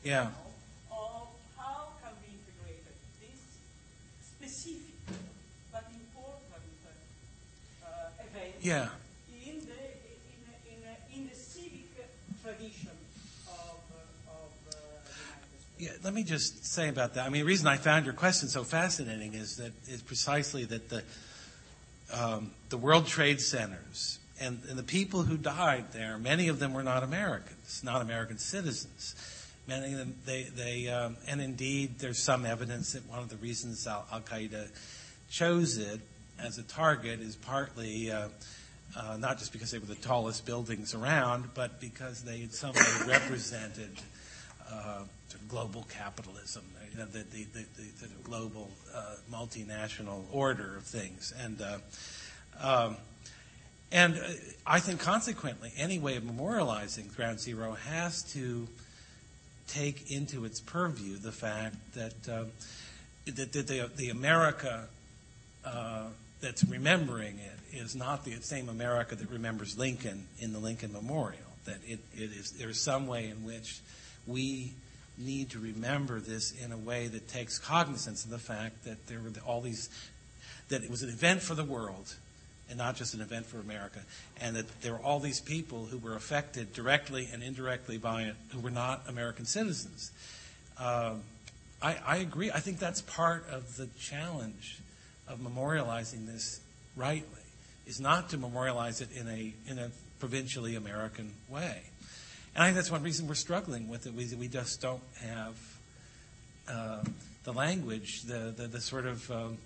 [0.04, 0.28] Yeah.
[0.90, 2.84] of how can we integrate
[3.20, 3.40] this
[4.22, 4.94] specific
[5.72, 6.44] but important
[7.84, 7.88] uh,
[8.20, 8.88] event Yeah.
[9.44, 10.38] in the in,
[10.70, 11.88] in, in the civic
[12.42, 12.90] tradition
[13.48, 15.78] of, uh, of uh, the United States.
[15.78, 17.26] Yeah, let me just say about that.
[17.26, 20.88] I mean, the reason I found your question so fascinating is that is precisely that
[20.88, 21.02] the
[22.12, 26.72] um, the World Trade Centers and, and the people who died there, many of them
[26.72, 29.14] were not Americans, not American citizens.
[29.68, 33.36] Many of them, they, they um, and indeed, there's some evidence that one of the
[33.36, 34.68] reasons Al, Qaeda
[35.28, 36.00] chose it
[36.38, 38.28] as a target is partly uh,
[38.96, 42.72] uh, not just because they were the tallest buildings around, but because they in some
[42.72, 43.90] way represented
[44.70, 50.22] uh, sort of global capitalism, you know, the, the, the, the, the global uh, multinational
[50.32, 51.34] order of things.
[51.38, 51.78] And, uh,
[52.60, 52.96] um,
[53.92, 54.28] and uh,
[54.66, 58.66] I think consequently, any way of memorializing Ground Zero has to
[59.68, 62.44] take into its purview the fact that, uh,
[63.26, 64.86] that, that the, the America
[65.64, 66.06] uh,
[66.40, 71.42] that's remembering it is not the same America that remembers Lincoln in the Lincoln Memorial.
[71.66, 73.80] That it, it is there's some way in which
[74.26, 74.72] we
[75.18, 79.18] need to remember this in a way that takes cognizance of the fact that there
[79.20, 79.90] were all these
[80.68, 82.14] that it was an event for the world
[82.68, 84.00] and not just an event for America,
[84.40, 88.36] and that there were all these people who were affected directly and indirectly by it
[88.52, 90.10] who were not American citizens.
[90.78, 91.22] Um,
[91.80, 92.50] I, I agree.
[92.50, 94.78] I think that's part of the challenge
[95.26, 96.60] of memorializing this
[96.96, 97.40] rightly
[97.86, 101.82] is not to memorialize it in a in a provincially American way.
[102.54, 104.14] And I think that's one reason we're struggling with it.
[104.14, 105.56] We, we just don't have
[106.68, 107.04] uh,
[107.44, 109.58] the language, the, the, the sort of um,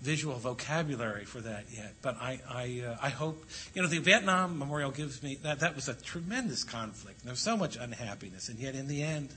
[0.00, 1.94] visual vocabulary for that yet.
[2.02, 3.44] But I, I, uh, I hope,
[3.74, 7.24] you know, the Vietnam Memorial gives me, that, that was a tremendous conflict.
[7.24, 8.48] There was so much unhappiness.
[8.48, 9.30] And yet in the end,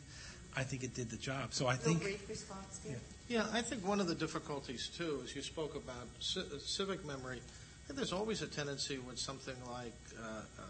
[0.55, 1.53] I think it did the job.
[1.53, 2.01] So I think.
[2.01, 2.99] brief response, Steve?
[3.27, 7.05] Yeah, I think one of the difficulties too, as you spoke about ci- uh, civic
[7.05, 10.63] memory, I think there's always a tendency with something like uh, uh,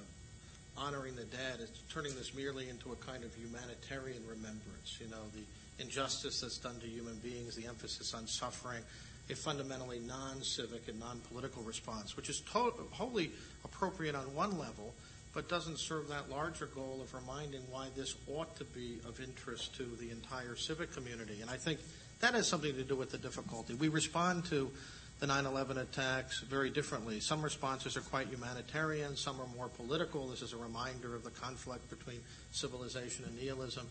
[0.78, 4.98] honoring the dead, it's turning this merely into a kind of humanitarian remembrance.
[5.00, 8.84] You know, the injustice that's done to human beings, the emphasis on suffering,
[9.32, 13.32] a fundamentally non-civic and non-political response, which is to- wholly
[13.64, 14.94] appropriate on one level,
[15.34, 19.76] but doesn't serve that larger goal of reminding why this ought to be of interest
[19.76, 21.42] to the entire civic community.
[21.42, 21.80] And I think
[22.20, 23.74] that has something to do with the difficulty.
[23.74, 24.72] We respond to
[25.20, 27.20] the 9/11 attacks very differently.
[27.20, 30.28] Some responses are quite humanitarian, some are more political.
[30.28, 32.20] This is a reminder of the conflict between
[32.52, 33.88] civilization and nihilism.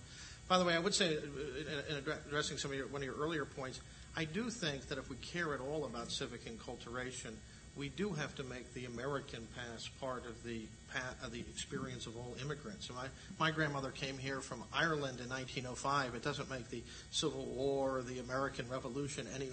[0.48, 1.20] By the way, I would say, uh,
[1.88, 1.96] in
[2.26, 3.80] addressing some of your, one of your earlier points,
[4.16, 7.32] I do think that if we care at all about civic enculturation,
[7.76, 10.62] we do have to make the American past part of the
[11.22, 12.90] of the experience of all immigrants.
[12.90, 13.06] My,
[13.38, 16.16] my grandmother came here from Ireland in 1905.
[16.16, 16.82] It doesn't make the
[17.12, 19.48] Civil War or the American Revolution any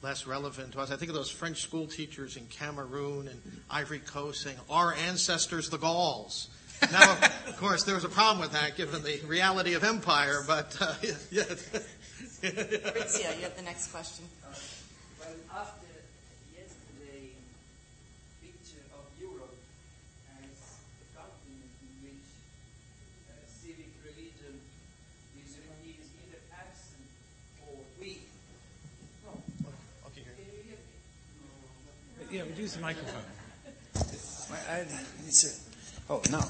[0.00, 0.92] less, relevant to us.
[0.92, 5.70] I think of those French school teachers in Cameroon and Ivory Coast saying, "Our ancestors,
[5.70, 6.48] the Gauls."
[6.92, 7.18] Now,
[7.48, 10.94] of course, there was a problem with that given the reality of empire, but uh,
[11.32, 11.42] yeah.
[12.42, 14.24] Ritzia, you have the next question.
[14.46, 14.54] Uh,
[15.18, 15.90] well, after
[16.54, 17.34] yesterday
[18.40, 19.58] picture of Europe
[20.38, 22.28] as a continent in which
[23.26, 24.54] uh, civic religion
[25.34, 25.50] is,
[25.82, 27.10] is either absent
[27.66, 28.22] or weak.
[29.26, 29.34] No.
[30.06, 30.34] Okay, here.
[30.38, 30.78] Can you hear
[32.30, 32.38] me?
[32.38, 33.26] Yeah, we use the microphone.
[34.70, 34.86] I, I,
[35.26, 35.67] it's a,
[36.10, 36.42] oh, no.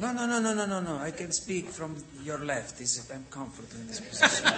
[0.00, 0.98] No, no, no, no, no, no, no.
[0.98, 2.80] I can speak from your left.
[2.80, 4.46] It's, I'm comfortable in this position.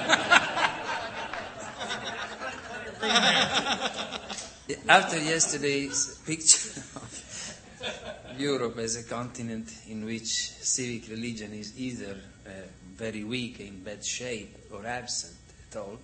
[4.88, 12.16] After yesterday's picture of Europe as a continent in which civic religion is either
[12.46, 12.50] uh,
[12.94, 15.36] very weak, in bad shape, or absent
[15.70, 15.98] at all,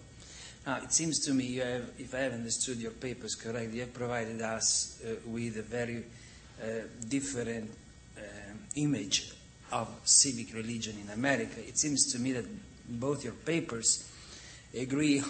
[0.67, 3.93] now, it seems to me, have, if I have understood your papers correctly, you have
[3.93, 6.05] provided us uh, with a very
[6.63, 6.67] uh,
[7.09, 7.69] different
[8.77, 9.33] image
[9.71, 11.67] of civic religion in America.
[11.67, 12.45] It seems to me that
[12.89, 14.09] both your papers
[14.79, 15.23] agree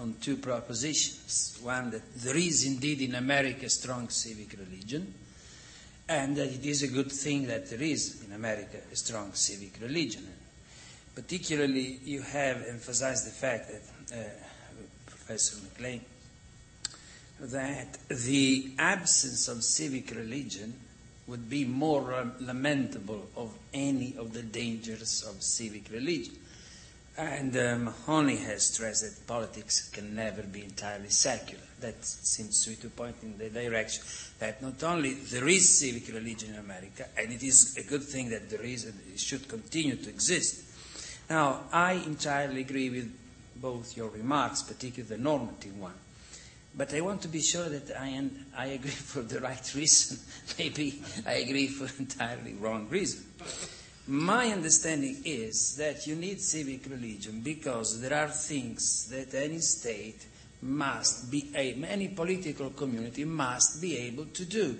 [0.00, 1.58] on, two propositions.
[1.62, 5.14] One, that there is indeed in America a strong civic religion,
[6.08, 9.80] and that it is a good thing that there is in America a strong civic
[9.80, 10.26] religion.
[11.14, 14.28] Particularly, you have emphasized the fact that uh,
[15.06, 16.00] Professor McClay,
[17.40, 20.74] that the absence of civic religion
[21.26, 26.34] would be more lamentable of any of the dangers of civic religion.
[27.16, 31.62] And um, Mahoney has stressed that politics can never be entirely secular.
[31.80, 34.02] That seems to to point in the direction
[34.40, 38.30] that not only there is civic religion in America, and it is a good thing
[38.30, 40.64] that there is and it should continue to exist.
[41.30, 43.12] Now, I entirely agree with
[43.56, 45.94] both your remarks, particularly the normative one.
[46.76, 50.18] But I want to be sure that I, am, I agree for the right reason.
[50.58, 53.24] Maybe I agree for entirely wrong reason.
[54.06, 60.26] My understanding is that you need civic religion because there are things that any state
[60.60, 64.76] must be, any political community must be able to do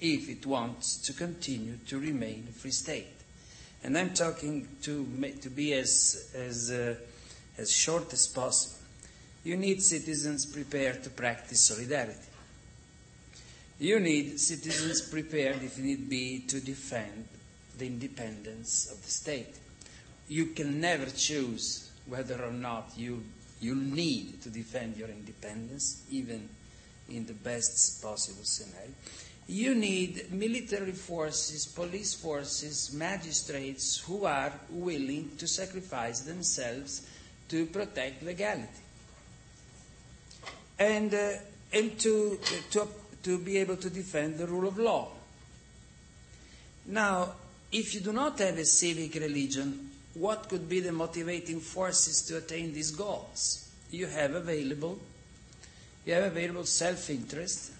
[0.00, 3.06] if it wants to continue to remain a free state.
[3.84, 5.06] And I'm talking to,
[5.42, 6.94] to be as, as uh,
[7.58, 8.81] as short as possible.
[9.44, 12.18] You need citizens prepared to practice solidarity.
[13.80, 17.26] You need citizens prepared, if need be, to defend
[17.76, 19.56] the independence of the state.
[20.28, 23.24] You can never choose whether or not you,
[23.60, 26.48] you need to defend your independence, even
[27.08, 28.90] in the best possible scenario.
[29.48, 37.02] You need military forces, police forces, magistrates who are willing to sacrifice themselves
[37.48, 38.81] to protect legality.
[40.82, 41.30] And, uh,
[41.72, 42.38] and to,
[42.70, 42.88] to,
[43.22, 45.08] to be able to defend the rule of law.
[46.86, 47.34] Now,
[47.70, 52.38] if you do not have a civic religion, what could be the motivating forces to
[52.38, 53.70] attain these goals?
[53.90, 54.98] You have available,
[56.04, 57.72] you have available self-interest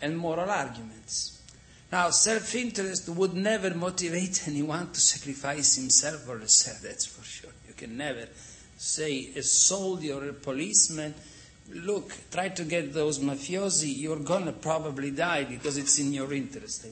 [0.00, 1.40] and moral arguments.
[1.90, 7.50] Now, self-interest would never motivate anyone to sacrifice himself or herself, that's for sure.
[7.66, 8.28] You can never
[8.78, 11.14] say a soldier or a policeman,
[11.74, 16.86] look, try to get those mafiosi, you're gonna probably die because it's in your interest.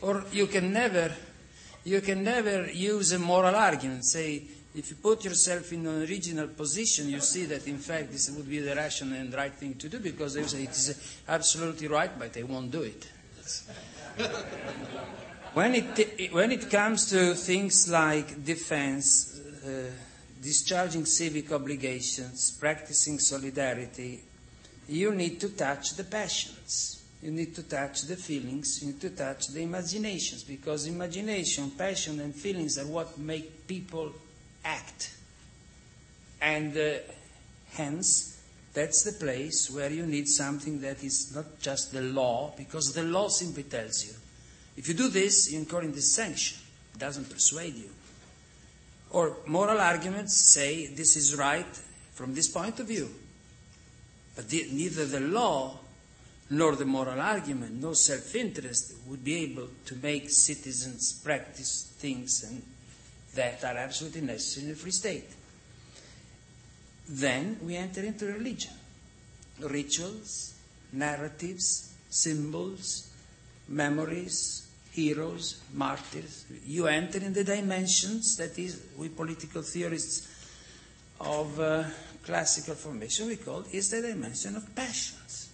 [0.00, 1.12] Or you can never
[1.84, 4.04] you can never use a moral argument.
[4.04, 4.42] Say,
[4.74, 8.48] if you put yourself in an original position, you see that in fact this would
[8.48, 12.10] be the rational and right thing to do because they say it is absolutely right,
[12.18, 13.10] but they won't do it.
[15.54, 19.90] when, it when it comes to things like defense, uh,
[20.42, 24.20] discharging civic obligations, practicing solidarity,
[24.88, 29.10] you need to touch the passions you need to touch the feelings, you need to
[29.10, 34.12] touch the imaginations, because imagination, passion, and feelings are what make people
[34.64, 35.16] act.
[36.40, 36.98] And uh,
[37.72, 38.40] hence,
[38.72, 43.02] that's the place where you need something that is not just the law, because the
[43.02, 44.14] law simply tells you.
[44.76, 46.58] If you do this, you incur in this sanction.
[46.94, 47.90] It doesn't persuade you.
[49.10, 51.80] Or moral arguments say this is right
[52.12, 53.08] from this point of view.
[54.36, 55.78] But the, neither the law
[56.50, 62.44] nor the moral argument, no self interest would be able to make citizens practice things
[62.44, 62.62] and
[63.34, 65.30] that are absolutely necessary in a free state.
[67.08, 68.72] Then we enter into religion.
[69.60, 70.54] Rituals,
[70.92, 73.10] narratives, symbols,
[73.68, 74.67] memories,
[74.98, 76.44] heroes, martyrs.
[76.66, 80.26] You enter in the dimensions that is, we political theorists
[81.20, 81.84] of uh,
[82.24, 85.50] classical formation, we call is the dimension of passions.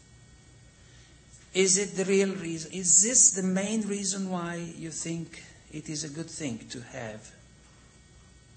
[1.53, 2.73] Is it the real reason?
[2.73, 5.43] Is this the main reason why you think
[5.73, 7.31] it is a good thing to have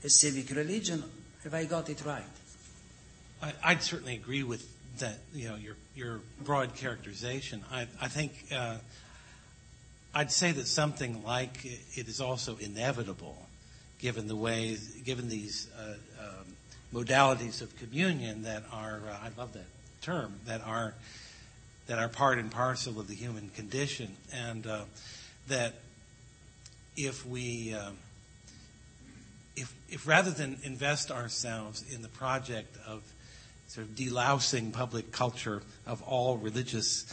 [0.03, 1.03] a civic religion?
[1.43, 2.23] Have I got it right?
[3.41, 4.65] I, would certainly agree with
[4.99, 5.19] that.
[5.33, 7.63] You know, your your broad characterization.
[7.71, 8.77] I, I think uh,
[10.17, 13.37] I'd say that something like it is also inevitable,
[13.99, 14.75] given the way,
[15.05, 16.55] given these uh, um,
[16.91, 18.99] modalities of communion that are.
[19.07, 19.67] Uh, I love that
[20.01, 20.39] term.
[20.47, 20.95] That are
[21.85, 24.85] that are part and parcel of the human condition, and uh,
[25.49, 25.75] that
[26.95, 27.91] if we, uh,
[29.55, 33.03] if, if rather than invest ourselves in the project of
[33.67, 37.05] sort of delousing public culture of all religious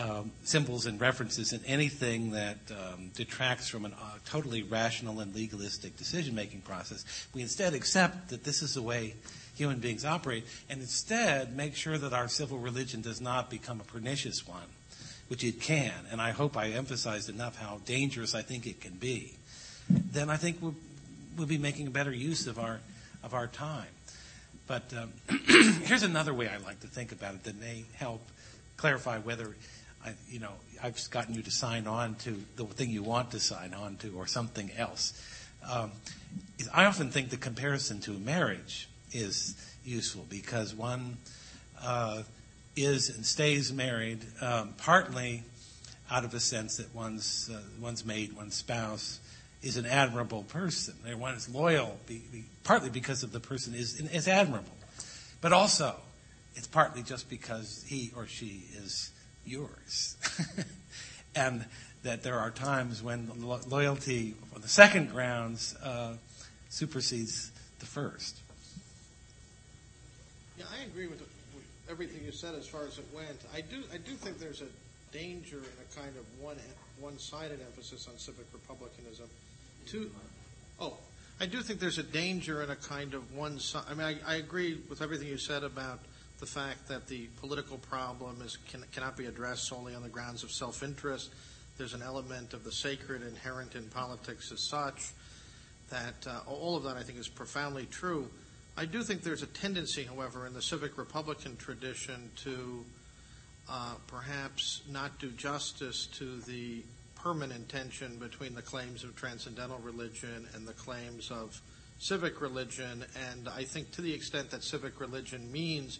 [0.00, 3.92] um, symbols and references in anything that um, detracts from a uh,
[4.24, 7.04] totally rational and legalistic decision making process.
[7.34, 9.14] We instead accept that this is the way
[9.54, 13.84] human beings operate, and instead make sure that our civil religion does not become a
[13.84, 14.68] pernicious one,
[15.28, 15.92] which it can.
[16.10, 19.34] And I hope I emphasized enough how dangerous I think it can be.
[19.88, 20.76] Then I think we'll,
[21.36, 22.80] we'll be making a better use of our
[23.22, 23.88] of our time.
[24.66, 25.12] But um,
[25.84, 28.22] here's another way I like to think about it that may help
[28.76, 29.54] clarify whether
[30.04, 30.52] I, you know,
[30.82, 34.16] I've gotten you to sign on to the thing you want to sign on to
[34.16, 35.12] or something else.
[35.70, 35.92] Um,
[36.72, 39.54] I often think the comparison to marriage is
[39.84, 41.18] useful because one
[41.82, 42.22] uh,
[42.76, 45.42] is and stays married um, partly
[46.10, 49.20] out of a sense that one's uh, one's mate, one's spouse,
[49.62, 50.94] is an admirable person.
[51.18, 54.76] One is loyal, be, be, partly because of the person is is admirable,
[55.40, 55.96] but also
[56.56, 59.10] it's partly just because he or she is
[59.44, 60.16] yours,
[61.34, 61.64] and
[62.02, 66.14] that there are times when lo- loyalty on the second grounds uh,
[66.68, 68.40] supersedes the first.
[70.58, 73.40] Yeah, I agree with, with everything you said as far as it went.
[73.54, 74.68] I do, I do think there's a
[75.12, 76.56] danger in a kind of one
[77.00, 79.26] one-sided emphasis on civic republicanism.
[79.86, 80.10] To,
[80.78, 80.96] oh,
[81.40, 83.58] I do think there's a danger in a kind of one.
[83.88, 86.00] I mean, I, I, agree with everything you said about
[86.40, 90.42] the fact that the political problem is can, cannot be addressed solely on the grounds
[90.42, 91.30] of self-interest.
[91.76, 95.12] There's an element of the sacred inherent in politics as such.
[95.90, 98.28] That uh, all of that, I think, is profoundly true.
[98.76, 102.84] I do think there's a tendency, however, in the civic republican tradition to
[103.68, 106.82] uh, perhaps not do justice to the
[107.16, 111.60] permanent tension between the claims of transcendental religion and the claims of
[111.98, 113.04] civic religion.
[113.30, 115.98] And I think to the extent that civic religion means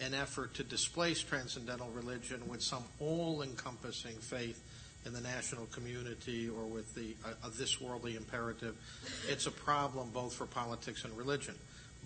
[0.00, 4.62] an effort to displace transcendental religion with some all-encompassing faith
[5.04, 8.76] in the national community or with the uh, this worldly imperative,
[9.28, 11.54] it's a problem both for politics and religion.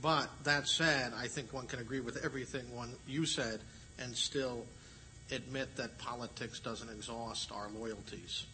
[0.01, 3.61] But that said, I think one can agree with everything one you said
[3.99, 4.65] and still
[5.31, 8.47] admit that politics doesn't exhaust our loyalties.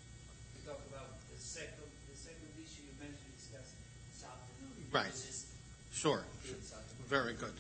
[0.57, 1.71] We talk about the second,
[2.11, 3.75] the second issue you mentioned discussed
[4.13, 4.87] this afternoon.
[4.93, 5.09] Right.
[5.09, 5.47] Is
[5.93, 6.25] Sure.
[7.07, 7.53] Very good.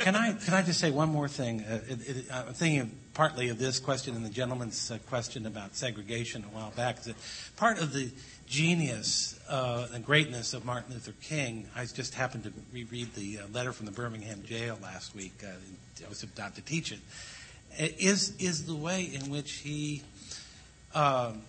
[0.00, 1.62] Can I can I just say one more thing?
[1.62, 5.76] Uh, it, it, I'm thinking partly of this question and the gentleman's uh, question about
[5.76, 6.98] segregation a while back.
[6.98, 7.16] Is that
[7.56, 8.10] part of the
[8.46, 11.68] genius uh, and greatness of Martin Luther King?
[11.76, 15.34] I just happened to reread the uh, letter from the Birmingham jail last week.
[15.42, 15.48] Uh,
[16.04, 17.00] I was about to teach it.
[17.78, 20.02] Is is the way in which he
[20.94, 21.42] um,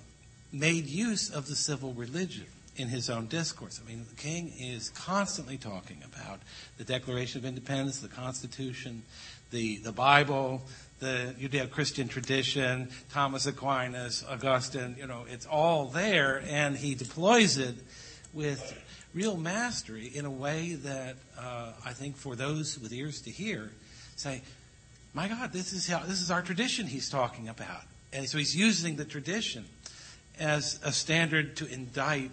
[0.51, 3.81] made use of the civil religion in his own discourse.
[3.83, 6.39] I mean, the King is constantly talking about
[6.77, 9.03] the Declaration of Independence, the Constitution,
[9.51, 10.61] the, the Bible,
[10.99, 17.75] the Judeo-Christian tradition, Thomas Aquinas, Augustine, you know, it's all there, and he deploys it
[18.33, 18.77] with
[19.13, 23.71] real mastery in a way that uh, I think for those with ears to hear
[24.15, 24.41] say,
[25.13, 27.81] my God, this is how, this is our tradition he's talking about.
[28.13, 29.65] And so he's using the tradition
[30.39, 32.31] as a standard to indict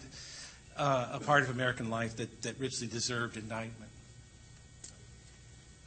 [0.78, 3.90] uh, a part of American life that, that richly deserved indictment.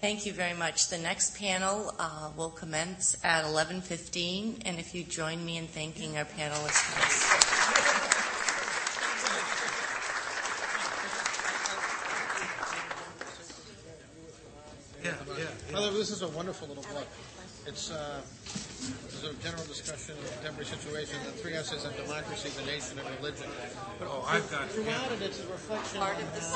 [0.01, 0.89] Thank you very much.
[0.89, 6.17] The next panel uh, will commence at 11:15, and if you join me in thanking
[6.17, 6.81] our panelists.
[6.97, 7.41] please.
[15.03, 15.45] Yeah, yeah.
[15.71, 17.07] By the way, this is a wonderful little book.
[17.67, 18.21] It's uh,
[19.05, 22.97] this a general discussion of the contemporary situation, the three essays on democracy, the nation,
[22.97, 23.45] and religion.
[23.99, 26.47] But Oh, I've got- throughout it, it's a reflection Part on of the how